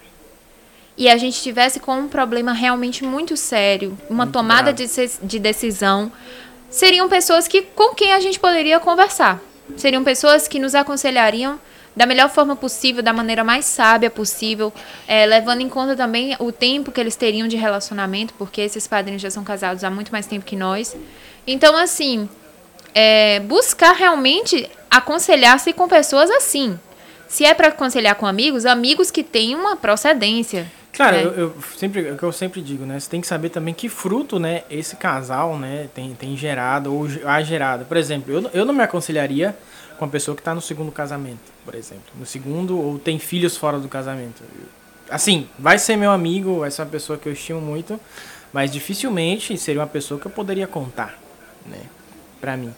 e 0.97 1.09
a 1.09 1.17
gente 1.17 1.41
tivesse 1.43 1.79
com 1.79 1.99
um 1.99 2.09
problema 2.09 2.53
realmente 2.53 3.05
muito 3.05 3.37
sério, 3.37 3.99
uma 4.09 4.25
Muito 4.25 4.33
tomada 4.33 4.73
de, 4.73 4.87
de 5.23 5.39
decisão, 5.39 6.11
seriam 6.71 7.09
pessoas 7.09 7.47
que 7.47 7.63
com 7.63 7.95
quem 7.95 8.13
a 8.13 8.21
gente 8.21 8.41
poderia 8.41 8.81
conversar. 8.81 9.41
Seriam 9.77 10.05
pessoas 10.05 10.47
que 10.47 10.59
nos 10.59 10.75
aconselhariam 10.75 11.59
da 11.95 12.05
melhor 12.05 12.29
forma 12.29 12.55
possível, 12.55 13.03
da 13.03 13.13
maneira 13.13 13.43
mais 13.43 13.65
sábia 13.65 14.11
possível, 14.11 14.73
eh, 15.09 15.25
levando 15.25 15.63
em 15.63 15.69
conta 15.69 15.97
também 15.97 16.37
o 16.39 16.53
tempo 16.53 16.93
que 16.93 17.01
eles 17.01 17.17
teriam 17.17 17.49
de 17.49 17.57
relacionamento, 17.57 18.35
porque 18.35 18.61
esses 18.61 18.87
padrinhos 18.87 19.23
já 19.23 19.31
são 19.31 19.43
casados 19.43 19.83
há 19.83 19.91
muito 19.91 20.13
mais 20.13 20.27
tempo 20.27 20.45
que 20.45 20.55
nós. 20.55 20.95
Então, 21.47 21.75
assim, 21.75 22.29
é, 22.95 23.41
buscar 23.41 23.93
realmente 23.93 24.69
aconselhar-se 24.91 25.73
com 25.73 25.89
pessoas 25.89 26.31
assim. 26.31 26.79
Se 27.29 27.45
é 27.45 27.55
para 27.55 27.69
aconselhar 27.69 28.15
com 28.15 28.27
amigos, 28.27 28.67
amigos 28.67 29.11
que 29.11 29.23
tenham 29.23 29.61
uma 29.61 29.77
procedência. 29.77 30.71
Cara, 30.97 31.17
né? 31.19 31.25
eu, 31.25 31.33
eu 31.33 31.55
sempre, 31.77 32.07
é 32.09 32.13
o 32.13 32.17
que 32.17 32.23
eu 32.23 32.33
sempre 32.33 32.63
digo, 32.63 32.87
né? 32.87 32.99
Você 32.99 33.11
tem 33.11 33.21
que 33.21 33.27
saber 33.27 33.51
também 33.51 33.75
que 33.75 33.89
fruto, 33.89 34.39
né, 34.39 34.63
esse 34.71 34.97
casal, 34.97 35.59
né, 35.59 35.89
tem, 35.95 36.15
tem 36.15 36.37
gerado 36.37 36.95
ou 36.95 37.07
a 37.25 37.43
gerado. 37.43 37.85
Por 37.85 37.97
exemplo, 37.97 38.33
eu, 38.33 38.41
não- 38.41 38.51
eu 38.55 38.65
não 38.65 38.73
me 38.73 38.83
aconselharia 38.83 39.57
com 39.99 40.05
a 40.07 40.09
pessoa 40.09 40.35
que 40.37 40.43
tá 40.43 40.55
no 40.55 40.61
segundo 40.61 40.91
casamento, 40.91 41.53
por 41.65 41.75
exemplo. 41.75 42.05
No 42.19 42.25
segundo, 42.25 42.79
ou 42.79 42.99
tem 42.99 43.19
filhos 43.19 43.57
fora 43.57 43.79
do 43.79 43.89
casamento. 43.89 44.43
Assim, 45.11 45.49
vai 45.59 45.79
ser 45.79 45.97
meu 45.97 46.11
amigo, 46.11 46.61
vai 46.61 46.71
ser 46.71 46.83
uma 46.83 46.89
pessoa 46.89 47.19
que 47.19 47.29
eu 47.29 47.33
estimo 47.33 47.61
muito, 47.61 48.01
mas 48.53 48.71
dificilmente 48.71 49.57
seria 49.59 49.81
uma 49.81 49.87
pessoa 49.87 50.19
que 50.19 50.27
eu 50.27 50.31
poderia 50.31 50.67
contar, 50.67 51.19
né, 51.67 51.81
pra 52.41 52.57
mim. 52.57 52.73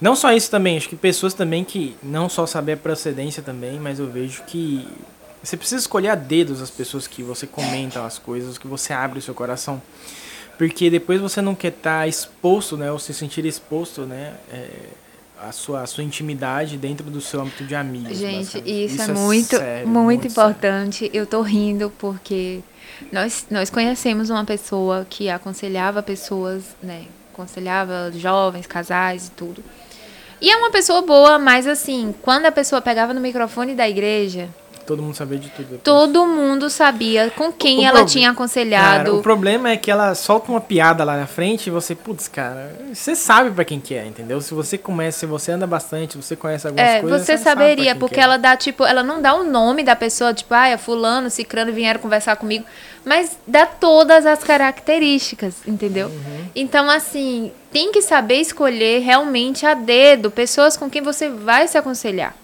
Não 0.00 0.16
só 0.16 0.32
isso 0.32 0.50
também, 0.50 0.76
acho 0.76 0.88
que 0.88 0.96
pessoas 0.96 1.34
também 1.34 1.64
que 1.64 1.96
não 2.02 2.28
só 2.28 2.46
saber 2.46 2.72
a 2.72 2.76
procedência 2.76 3.42
também, 3.42 3.78
mas 3.78 3.98
eu 3.98 4.06
vejo 4.06 4.42
que 4.44 4.86
você 5.42 5.56
precisa 5.56 5.80
escolher 5.80 6.08
a 6.08 6.14
dedos 6.14 6.60
as 6.60 6.70
pessoas 6.70 7.06
que 7.06 7.22
você 7.22 7.46
comenta 7.46 8.04
as 8.04 8.18
coisas, 8.18 8.58
que 8.58 8.66
você 8.66 8.92
abre 8.92 9.18
o 9.18 9.22
seu 9.22 9.34
coração. 9.34 9.80
Porque 10.56 10.90
depois 10.90 11.20
você 11.20 11.40
não 11.40 11.54
quer 11.54 11.68
estar 11.68 12.08
exposto, 12.08 12.76
né? 12.76 12.90
Ou 12.90 12.98
se 12.98 13.14
sentir 13.14 13.44
exposto, 13.44 14.02
né? 14.02 14.34
É, 14.50 14.68
a, 15.40 15.52
sua, 15.52 15.82
a 15.82 15.86
sua 15.86 16.02
intimidade 16.02 16.76
dentro 16.76 17.08
do 17.08 17.20
seu 17.20 17.40
âmbito 17.40 17.64
de 17.64 17.74
amigos. 17.74 18.18
Gente, 18.18 18.58
basicamente. 18.58 18.84
isso, 18.84 19.02
é 19.02 19.14
muito, 19.14 19.56
sério, 19.56 19.88
muito, 19.88 20.22
sério. 20.22 20.32
importante. 20.32 21.10
Eu 21.14 21.26
tô 21.26 21.42
rindo 21.42 21.92
porque 21.98 22.60
nós, 23.12 23.46
nós 23.50 23.70
conhecemos 23.70 24.30
uma 24.30 24.44
pessoa 24.44 25.06
que 25.08 25.30
aconselhava 25.30 26.02
pessoas, 26.02 26.64
né? 26.82 27.04
Aconselhava 27.32 28.10
jovens, 28.12 28.66
casais 28.66 29.28
e 29.28 29.30
tudo. 29.30 29.62
E 30.40 30.50
é 30.50 30.56
uma 30.56 30.70
pessoa 30.70 31.02
boa, 31.02 31.38
mas 31.38 31.66
assim, 31.66 32.14
quando 32.22 32.46
a 32.46 32.52
pessoa 32.52 32.80
pegava 32.80 33.14
no 33.14 33.20
microfone 33.20 33.74
da 33.74 33.88
igreja, 33.88 34.48
Todo 34.88 35.02
mundo 35.02 35.14
sabia 35.14 35.38
de 35.38 35.48
tudo. 35.50 35.64
depois. 35.64 35.82
todo 35.82 36.26
mundo 36.26 36.70
sabia 36.70 37.30
com 37.36 37.52
quem 37.52 37.80
O 37.80 37.84
ela 37.84 38.06
tinha 38.06 38.24
Cara, 38.24 38.32
aconselhado. 38.32 39.18
o 39.18 39.22
problema 39.22 39.68
é 39.68 39.76
que 39.76 39.90
ela 39.90 40.14
solta 40.14 40.50
uma 40.50 40.62
piada 40.62 41.04
lá 41.04 41.14
na 41.16 41.26
frente 41.26 41.66
e 41.66 41.70
você, 41.70 41.94
putz, 41.94 42.26
cara, 42.26 42.74
você 42.94 43.14
sabe 43.14 43.50
pra 43.50 43.64
quem 43.66 43.78
que 43.78 43.94
é, 43.94 44.06
entendeu? 44.06 44.40
Se 44.40 44.54
você 44.54 44.78
começa, 44.78 45.18
se 45.18 45.26
você 45.26 45.52
anda 45.52 45.66
bastante, 45.66 46.16
você 46.16 46.34
conhece 46.34 46.66
algumas 46.66 46.88
É, 46.88 47.00
coisas, 47.02 47.20
você 47.20 47.36
sabe 47.36 47.42
pra 47.42 47.52
saberia, 47.66 47.90
quem 47.92 48.00
porque 48.00 48.14
que 48.14 48.20
é. 48.20 48.24
ela 48.24 48.38
dá, 48.38 48.56
tipo, 48.56 48.84
ela 48.84 49.02
não 49.02 49.20
dá 49.20 49.34
o 49.34 49.44
nome 49.44 49.82
da 49.82 49.94
pessoa, 49.94 50.32
tipo, 50.32 50.54
ah, 50.54 50.68
é 50.68 50.78
fulano, 50.78 51.28
cicrano 51.28 51.70
vieram 51.70 52.00
conversar 52.00 52.36
comigo, 52.36 52.64
mas 53.04 53.36
dá 53.46 53.66
todas 53.66 54.24
as 54.24 54.42
características, 54.42 55.56
entendeu? 55.66 56.08
Uhum. 56.08 56.46
Então, 56.56 56.88
assim, 56.88 57.52
tem 57.70 57.92
que 57.92 58.00
saber 58.00 58.36
escolher 58.36 59.00
realmente 59.00 59.66
a 59.66 59.74
dedo 59.74 60.30
pessoas 60.30 60.76
com 60.78 60.88
quem 60.88 61.02
você 61.02 61.28
vai 61.28 61.68
se 61.68 61.76
aconselhar, 61.76 62.34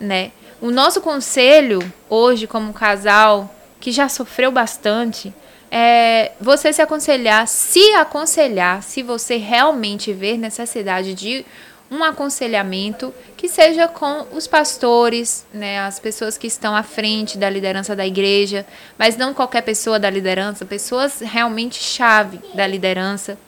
né? 0.00 0.32
O 0.60 0.72
nosso 0.72 1.00
conselho 1.00 1.80
hoje, 2.10 2.48
como 2.48 2.72
casal 2.72 3.54
que 3.80 3.92
já 3.92 4.08
sofreu 4.08 4.50
bastante, 4.50 5.32
é 5.70 6.32
você 6.40 6.72
se 6.72 6.82
aconselhar, 6.82 7.46
se 7.46 7.92
aconselhar, 7.94 8.82
se 8.82 9.00
você 9.02 9.36
realmente 9.36 10.12
ver 10.12 10.36
necessidade 10.36 11.14
de 11.14 11.46
um 11.90 12.02
aconselhamento 12.02 13.14
que 13.36 13.48
seja 13.48 13.86
com 13.86 14.26
os 14.32 14.46
pastores, 14.48 15.46
né, 15.54 15.78
as 15.80 16.00
pessoas 16.00 16.36
que 16.36 16.46
estão 16.46 16.74
à 16.74 16.82
frente 16.82 17.38
da 17.38 17.48
liderança 17.48 17.94
da 17.94 18.06
igreja, 18.06 18.66
mas 18.98 19.16
não 19.16 19.32
qualquer 19.32 19.62
pessoa 19.62 19.98
da 19.98 20.10
liderança, 20.10 20.66
pessoas 20.66 21.20
realmente 21.20 21.82
chave 21.82 22.40
da 22.52 22.66
liderança, 22.66 23.38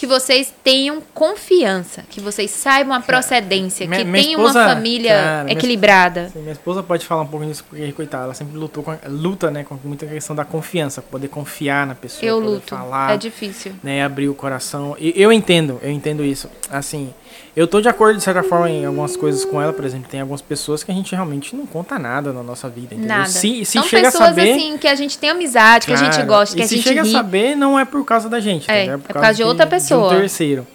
que 0.00 0.06
vocês 0.06 0.50
tenham 0.64 1.02
confiança, 1.12 2.04
que 2.08 2.22
vocês 2.22 2.50
saibam 2.50 2.94
a 2.94 3.00
procedência, 3.00 3.86
minha- 3.86 3.98
que 4.00 4.06
minha 4.06 4.24
tenham 4.24 4.40
esposa- 4.40 4.60
uma 4.60 4.74
família 4.74 5.10
cara, 5.12 5.44
minha- 5.44 5.52
equilibrada. 5.58 6.30
Sim, 6.32 6.38
minha 6.38 6.52
esposa 6.52 6.82
pode 6.82 7.04
falar 7.04 7.20
um 7.20 7.26
pouco 7.26 7.44
disso, 7.44 7.62
porque, 7.68 7.92
coitada, 7.92 8.24
ela 8.24 8.32
sempre 8.32 8.56
lutou 8.56 8.82
com 8.82 8.96
luta, 9.08 9.50
né, 9.50 9.62
com 9.62 9.78
muita 9.84 10.06
questão 10.06 10.34
da 10.34 10.42
confiança, 10.42 11.02
poder 11.02 11.28
confiar 11.28 11.86
na 11.86 11.94
pessoa, 11.94 12.26
Eu 12.26 12.38
luto, 12.40 12.74
falar, 12.74 13.12
é 13.12 13.18
difícil. 13.18 13.72
né, 13.82 14.02
abrir 14.02 14.30
o 14.30 14.34
coração. 14.34 14.96
E 14.98 15.12
eu 15.14 15.30
entendo, 15.30 15.78
eu 15.82 15.90
entendo 15.90 16.24
isso. 16.24 16.48
Assim, 16.70 17.12
eu 17.60 17.68
tô 17.68 17.78
de 17.78 17.90
acordo 17.90 18.16
de 18.16 18.22
certa 18.22 18.42
forma 18.42 18.70
em 18.70 18.86
algumas 18.86 19.18
coisas 19.18 19.44
com 19.44 19.60
ela, 19.60 19.70
por 19.70 19.84
exemplo, 19.84 20.08
tem 20.08 20.18
algumas 20.18 20.40
pessoas 20.40 20.82
que 20.82 20.90
a 20.90 20.94
gente 20.94 21.14
realmente 21.14 21.54
não 21.54 21.66
conta 21.66 21.98
nada 21.98 22.32
na 22.32 22.42
nossa 22.42 22.70
vida, 22.70 22.94
entendeu? 22.94 23.18
Nada. 23.18 23.28
Se, 23.28 23.66
se 23.66 23.72
São 23.72 23.82
chega 23.82 24.08
a 24.08 24.10
pessoas 24.10 24.30
saber, 24.30 24.52
assim 24.52 24.78
que 24.78 24.88
a 24.88 24.94
gente 24.94 25.18
tem 25.18 25.28
amizade, 25.28 25.84
que 25.84 25.92
a 25.92 25.96
gente 25.96 26.22
gosta, 26.22 26.56
que 26.56 26.62
a 26.62 26.66
se 26.66 26.76
gente 26.76 26.88
chega 26.88 27.02
ri. 27.02 27.10
a 27.10 27.12
saber, 27.12 27.54
não 27.54 27.78
é 27.78 27.84
por 27.84 28.02
causa 28.02 28.30
da 28.30 28.40
gente, 28.40 28.70
É, 28.70 28.84
entendeu? 28.84 28.94
é 28.94 28.98
por 28.98 29.12
causa 29.12 29.34
de 29.34 29.42
outra 29.42 29.66
pessoa. 29.66 30.08
De 30.08 30.16
um 30.16 30.20
terceiro. 30.20 30.66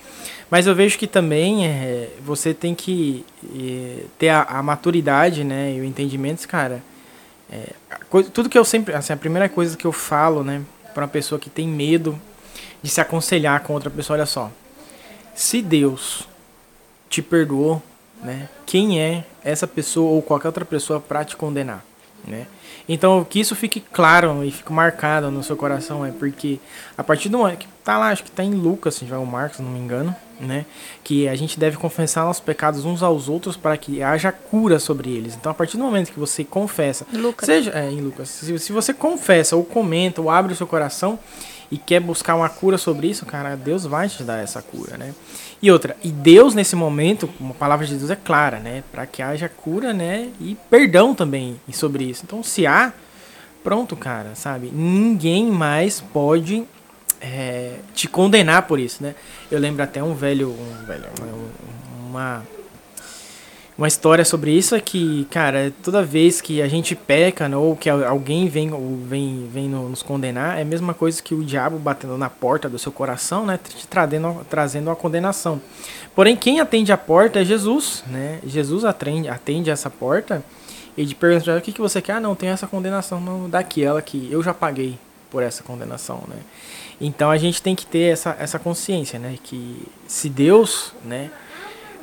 Mas 0.47 0.67
eu 0.67 0.75
vejo 0.75 0.95
que 0.99 1.07
também 1.07 1.65
é, 1.65 2.09
você 2.23 2.53
tem 2.53 2.75
que 2.75 3.25
é, 3.57 4.03
ter 4.19 4.29
a, 4.29 4.43
a, 4.43 4.61
maturidade, 4.61 5.43
né, 5.43 5.73
e 5.75 5.81
o 5.81 5.83
entendimento, 5.83 6.47
cara. 6.47 6.83
É, 7.51 7.69
coisa, 8.11 8.29
tudo 8.29 8.47
que 8.47 8.59
eu 8.59 8.63
sempre, 8.63 8.93
assim, 8.93 9.11
a 9.11 9.17
primeira 9.17 9.49
coisa 9.49 9.75
que 9.75 9.86
eu 9.86 9.91
falo, 9.91 10.43
né, 10.43 10.61
para 10.93 11.01
uma 11.01 11.09
pessoa 11.09 11.39
que 11.39 11.49
tem 11.49 11.67
medo 11.67 12.21
de 12.83 12.91
se 12.91 13.01
aconselhar 13.01 13.59
com 13.61 13.73
outra 13.73 13.89
pessoa, 13.89 14.17
olha 14.17 14.27
só. 14.27 14.51
Se 15.33 15.63
Deus 15.63 16.27
te 17.16 17.22
perdoou, 17.22 17.82
né, 18.22 18.49
quem 18.66 18.99
é 18.99 19.24
essa 19.41 19.66
pessoa 19.66 20.11
ou 20.11 20.22
qualquer 20.22 20.47
outra 20.47 20.66
pessoa 20.66 20.99
para 20.99 21.24
te 21.24 21.38
condenar, 21.38 21.86
né? 22.28 22.45
Então, 22.89 23.24
que 23.24 23.39
isso 23.39 23.55
fique 23.55 23.80
claro 23.80 24.43
e 24.43 24.51
fique 24.51 24.72
marcado 24.72 25.32
no 25.32 25.41
seu 25.41 25.55
coração 25.55 26.05
é 26.05 26.11
porque 26.11 26.59
a 26.97 27.03
partir 27.03 27.30
do 27.30 27.38
momento 27.38 27.59
que 27.59 27.68
tá 27.84 27.97
lá, 27.97 28.09
acho 28.09 28.24
que 28.24 28.30
tá 28.30 28.43
em 28.43 28.53
Lucas, 28.53 28.95
se 28.95 29.05
o 29.05 29.26
Marcos, 29.26 29.59
não 29.59 29.72
me 29.72 29.80
engano, 29.80 30.13
né? 30.39 30.66
Que 31.03 31.28
a 31.28 31.36
gente 31.36 31.57
deve 31.57 31.78
confessar 31.78 32.26
nossos 32.26 32.43
pecados 32.43 32.84
uns 32.86 33.01
aos 33.01 33.30
outros 33.30 33.55
para 33.55 33.76
que 33.78 34.03
haja 34.03 34.32
cura 34.32 34.78
sobre 34.78 35.09
eles. 35.09 35.36
Então, 35.36 35.51
a 35.51 35.55
partir 35.55 35.78
do 35.78 35.84
momento 35.84 36.11
que 36.11 36.20
você 36.20 36.43
confessa, 36.43 37.07
Lucas. 37.13 37.47
seja 37.47 37.72
é, 37.72 37.89
em 37.89 38.01
Lucas, 38.01 38.30
se, 38.30 38.59
se 38.59 38.72
você 38.72 38.93
confessa 38.93 39.55
ou 39.55 39.63
comenta 39.63 40.22
ou 40.22 40.30
abre 40.30 40.53
o 40.53 40.55
seu 40.55 40.68
coração 40.68 41.18
e 41.72 41.78
quer 41.78 41.99
buscar 41.99 42.36
uma 42.36 42.49
cura 42.49 42.78
sobre 42.78 43.07
isso, 43.07 43.26
cara, 43.26 43.55
Deus 43.55 43.86
vai 43.86 44.07
te 44.07 44.24
dar 44.24 44.43
essa 44.43 44.61
cura, 44.61 44.97
né? 44.97 45.16
E 45.62 45.72
outra, 45.72 45.95
e 46.03 46.12
Deus 46.12 46.53
nesse 46.53 46.76
momento, 46.76 47.30
uma 47.39 47.53
palavra 47.53 47.86
de 47.86 47.95
Deus 47.95 48.12
é 48.12 48.16
clara, 48.16 48.60
né? 48.60 48.84
Para 48.91 49.06
que 49.06 49.22
haja 49.22 49.49
cura, 49.49 49.93
né? 49.93 50.30
E 50.39 50.58
perdão 50.70 51.16
também 51.16 51.60
sobre 51.72 52.03
isso. 52.03 52.24
Então, 52.26 52.43
se 52.43 52.68
há, 52.68 52.93
pronto, 53.64 53.95
cara, 53.95 54.36
sabe? 54.36 54.70
Ninguém 54.72 55.49
mais 55.49 56.01
pode 56.01 56.66
é, 57.22 57.78
te 57.93 58.08
condenar 58.08 58.64
por 58.64 58.80
isso, 58.80 59.01
né? 59.01 59.16
Eu 59.49 59.60
lembro 59.60 59.84
até 59.84 60.03
um 60.03 60.14
velho, 60.14 60.49
um 60.49 60.86
velho 60.86 61.06
uma 62.08 62.43
uma 63.78 63.88
história 63.88 64.23
sobre 64.23 64.51
isso 64.51 64.73
é 64.73 64.80
que, 64.80 65.26
cara, 65.30 65.73
toda 65.84 66.01
vez 66.01 66.39
que 66.39 66.61
a 66.61 66.67
gente 66.67 66.95
peca 66.95 67.49
né, 67.49 67.57
ou 67.57 67.76
que 67.76 67.89
alguém 67.89 68.47
vem, 68.47 68.71
vem, 69.05 69.49
vem 69.51 69.67
nos 69.67 70.01
condenar, 70.01 70.57
é 70.57 70.61
a 70.61 70.65
mesma 70.65 70.93
coisa 70.93 71.21
que 71.21 71.36
o 71.36 71.43
diabo 71.43 71.78
batendo 71.78 72.17
na 72.17 72.30
porta 72.30 72.69
do 72.69 72.80
seu 72.80 72.91
coração, 72.91 73.45
né, 73.45 73.59
te 73.61 73.86
trazendo, 73.86 74.45
trazendo 74.49 74.89
a 74.89 74.95
condenação. 74.95 75.61
Porém, 76.15 76.38
quem 76.38 76.61
atende 76.61 76.93
a 76.93 76.97
porta 76.97 77.41
é 77.41 77.43
Jesus, 77.43 78.01
né? 78.07 78.39
Jesus 78.47 78.86
atende, 78.86 79.28
atende 79.28 79.69
essa 79.69 79.89
porta 79.89 80.41
e 80.95 81.05
de 81.05 81.13
pergunta 81.13 81.57
o 81.57 81.61
que, 81.61 81.73
que 81.73 81.82
você 81.82 82.01
quer? 82.01 82.13
Ah, 82.13 82.19
não, 82.21 82.34
tem 82.34 82.47
essa 82.47 82.67
condenação 82.67 83.19
não, 83.19 83.49
daquela 83.49 84.01
que 84.01 84.32
eu 84.32 84.41
já 84.41 84.53
paguei 84.53 84.97
por 85.30 85.43
essa 85.43 85.61
condenação, 85.61 86.23
né? 86.30 86.38
Então 87.01 87.30
a 87.30 87.38
gente 87.38 87.61
tem 87.61 87.76
que 87.76 87.86
ter 87.86 88.13
essa, 88.13 88.34
essa 88.39 88.57
consciência, 88.57 89.19
né? 89.19 89.36
Que 89.43 89.86
se 90.07 90.30
Deus, 90.30 90.93
né? 91.03 91.30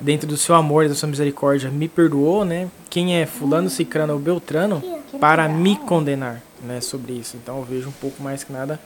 Dentro 0.03 0.27
do 0.27 0.37
seu 0.37 0.57
amor 0.57 0.85
e 0.85 0.89
da 0.89 0.97
sua 0.97 1.09
misericórdia 1.09 1.71
me 1.71 1.87
perdoou, 1.87 2.45
né? 2.45 2.69
Quem 2.91 3.17
é 3.17 3.25
fulano, 3.25 3.71
cicrano 3.71 4.13
ou 4.15 4.19
beltrano 4.19 4.83
para 5.21 5.49
me 5.49 5.77
condenar, 5.77 6.43
né? 6.61 6.81
Sobre 6.81 7.13
isso. 7.13 7.37
Então 7.37 7.59
eu 7.59 7.65
vejo 7.65 7.89
um 7.89 7.93
pouco 7.93 8.21
mais 8.21 8.43
que 8.43 8.53
nada 8.53 8.81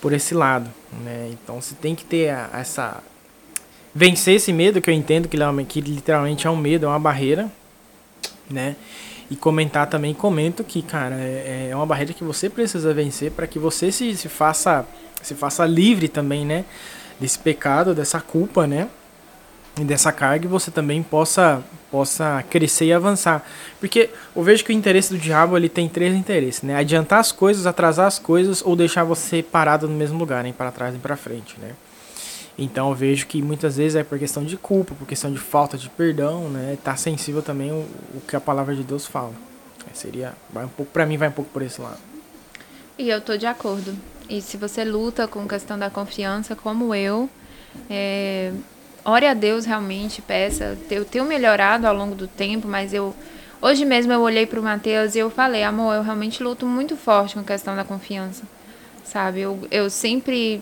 por 0.00 0.14
esse 0.14 0.34
lado, 0.34 0.70
né? 1.04 1.28
Então 1.30 1.60
você 1.60 1.74
tem 1.74 1.94
que 1.94 2.06
ter 2.06 2.30
a, 2.30 2.48
essa 2.54 3.02
vencer 3.94 4.36
esse 4.36 4.50
medo 4.50 4.80
que 4.80 4.88
eu 4.88 4.94
entendo 4.94 5.28
que, 5.28 5.36
que 5.68 5.80
literalmente 5.80 6.46
é 6.46 6.50
um 6.50 6.56
medo, 6.56 6.86
é 6.86 6.88
uma 6.88 6.98
barreira, 6.98 7.52
né? 8.50 8.76
E 9.30 9.36
comentar 9.36 9.88
também, 9.88 10.14
comento 10.14 10.64
que, 10.64 10.80
cara, 10.80 11.16
é, 11.16 11.68
é 11.70 11.76
uma 11.76 11.84
barreira 11.84 12.14
que 12.14 12.24
você 12.24 12.48
precisa 12.48 12.94
vencer 12.94 13.30
para 13.30 13.46
que 13.46 13.58
você 13.58 13.92
se, 13.92 14.16
se 14.16 14.28
faça 14.28 14.86
se 15.22 15.34
faça 15.34 15.66
livre 15.66 16.08
também, 16.08 16.46
né? 16.46 16.64
Desse 17.20 17.38
pecado, 17.38 17.94
dessa 17.94 18.20
culpa, 18.20 18.66
né? 18.66 18.88
Dessa 19.84 20.10
carga 20.10 20.48
você 20.48 20.70
também 20.70 21.02
possa 21.02 21.62
possa 21.90 22.44
crescer 22.50 22.86
e 22.86 22.92
avançar. 22.92 23.44
Porque 23.78 24.10
eu 24.34 24.42
vejo 24.42 24.64
que 24.64 24.70
o 24.70 24.74
interesse 24.74 25.12
do 25.12 25.18
diabo 25.18 25.56
ele 25.56 25.68
tem 25.68 25.88
três 25.88 26.14
interesses, 26.14 26.62
né? 26.62 26.76
Adiantar 26.76 27.20
as 27.20 27.30
coisas, 27.30 27.66
atrasar 27.66 28.06
as 28.06 28.18
coisas 28.18 28.62
ou 28.64 28.74
deixar 28.74 29.04
você 29.04 29.42
parado 29.42 29.88
no 29.88 29.94
mesmo 29.94 30.18
lugar, 30.18 30.42
nem 30.42 30.52
para 30.52 30.72
trás 30.72 30.92
nem 30.92 31.00
para 31.00 31.16
frente, 31.16 31.58
né? 31.60 31.72
Então 32.58 32.88
eu 32.88 32.94
vejo 32.94 33.26
que 33.26 33.42
muitas 33.42 33.76
vezes 33.76 33.96
é 33.96 34.02
por 34.02 34.18
questão 34.18 34.44
de 34.44 34.56
culpa, 34.56 34.94
por 34.94 35.06
questão 35.06 35.30
de 35.30 35.38
falta 35.38 35.76
de 35.76 35.88
perdão, 35.90 36.48
né? 36.48 36.76
Tá 36.82 36.96
sensível 36.96 37.42
também 37.42 37.70
o, 37.70 37.86
o 38.14 38.22
que 38.26 38.34
a 38.34 38.40
palavra 38.40 38.74
de 38.74 38.82
Deus 38.82 39.06
fala. 39.06 39.32
Seria 39.92 40.34
vai 40.52 40.64
um 40.64 40.68
pouco 40.68 40.90
para 40.92 41.06
mim 41.06 41.16
vai 41.16 41.28
um 41.28 41.32
pouco 41.32 41.50
por 41.50 41.62
esse 41.62 41.80
lado. 41.80 41.98
E 42.98 43.08
eu 43.08 43.20
tô 43.20 43.36
de 43.36 43.46
acordo. 43.46 43.96
E 44.28 44.40
se 44.40 44.56
você 44.56 44.84
luta 44.84 45.28
com 45.28 45.46
questão 45.46 45.78
da 45.78 45.88
confiança, 45.88 46.56
como 46.56 46.94
eu, 46.94 47.28
é, 47.88 48.52
ore 49.06 49.26
a 49.26 49.32
Deus 49.32 49.64
realmente, 49.64 50.20
peça. 50.20 50.76
Eu 50.90 51.04
tenho 51.04 51.24
melhorado 51.24 51.86
ao 51.86 51.94
longo 51.94 52.14
do 52.14 52.26
tempo, 52.26 52.66
mas 52.66 52.92
eu. 52.92 53.14
Hoje 53.62 53.84
mesmo 53.84 54.12
eu 54.12 54.20
olhei 54.20 54.44
para 54.44 54.60
o 54.60 54.62
Mateus 54.62 55.14
e 55.14 55.18
eu 55.18 55.30
falei, 55.30 55.62
amor, 55.62 55.94
eu 55.94 56.02
realmente 56.02 56.42
luto 56.42 56.66
muito 56.66 56.94
forte 56.96 57.34
com 57.34 57.40
a 57.40 57.44
questão 57.44 57.74
da 57.74 57.84
confiança. 57.84 58.42
Sabe? 59.02 59.40
Eu, 59.40 59.66
eu 59.70 59.88
sempre, 59.88 60.60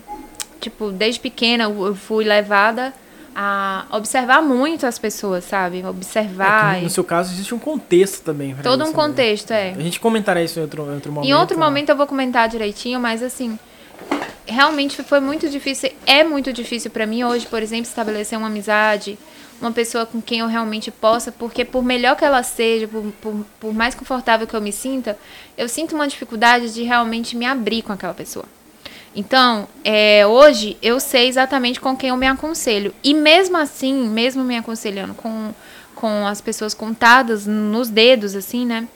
tipo, 0.61 0.93
desde 0.93 1.19
pequena 1.19 1.65
eu 1.65 1.95
fui 1.97 2.25
levada 2.25 2.93
a 3.35 3.87
observar 3.91 4.41
muito 4.43 4.87
as 4.87 4.97
pessoas, 4.97 5.45
sabe? 5.45 5.85
Observar. 5.85 6.79
É 6.79 6.83
no 6.83 6.91
seu 6.91 7.03
caso, 7.03 7.33
existe 7.33 7.53
um 7.53 7.59
contexto 7.59 8.23
também. 8.23 8.55
Todo 8.63 8.83
isso, 8.83 8.93
um 8.93 8.95
contexto, 8.95 9.51
né? 9.51 9.71
é. 9.71 9.75
A 9.77 9.83
gente 9.83 9.99
comentará 9.99 10.41
isso 10.41 10.59
em 10.61 10.63
outro, 10.63 10.85
em 10.85 10.95
outro 10.95 11.13
momento. 11.13 11.29
Em 11.31 11.35
outro 11.35 11.59
momento 11.59 11.89
eu 11.89 11.97
vou 11.97 12.07
comentar 12.07 12.49
direitinho, 12.49 13.01
mas 13.01 13.23
assim. 13.23 13.59
Realmente 14.47 15.03
foi 15.03 15.21
muito 15.21 15.49
difícil, 15.49 15.91
é 16.07 16.23
muito 16.23 16.53
difícil 16.53 16.91
para 16.91 17.07
mim 17.07 17.25
hoje, 17.25 17.47
por 17.47 17.63
exemplo, 17.63 17.87
estabelecer 17.87 18.39
uma 18.39 18.49
amizade, 18.49 19.19
uma 19.61 19.73
pessoa 19.73 20.05
com 20.05 20.21
quem 20.21 20.41
eu 20.41 20.47
realmente 20.47 20.91
possa, 20.91 21.33
porque 21.33 21.65
por 21.65 21.83
melhor 21.83 22.17
que 22.17 22.25
ela 22.25 22.43
seja, 22.43 22.87
por, 22.87 23.03
por, 23.23 23.47
por 23.59 23.75
mais 23.75 23.95
confortável 23.95 24.47
que 24.47 24.55
eu 24.55 24.61
me 24.61 24.73
sinta, 24.73 25.19
eu 25.57 25.69
sinto 25.69 25.95
uma 25.95 26.07
dificuldade 26.07 26.75
de 26.75 26.83
realmente 26.83 27.37
me 27.37 27.47
abrir 27.47 27.83
com 27.83 27.93
aquela 27.93 28.13
pessoa. 28.13 28.45
Então, 29.17 29.69
é, 29.85 30.27
hoje 30.27 30.77
eu 30.83 30.99
sei 30.99 31.29
exatamente 31.29 31.81
com 31.81 31.97
quem 31.97 32.11
eu 32.11 32.17
me 32.17 32.27
aconselho. 32.27 32.93
E 33.03 33.15
mesmo 33.15 33.57
assim, 33.57 34.09
mesmo 34.09 34.43
me 34.43 34.57
aconselhando 34.57 35.15
com, 35.15 35.55
com 35.95 36.27
as 36.27 36.41
pessoas 36.41 36.75
contadas 36.75 37.47
nos 37.47 37.89
dedos, 37.89 38.35
assim, 38.35 38.67
né? 38.67 38.89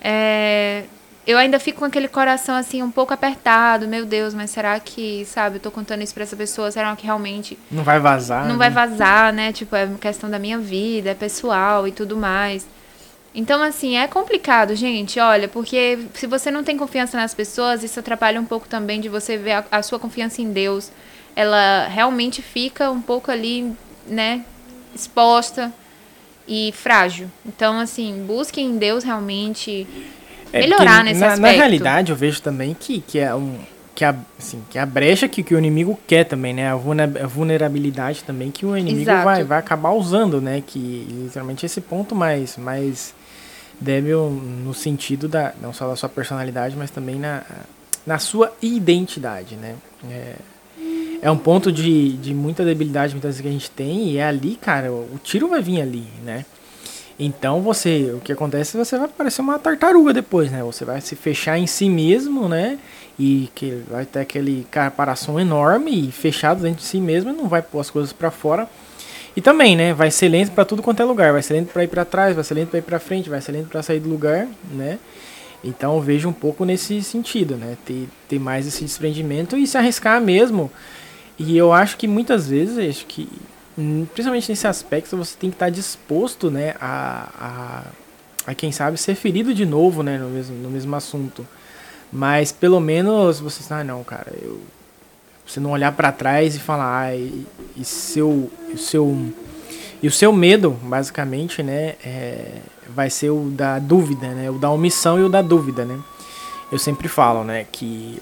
É, 0.00 0.84
eu 1.26 1.38
ainda 1.38 1.60
fico 1.60 1.80
com 1.80 1.84
aquele 1.84 2.08
coração, 2.08 2.56
assim, 2.56 2.82
um 2.82 2.90
pouco 2.90 3.14
apertado. 3.14 3.86
Meu 3.86 4.04
Deus, 4.04 4.34
mas 4.34 4.50
será 4.50 4.78
que, 4.80 5.24
sabe, 5.24 5.56
eu 5.56 5.60
tô 5.60 5.70
contando 5.70 6.02
isso 6.02 6.12
pra 6.12 6.24
essa 6.24 6.34
pessoa? 6.34 6.70
Será 6.70 6.94
que 6.96 7.04
realmente. 7.04 7.56
Não 7.70 7.84
vai 7.84 8.00
vazar? 8.00 8.44
Não 8.44 8.56
né? 8.56 8.58
vai 8.58 8.70
vazar, 8.70 9.32
né? 9.32 9.52
Tipo, 9.52 9.76
é 9.76 9.88
questão 10.00 10.28
da 10.28 10.38
minha 10.38 10.58
vida, 10.58 11.10
é 11.10 11.14
pessoal 11.14 11.86
e 11.86 11.92
tudo 11.92 12.16
mais. 12.16 12.66
Então, 13.34 13.62
assim, 13.62 13.96
é 13.96 14.06
complicado, 14.08 14.74
gente. 14.74 15.20
Olha, 15.20 15.48
porque 15.48 16.06
se 16.14 16.26
você 16.26 16.50
não 16.50 16.64
tem 16.64 16.76
confiança 16.76 17.16
nas 17.16 17.32
pessoas, 17.32 17.84
isso 17.84 18.00
atrapalha 18.00 18.40
um 18.40 18.44
pouco 18.44 18.68
também 18.68 19.00
de 19.00 19.08
você 19.08 19.36
ver 19.36 19.52
a, 19.52 19.64
a, 19.70 19.82
sua 19.82 19.98
confiança 19.98 20.42
em 20.42 20.52
Deus. 20.52 20.90
Ela 21.36 21.86
realmente 21.86 22.42
fica 22.42 22.90
um 22.90 23.00
pouco 23.00 23.30
ali, 23.30 23.72
né, 24.06 24.44
exposta 24.94 25.72
e 26.46 26.74
frágil. 26.76 27.30
Então, 27.46 27.78
assim, 27.78 28.24
busquem 28.26 28.66
em 28.66 28.76
Deus 28.76 29.02
realmente 29.02 29.86
é, 30.52 30.60
melhorar 30.60 31.04
nesse 31.04 31.20
na, 31.20 31.28
aspecto. 31.28 31.42
Na 31.42 31.50
realidade, 31.50 32.10
eu 32.12 32.16
vejo 32.16 32.42
também 32.42 32.74
que, 32.78 33.00
que 33.00 33.18
é 33.18 33.34
um 33.34 33.58
que 33.94 34.04
a, 34.04 34.16
assim, 34.38 34.62
que 34.70 34.78
a 34.78 34.86
brecha 34.86 35.28
que, 35.28 35.42
que 35.42 35.54
o 35.54 35.58
inimigo 35.58 35.98
quer 36.06 36.24
também, 36.24 36.54
né? 36.54 36.72
A 36.72 37.26
vulnerabilidade 37.26 38.24
também 38.24 38.50
que 38.50 38.64
o 38.64 38.76
inimigo 38.76 39.04
vai, 39.04 39.44
vai 39.44 39.58
acabar 39.58 39.90
usando, 39.90 40.40
né? 40.40 40.62
Que 40.66 41.06
literalmente 41.10 41.66
esse 41.66 41.80
ponto 41.80 42.14
mais, 42.14 42.56
mais 42.56 43.14
débil 43.78 44.30
no 44.30 44.72
sentido 44.72 45.28
da 45.28 45.52
não 45.60 45.72
só 45.72 45.88
da 45.88 45.96
sua 45.96 46.08
personalidade, 46.08 46.74
mas 46.76 46.90
também 46.90 47.16
na, 47.16 47.42
na 48.06 48.18
sua 48.18 48.52
identidade, 48.62 49.56
né? 49.56 49.74
É, 50.10 50.34
é 51.22 51.30
um 51.30 51.38
ponto 51.38 51.70
de, 51.70 52.14
de 52.14 52.34
muita 52.34 52.64
debilidade 52.64 53.12
muitas 53.12 53.36
vezes 53.36 53.42
que 53.42 53.48
a 53.48 53.52
gente 53.52 53.70
tem 53.70 54.08
e 54.10 54.18
é 54.18 54.24
ali, 54.24 54.56
cara, 54.56 54.90
o, 54.90 55.14
o 55.14 55.20
tiro 55.22 55.48
vai 55.48 55.62
vir 55.62 55.80
ali, 55.80 56.06
né? 56.24 56.44
Então 57.24 57.60
você, 57.60 58.12
o 58.16 58.20
que 58.20 58.32
acontece, 58.32 58.76
você 58.76 58.98
vai 58.98 59.06
parecer 59.06 59.42
uma 59.42 59.58
tartaruga 59.58 60.12
depois, 60.12 60.50
né? 60.50 60.62
Você 60.64 60.84
vai 60.84 61.00
se 61.00 61.14
fechar 61.14 61.56
em 61.56 61.68
si 61.68 61.88
mesmo, 61.88 62.48
né? 62.48 62.78
E 63.18 63.48
que 63.54 63.82
vai 63.88 64.04
ter 64.04 64.20
aquele 64.20 64.66
caparação 64.70 65.38
enorme 65.38 66.08
e 66.08 66.10
fechado 66.10 66.62
dentro 66.62 66.78
de 66.78 66.84
si 66.84 67.00
mesmo 67.00 67.30
e 67.30 67.32
não 67.32 67.48
vai 67.48 67.62
pôr 67.62 67.78
as 67.78 67.90
coisas 67.90 68.12
para 68.12 68.30
fora 68.30 68.68
e 69.34 69.40
também, 69.40 69.74
né, 69.74 69.94
vai 69.94 70.10
ser 70.10 70.28
lento 70.28 70.52
para 70.52 70.64
tudo 70.64 70.82
quanto 70.82 71.00
é 71.00 71.04
lugar, 71.04 71.32
vai 71.32 71.42
ser 71.42 71.54
lento 71.54 71.72
para 71.72 71.84
ir 71.84 71.88
para 71.88 72.04
trás, 72.04 72.34
vai 72.34 72.44
ser 72.44 72.54
lento 72.54 72.68
para 72.68 72.78
ir 72.80 72.82
para 72.82 72.98
frente, 72.98 73.30
vai 73.30 73.40
ser 73.40 73.52
lento 73.52 73.68
para 73.68 73.82
sair 73.82 73.98
do 73.98 74.08
lugar, 74.08 74.46
né? 74.70 74.98
Então 75.64 75.94
eu 75.94 76.02
vejo 76.02 76.28
um 76.28 76.32
pouco 76.32 76.64
nesse 76.64 77.02
sentido, 77.02 77.56
né? 77.56 77.76
Ter, 77.86 78.08
ter 78.28 78.38
mais 78.38 78.66
esse 78.66 78.84
desprendimento 78.84 79.56
e 79.56 79.66
se 79.66 79.78
arriscar 79.78 80.20
mesmo. 80.20 80.70
E 81.38 81.56
eu 81.56 81.72
acho 81.72 81.96
que 81.96 82.06
muitas 82.06 82.48
vezes, 82.48 82.76
acho 82.78 83.06
que 83.06 83.28
principalmente 83.74 84.50
nesse 84.50 84.66
aspecto, 84.66 85.16
você 85.16 85.36
tem 85.38 85.50
que 85.50 85.56
estar 85.56 85.70
disposto, 85.70 86.50
né, 86.50 86.74
a, 86.80 87.28
a, 88.46 88.50
a 88.50 88.54
quem 88.54 88.70
sabe 88.72 88.98
ser 88.98 89.14
ferido 89.14 89.54
de 89.54 89.64
novo, 89.64 90.02
né, 90.02 90.18
no 90.18 90.28
mesmo, 90.28 90.56
no 90.56 90.70
mesmo 90.70 90.94
assunto. 90.94 91.46
Mas 92.12 92.52
pelo 92.52 92.78
menos 92.80 93.40
você, 93.40 93.62
ah, 93.72 93.82
não, 93.82 94.04
cara, 94.04 94.32
eu 94.40 94.60
você 95.46 95.60
não 95.60 95.72
olhar 95.72 95.92
para 95.92 96.12
trás 96.12 96.54
e 96.54 96.58
falar, 96.60 96.86
ai, 96.86 97.44
e 97.76 97.84
seu, 97.84 98.50
o 98.72 98.78
seu 98.78 99.32
e 100.02 100.08
o 100.08 100.10
seu 100.10 100.32
medo, 100.32 100.70
basicamente, 100.82 101.62
né, 101.62 101.94
é, 102.04 102.58
vai 102.88 103.08
ser 103.08 103.30
o 103.30 103.50
da 103.50 103.78
dúvida, 103.78 104.28
né, 104.28 104.50
o 104.50 104.54
da 104.54 104.68
omissão 104.70 105.18
e 105.18 105.22
o 105.22 105.28
da 105.28 105.40
dúvida, 105.40 105.84
né. 105.84 105.98
Eu 106.72 106.78
sempre 106.78 107.06
falo, 107.06 107.44
né, 107.44 107.66
que 107.70 108.20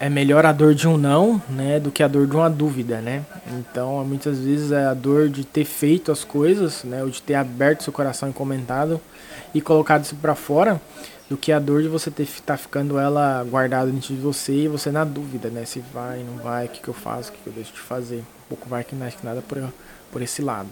é 0.00 0.08
melhor 0.08 0.46
a 0.46 0.52
dor 0.52 0.74
de 0.74 0.86
um 0.86 0.96
não, 0.96 1.42
né, 1.48 1.80
do 1.80 1.90
que 1.90 2.02
a 2.02 2.08
dor 2.08 2.26
de 2.26 2.36
uma 2.36 2.48
dúvida, 2.48 3.00
né. 3.00 3.24
Então, 3.58 4.04
muitas 4.04 4.38
vezes 4.38 4.70
é 4.70 4.86
a 4.86 4.94
dor 4.94 5.28
de 5.28 5.44
ter 5.44 5.64
feito 5.64 6.12
as 6.12 6.24
coisas, 6.24 6.84
né, 6.84 7.02
ou 7.02 7.10
de 7.10 7.20
ter 7.20 7.34
aberto 7.34 7.82
seu 7.82 7.92
coração 7.92 8.30
e 8.30 8.32
comentado 8.32 9.00
e 9.52 9.60
colocado 9.60 10.04
isso 10.04 10.16
para 10.16 10.34
fora, 10.34 10.80
do 11.28 11.36
que 11.36 11.52
a 11.52 11.58
dor 11.58 11.82
de 11.82 11.88
você 11.88 12.10
ter 12.10 12.26
tá 12.46 12.56
ficando 12.56 12.98
ela 12.98 13.44
guardada 13.44 13.90
dentro 13.90 14.14
de 14.14 14.20
você 14.20 14.52
e 14.52 14.68
você 14.68 14.90
na 14.90 15.04
dúvida, 15.04 15.50
né, 15.50 15.64
se 15.64 15.82
vai, 15.92 16.22
não 16.22 16.42
vai, 16.42 16.66
o 16.66 16.68
que, 16.68 16.80
que 16.80 16.88
eu 16.88 16.94
faço, 16.94 17.30
o 17.30 17.32
que, 17.32 17.38
que 17.42 17.46
eu 17.48 17.52
deixo 17.52 17.72
de 17.72 17.80
fazer. 17.80 18.18
Um 18.18 18.48
pouco 18.48 18.68
vai 18.68 18.84
que 18.84 18.94
mais 18.94 19.14
que 19.14 19.26
nada 19.26 19.42
por 19.42 19.58
por 20.10 20.22
esse 20.22 20.42
lado. 20.42 20.70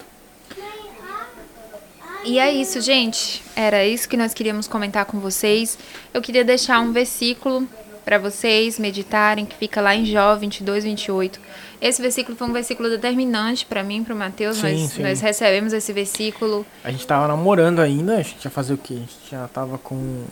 E 2.24 2.39
é 2.39 2.53
isso, 2.53 2.81
gente. 2.81 3.43
Era 3.55 3.87
isso 3.87 4.09
que 4.09 4.16
nós 4.16 4.35
queríamos 4.35 4.66
comentar 4.66 5.05
com 5.05 5.20
vocês. 5.20 5.79
Eu 6.12 6.20
queria 6.20 6.45
deixar 6.45 6.81
um 6.81 6.93
versículo 6.93 7.68
para 8.07 8.18
vocês 8.18 8.78
meditarem, 8.78 9.44
que 9.44 9.57
fica 9.57 9.80
lá 9.80 9.92
em 9.92 10.04
Jó 10.04 10.36
22, 10.36 10.84
28. 10.84 11.40
Esse 11.82 12.00
versículo 12.00 12.36
foi 12.36 12.46
um 12.46 12.52
versículo 12.52 12.88
determinante 12.88 13.66
para 13.66 13.82
mim, 13.82 14.04
para 14.04 14.14
o 14.14 14.16
Matheus. 14.16 14.62
Nós, 14.62 14.92
sim. 14.92 15.02
nós 15.02 15.20
recebemos 15.20 15.72
esse 15.72 15.92
versículo. 15.92 16.64
A 16.84 16.90
gente 16.92 17.00
estava 17.00 17.26
namorando 17.26 17.80
ainda, 17.80 18.14
a 18.14 18.22
gente 18.22 18.44
ia 18.44 18.50
fazer 18.50 18.74
o 18.74 18.78
quê? 18.78 18.94
A 18.94 18.98
gente 18.98 19.16
já 19.28 19.44
estava 19.46 19.76
com 19.76 20.24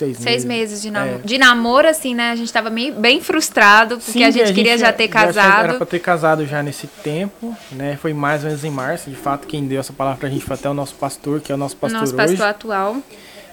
seis, 0.00 0.18
seis 0.18 0.44
meses. 0.44 0.44
meses 0.44 0.82
de, 0.82 0.90
namoro. 0.90 1.16
É. 1.16 1.26
de 1.26 1.38
namoro, 1.38 1.88
assim, 1.88 2.14
né? 2.14 2.30
A 2.30 2.36
gente 2.36 2.52
tava 2.52 2.68
meio, 2.68 2.94
bem 2.94 3.22
frustrado, 3.22 3.96
porque 3.96 4.12
Sim, 4.12 4.24
a, 4.24 4.30
gente 4.30 4.42
a 4.42 4.46
gente 4.46 4.54
queria 4.54 4.76
já 4.76 4.92
ter 4.92 5.08
casado. 5.08 5.34
Já 5.34 5.62
era 5.62 5.74
pra 5.74 5.86
ter 5.86 5.98
casado 5.98 6.46
já 6.46 6.62
nesse 6.62 6.86
tempo, 6.86 7.56
né? 7.72 7.96
Foi 7.96 8.12
mais 8.12 8.42
ou 8.42 8.48
menos 8.48 8.64
em 8.64 8.70
março. 8.70 9.08
De 9.08 9.16
fato, 9.16 9.46
quem 9.46 9.66
deu 9.66 9.80
essa 9.80 9.94
palavra 9.94 10.20
pra 10.20 10.28
gente 10.28 10.44
foi 10.44 10.56
até 10.56 10.68
o 10.68 10.74
nosso 10.74 10.94
pastor, 10.94 11.40
que 11.40 11.50
é 11.50 11.54
o 11.54 11.58
nosso 11.58 11.76
pastor 11.76 12.00
nosso 12.00 12.14
hoje. 12.14 12.26
pastor 12.36 12.46
atual. 12.46 12.96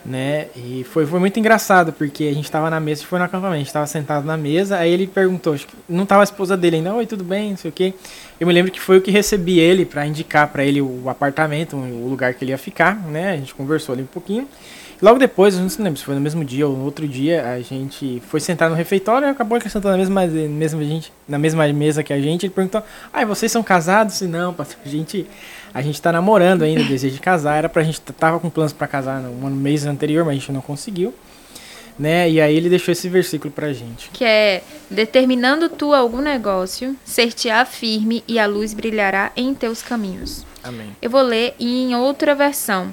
Né? 0.08 0.48
E 0.56 0.86
foi, 0.86 1.06
foi 1.06 1.20
muito 1.20 1.38
engraçado, 1.38 1.92
porque 1.92 2.24
a 2.24 2.34
gente 2.34 2.50
tava 2.50 2.70
na 2.70 2.80
mesa, 2.80 3.04
foi 3.04 3.20
no 3.20 3.26
acampamento, 3.26 3.56
a 3.56 3.60
gente 3.60 3.74
tava 3.74 3.86
sentado 3.88 4.26
na 4.26 4.38
mesa, 4.38 4.78
aí 4.78 4.90
ele 4.90 5.06
perguntou, 5.06 5.58
não 5.88 6.06
tava 6.06 6.22
a 6.22 6.24
esposa 6.24 6.56
dele 6.56 6.78
ainda, 6.78 6.94
oi, 6.94 7.06
tudo 7.06 7.26
bem, 7.26 7.50
não 7.50 7.58
sei 7.58 7.70
o 7.70 7.74
quê. 7.74 7.94
Eu 8.40 8.48
me 8.48 8.54
lembro 8.54 8.72
que 8.72 8.80
foi 8.80 9.00
o 9.00 9.02
que 9.02 9.12
recebi 9.12 9.60
ele 9.60 9.84
para 9.84 10.08
indicar 10.08 10.48
para 10.48 10.64
ele 10.64 10.82
o 10.82 11.10
apartamento, 11.10 11.76
o 11.76 12.08
lugar 12.08 12.34
que 12.34 12.46
ele 12.46 12.52
ia 12.52 12.58
ficar, 12.58 12.96
né? 12.96 13.34
A 13.34 13.36
gente 13.36 13.54
conversou 13.54 13.92
ali 13.92 14.04
um 14.04 14.08
pouquinho. 14.08 14.48
Logo 15.00 15.20
depois, 15.20 15.54
eu 15.54 15.62
não 15.62 15.70
se 15.70 15.80
lembro 15.80 16.00
se 16.00 16.04
foi 16.04 16.16
no 16.16 16.22
mesmo 16.22 16.44
dia 16.44 16.68
ou 16.68 16.76
no 16.76 16.84
outro 16.84 17.08
dia, 17.08 17.48
a 17.52 17.62
gente 17.62 18.20
foi 18.28 18.40
sentar 18.40 18.68
no 18.68 18.76
refeitório 18.76 19.28
e 19.28 19.30
acabou 19.30 19.60
que 19.60 19.70
sentou 19.70 19.92
na 19.92 19.98
mesma, 19.98 20.26
mesma, 20.26 20.84
gente, 20.84 21.14
na 21.28 21.38
mesma 21.38 21.68
mesa 21.68 22.02
que 22.02 22.12
a 22.12 22.20
gente. 22.20 22.48
Ele 22.48 22.54
perguntou: 22.54 22.82
Ah, 23.14 23.24
vocês 23.24 23.52
são 23.52 23.62
casados? 23.62 24.22
E 24.22 24.26
não, 24.28 24.56
a 24.58 24.90
gente, 24.90 25.28
a 25.78 25.82
gente 25.84 26.02
tá 26.02 26.12
namorando 26.12 26.64
ainda, 26.64 26.84
desejo 26.84 27.14
de 27.14 27.22
casar. 27.22 27.56
Era 27.56 27.70
pra 27.70 27.84
gente, 27.84 28.02
tava 28.02 28.40
com 28.40 28.50
planos 28.50 28.74
para 28.74 28.88
casar 28.88 29.22
no, 29.22 29.48
no 29.48 29.56
mês 29.56 29.86
anterior, 29.86 30.26
mas 30.26 30.32
a 30.32 30.40
gente 30.40 30.52
não 30.52 30.60
conseguiu. 30.60 31.14
Né? 32.00 32.28
E 32.32 32.42
aí 32.42 32.56
ele 32.56 32.68
deixou 32.68 32.92
esse 32.92 33.08
versículo 33.08 33.54
pra 33.54 33.72
gente. 33.72 34.10
Que 34.12 34.26
é: 34.26 34.64
Determinando 34.90 35.70
tu 35.70 35.94
algum 35.94 36.20
negócio, 36.20 36.96
ser-te-á 37.06 37.64
firme 37.64 38.24
e 38.28 38.40
a 38.40 38.48
luz 38.48 38.74
brilhará 38.74 39.32
em 39.36 39.54
teus 39.54 39.84
caminhos. 39.84 40.44
Amém. 40.64 40.96
Eu 41.00 41.12
vou 41.12 41.22
ler 41.22 41.54
em 41.60 41.96
outra 41.96 42.34
versão 42.34 42.92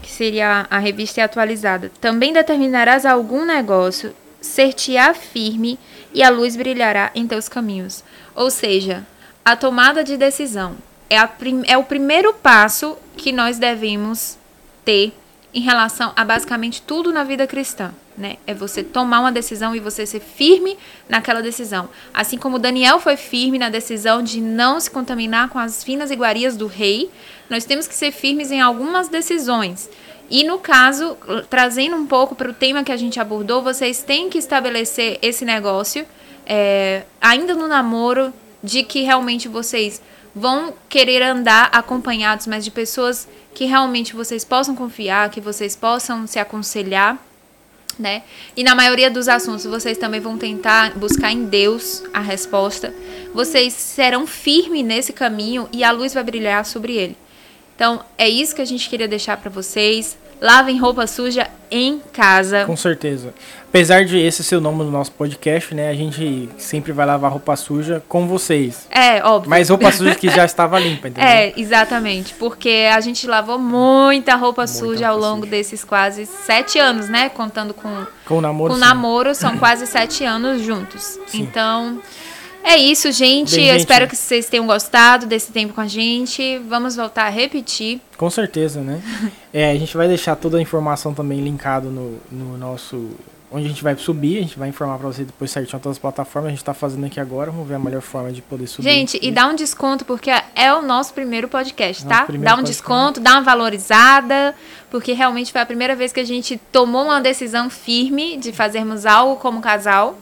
que 0.00 0.08
seria 0.08 0.68
a 0.70 0.78
revista 0.78 1.24
atualizada, 1.24 1.90
também 2.00 2.32
determinarás 2.32 3.04
algum 3.04 3.44
negócio, 3.44 4.14
ser-te-á 4.40 5.12
firme 5.14 5.76
e 6.14 6.22
a 6.22 6.30
luz 6.30 6.54
brilhará 6.54 7.10
em 7.12 7.26
teus 7.26 7.48
caminhos. 7.48 8.04
Ou 8.36 8.52
seja, 8.52 9.04
a 9.44 9.56
tomada 9.56 10.04
de 10.04 10.16
decisão 10.16 10.76
é, 11.10 11.18
a 11.18 11.30
é 11.66 11.76
o 11.76 11.84
primeiro 11.84 12.34
passo 12.34 12.96
que 13.16 13.32
nós 13.32 13.58
devemos 13.58 14.38
ter 14.84 15.12
em 15.52 15.60
relação 15.60 16.12
a 16.14 16.24
basicamente 16.24 16.82
tudo 16.82 17.12
na 17.12 17.24
vida 17.24 17.46
cristã. 17.46 17.92
Né? 18.16 18.36
É 18.46 18.52
você 18.52 18.82
tomar 18.82 19.20
uma 19.20 19.30
decisão 19.30 19.76
e 19.76 19.80
você 19.80 20.04
ser 20.04 20.20
firme 20.20 20.76
naquela 21.08 21.40
decisão. 21.40 21.88
Assim 22.12 22.36
como 22.36 22.58
Daniel 22.58 22.98
foi 22.98 23.16
firme 23.16 23.58
na 23.58 23.68
decisão 23.68 24.22
de 24.22 24.40
não 24.40 24.80
se 24.80 24.90
contaminar 24.90 25.48
com 25.48 25.58
as 25.58 25.84
finas 25.84 26.10
iguarias 26.10 26.56
do 26.56 26.66
rei, 26.66 27.10
nós 27.48 27.64
temos 27.64 27.86
que 27.86 27.94
ser 27.94 28.10
firmes 28.10 28.50
em 28.50 28.60
algumas 28.60 29.08
decisões. 29.08 29.88
E 30.28 30.44
no 30.44 30.58
caso, 30.58 31.16
trazendo 31.48 31.96
um 31.96 32.06
pouco 32.06 32.34
para 32.34 32.50
o 32.50 32.54
tema 32.54 32.84
que 32.84 32.92
a 32.92 32.96
gente 32.96 33.18
abordou, 33.18 33.62
vocês 33.62 34.02
têm 34.02 34.28
que 34.28 34.36
estabelecer 34.36 35.18
esse 35.22 35.44
negócio, 35.44 36.04
é, 36.44 37.04
ainda 37.20 37.54
no 37.54 37.66
namoro, 37.66 38.32
de 38.62 38.82
que 38.82 39.02
realmente 39.02 39.48
vocês 39.48 40.02
vão 40.38 40.72
querer 40.88 41.22
andar 41.22 41.68
acompanhados, 41.72 42.46
mas 42.46 42.64
de 42.64 42.70
pessoas 42.70 43.28
que 43.54 43.64
realmente 43.64 44.14
vocês 44.14 44.44
possam 44.44 44.74
confiar, 44.74 45.30
que 45.30 45.40
vocês 45.40 45.74
possam 45.74 46.26
se 46.26 46.38
aconselhar, 46.38 47.18
né? 47.98 48.22
E 48.56 48.62
na 48.62 48.74
maioria 48.74 49.10
dos 49.10 49.28
assuntos 49.28 49.64
vocês 49.64 49.98
também 49.98 50.20
vão 50.20 50.38
tentar 50.38 50.92
buscar 50.96 51.32
em 51.32 51.44
Deus 51.44 52.04
a 52.12 52.20
resposta. 52.20 52.94
Vocês 53.34 53.74
serão 53.74 54.26
firmes 54.26 54.84
nesse 54.84 55.12
caminho 55.12 55.68
e 55.72 55.82
a 55.82 55.90
luz 55.90 56.14
vai 56.14 56.22
brilhar 56.22 56.64
sobre 56.64 56.94
ele. 56.94 57.16
Então, 57.74 58.04
é 58.16 58.28
isso 58.28 58.54
que 58.54 58.62
a 58.62 58.64
gente 58.64 58.88
queria 58.88 59.08
deixar 59.08 59.36
para 59.36 59.50
vocês. 59.50 60.16
Lavem 60.40 60.78
roupa 60.78 61.06
suja 61.06 61.48
em 61.70 62.00
casa. 62.12 62.64
Com 62.64 62.76
certeza. 62.76 63.34
Apesar 63.68 64.04
de 64.04 64.18
esse 64.18 64.42
ser 64.42 64.56
o 64.56 64.60
nome 64.60 64.84
do 64.84 64.90
nosso 64.90 65.12
podcast, 65.12 65.74
né? 65.74 65.90
A 65.90 65.94
gente 65.94 66.48
sempre 66.56 66.90
vai 66.90 67.04
lavar 67.04 67.30
roupa 67.30 67.54
suja 67.54 68.02
com 68.08 68.26
vocês. 68.26 68.86
É, 68.90 69.22
óbvio. 69.22 69.50
Mas 69.50 69.68
roupa 69.68 69.92
suja 69.92 70.14
que 70.14 70.30
já 70.30 70.44
estava 70.46 70.78
limpa, 70.78 71.08
entendeu? 71.08 71.28
É, 71.28 71.52
exatamente. 71.56 72.34
Porque 72.34 72.88
a 72.90 73.00
gente 73.00 73.26
lavou 73.26 73.58
muita 73.58 74.36
roupa 74.36 74.62
muita 74.62 74.72
suja 74.72 75.08
roupa 75.10 75.26
ao 75.26 75.30
longo 75.30 75.44
suja. 75.44 75.50
desses 75.50 75.84
quase 75.84 76.24
sete 76.24 76.78
anos, 76.78 77.08
né? 77.08 77.28
Contando 77.28 77.74
com, 77.74 78.06
com 78.24 78.38
o 78.38 78.40
namoro. 78.40 78.72
Com 78.72 78.76
o 78.76 78.80
namoro, 78.80 79.34
são 79.34 79.58
quase 79.58 79.86
sete 79.86 80.24
anos 80.24 80.62
juntos. 80.62 81.18
Sim. 81.26 81.42
Então, 81.42 82.00
é 82.68 82.76
isso, 82.76 83.10
gente. 83.10 83.56
Bem, 83.56 83.66
Eu 83.66 83.72
gente. 83.72 83.80
espero 83.80 84.06
que 84.06 84.14
vocês 84.14 84.46
tenham 84.46 84.66
gostado 84.66 85.26
desse 85.26 85.50
tempo 85.50 85.72
com 85.72 85.80
a 85.80 85.86
gente. 85.86 86.58
Vamos 86.68 86.96
voltar 86.96 87.24
a 87.24 87.30
repetir. 87.30 88.00
Com 88.16 88.28
certeza, 88.28 88.80
né? 88.80 89.00
é, 89.52 89.70
a 89.70 89.74
gente 89.74 89.96
vai 89.96 90.06
deixar 90.06 90.36
toda 90.36 90.58
a 90.58 90.60
informação 90.60 91.14
também 91.14 91.40
linkado 91.40 91.90
no, 91.90 92.20
no 92.30 92.58
nosso. 92.58 93.10
Onde 93.50 93.64
a 93.64 93.68
gente 93.68 93.82
vai 93.82 93.96
subir, 93.96 94.36
a 94.36 94.42
gente 94.42 94.58
vai 94.58 94.68
informar 94.68 94.98
pra 94.98 95.08
vocês 95.08 95.26
depois 95.26 95.50
certinho 95.50 95.80
todas 95.80 95.96
as 95.96 95.98
plataformas. 95.98 96.48
A 96.48 96.50
gente 96.50 96.62
tá 96.62 96.74
fazendo 96.74 97.06
aqui 97.06 97.18
agora, 97.18 97.50
vamos 97.50 97.66
ver 97.66 97.76
a 97.76 97.78
melhor 97.78 98.02
forma 98.02 98.30
de 98.30 98.42
poder 98.42 98.66
subir. 98.66 98.90
Gente, 98.90 99.18
e 99.22 99.30
dá 99.30 99.46
um 99.46 99.54
desconto, 99.54 100.04
porque 100.04 100.30
é 100.54 100.74
o 100.74 100.82
nosso 100.82 101.14
primeiro 101.14 101.48
podcast, 101.48 102.04
tá? 102.04 102.24
Primeiro 102.24 102.44
dá 102.44 102.52
um 102.52 102.56
podcast. 102.58 102.76
desconto, 102.76 103.20
dá 103.20 103.32
uma 103.32 103.40
valorizada, 103.40 104.54
porque 104.90 105.14
realmente 105.14 105.50
foi 105.50 105.62
a 105.62 105.66
primeira 105.66 105.96
vez 105.96 106.12
que 106.12 106.20
a 106.20 106.26
gente 106.26 106.60
tomou 106.70 107.04
uma 107.04 107.22
decisão 107.22 107.70
firme 107.70 108.36
de 108.36 108.52
fazermos 108.52 109.06
algo 109.06 109.36
como 109.36 109.62
casal. 109.62 110.18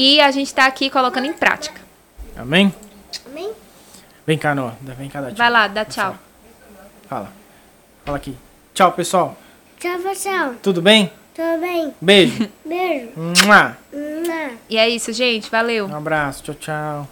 E 0.00 0.20
a 0.20 0.30
gente 0.30 0.46
está 0.46 0.64
aqui 0.66 0.88
colocando 0.88 1.24
em 1.24 1.32
prática. 1.32 1.80
Amém? 2.36 2.72
Amém. 3.26 3.50
Vem 4.24 4.38
cá, 4.38 4.54
Noah. 4.54 4.76
Vem 4.80 5.08
cá, 5.10 5.20
dá 5.20 5.26
tchau. 5.26 5.36
Vai 5.36 5.50
lá, 5.50 5.66
dá 5.66 5.84
tchau. 5.84 6.16
Fala. 7.08 7.32
Fala 8.04 8.16
aqui. 8.16 8.36
Tchau, 8.72 8.92
pessoal. 8.92 9.36
Tchau, 9.76 9.98
pessoal. 9.98 10.54
Tudo 10.62 10.80
bem? 10.80 11.10
Tudo 11.34 11.60
bem. 11.60 11.92
Beijo. 12.00 12.48
Beijo. 12.64 13.10
Mua. 13.16 13.76
E 14.70 14.78
é 14.78 14.88
isso, 14.88 15.12
gente. 15.12 15.50
Valeu. 15.50 15.88
Um 15.88 15.96
abraço. 15.96 16.44
Tchau, 16.44 16.54
tchau. 16.54 17.08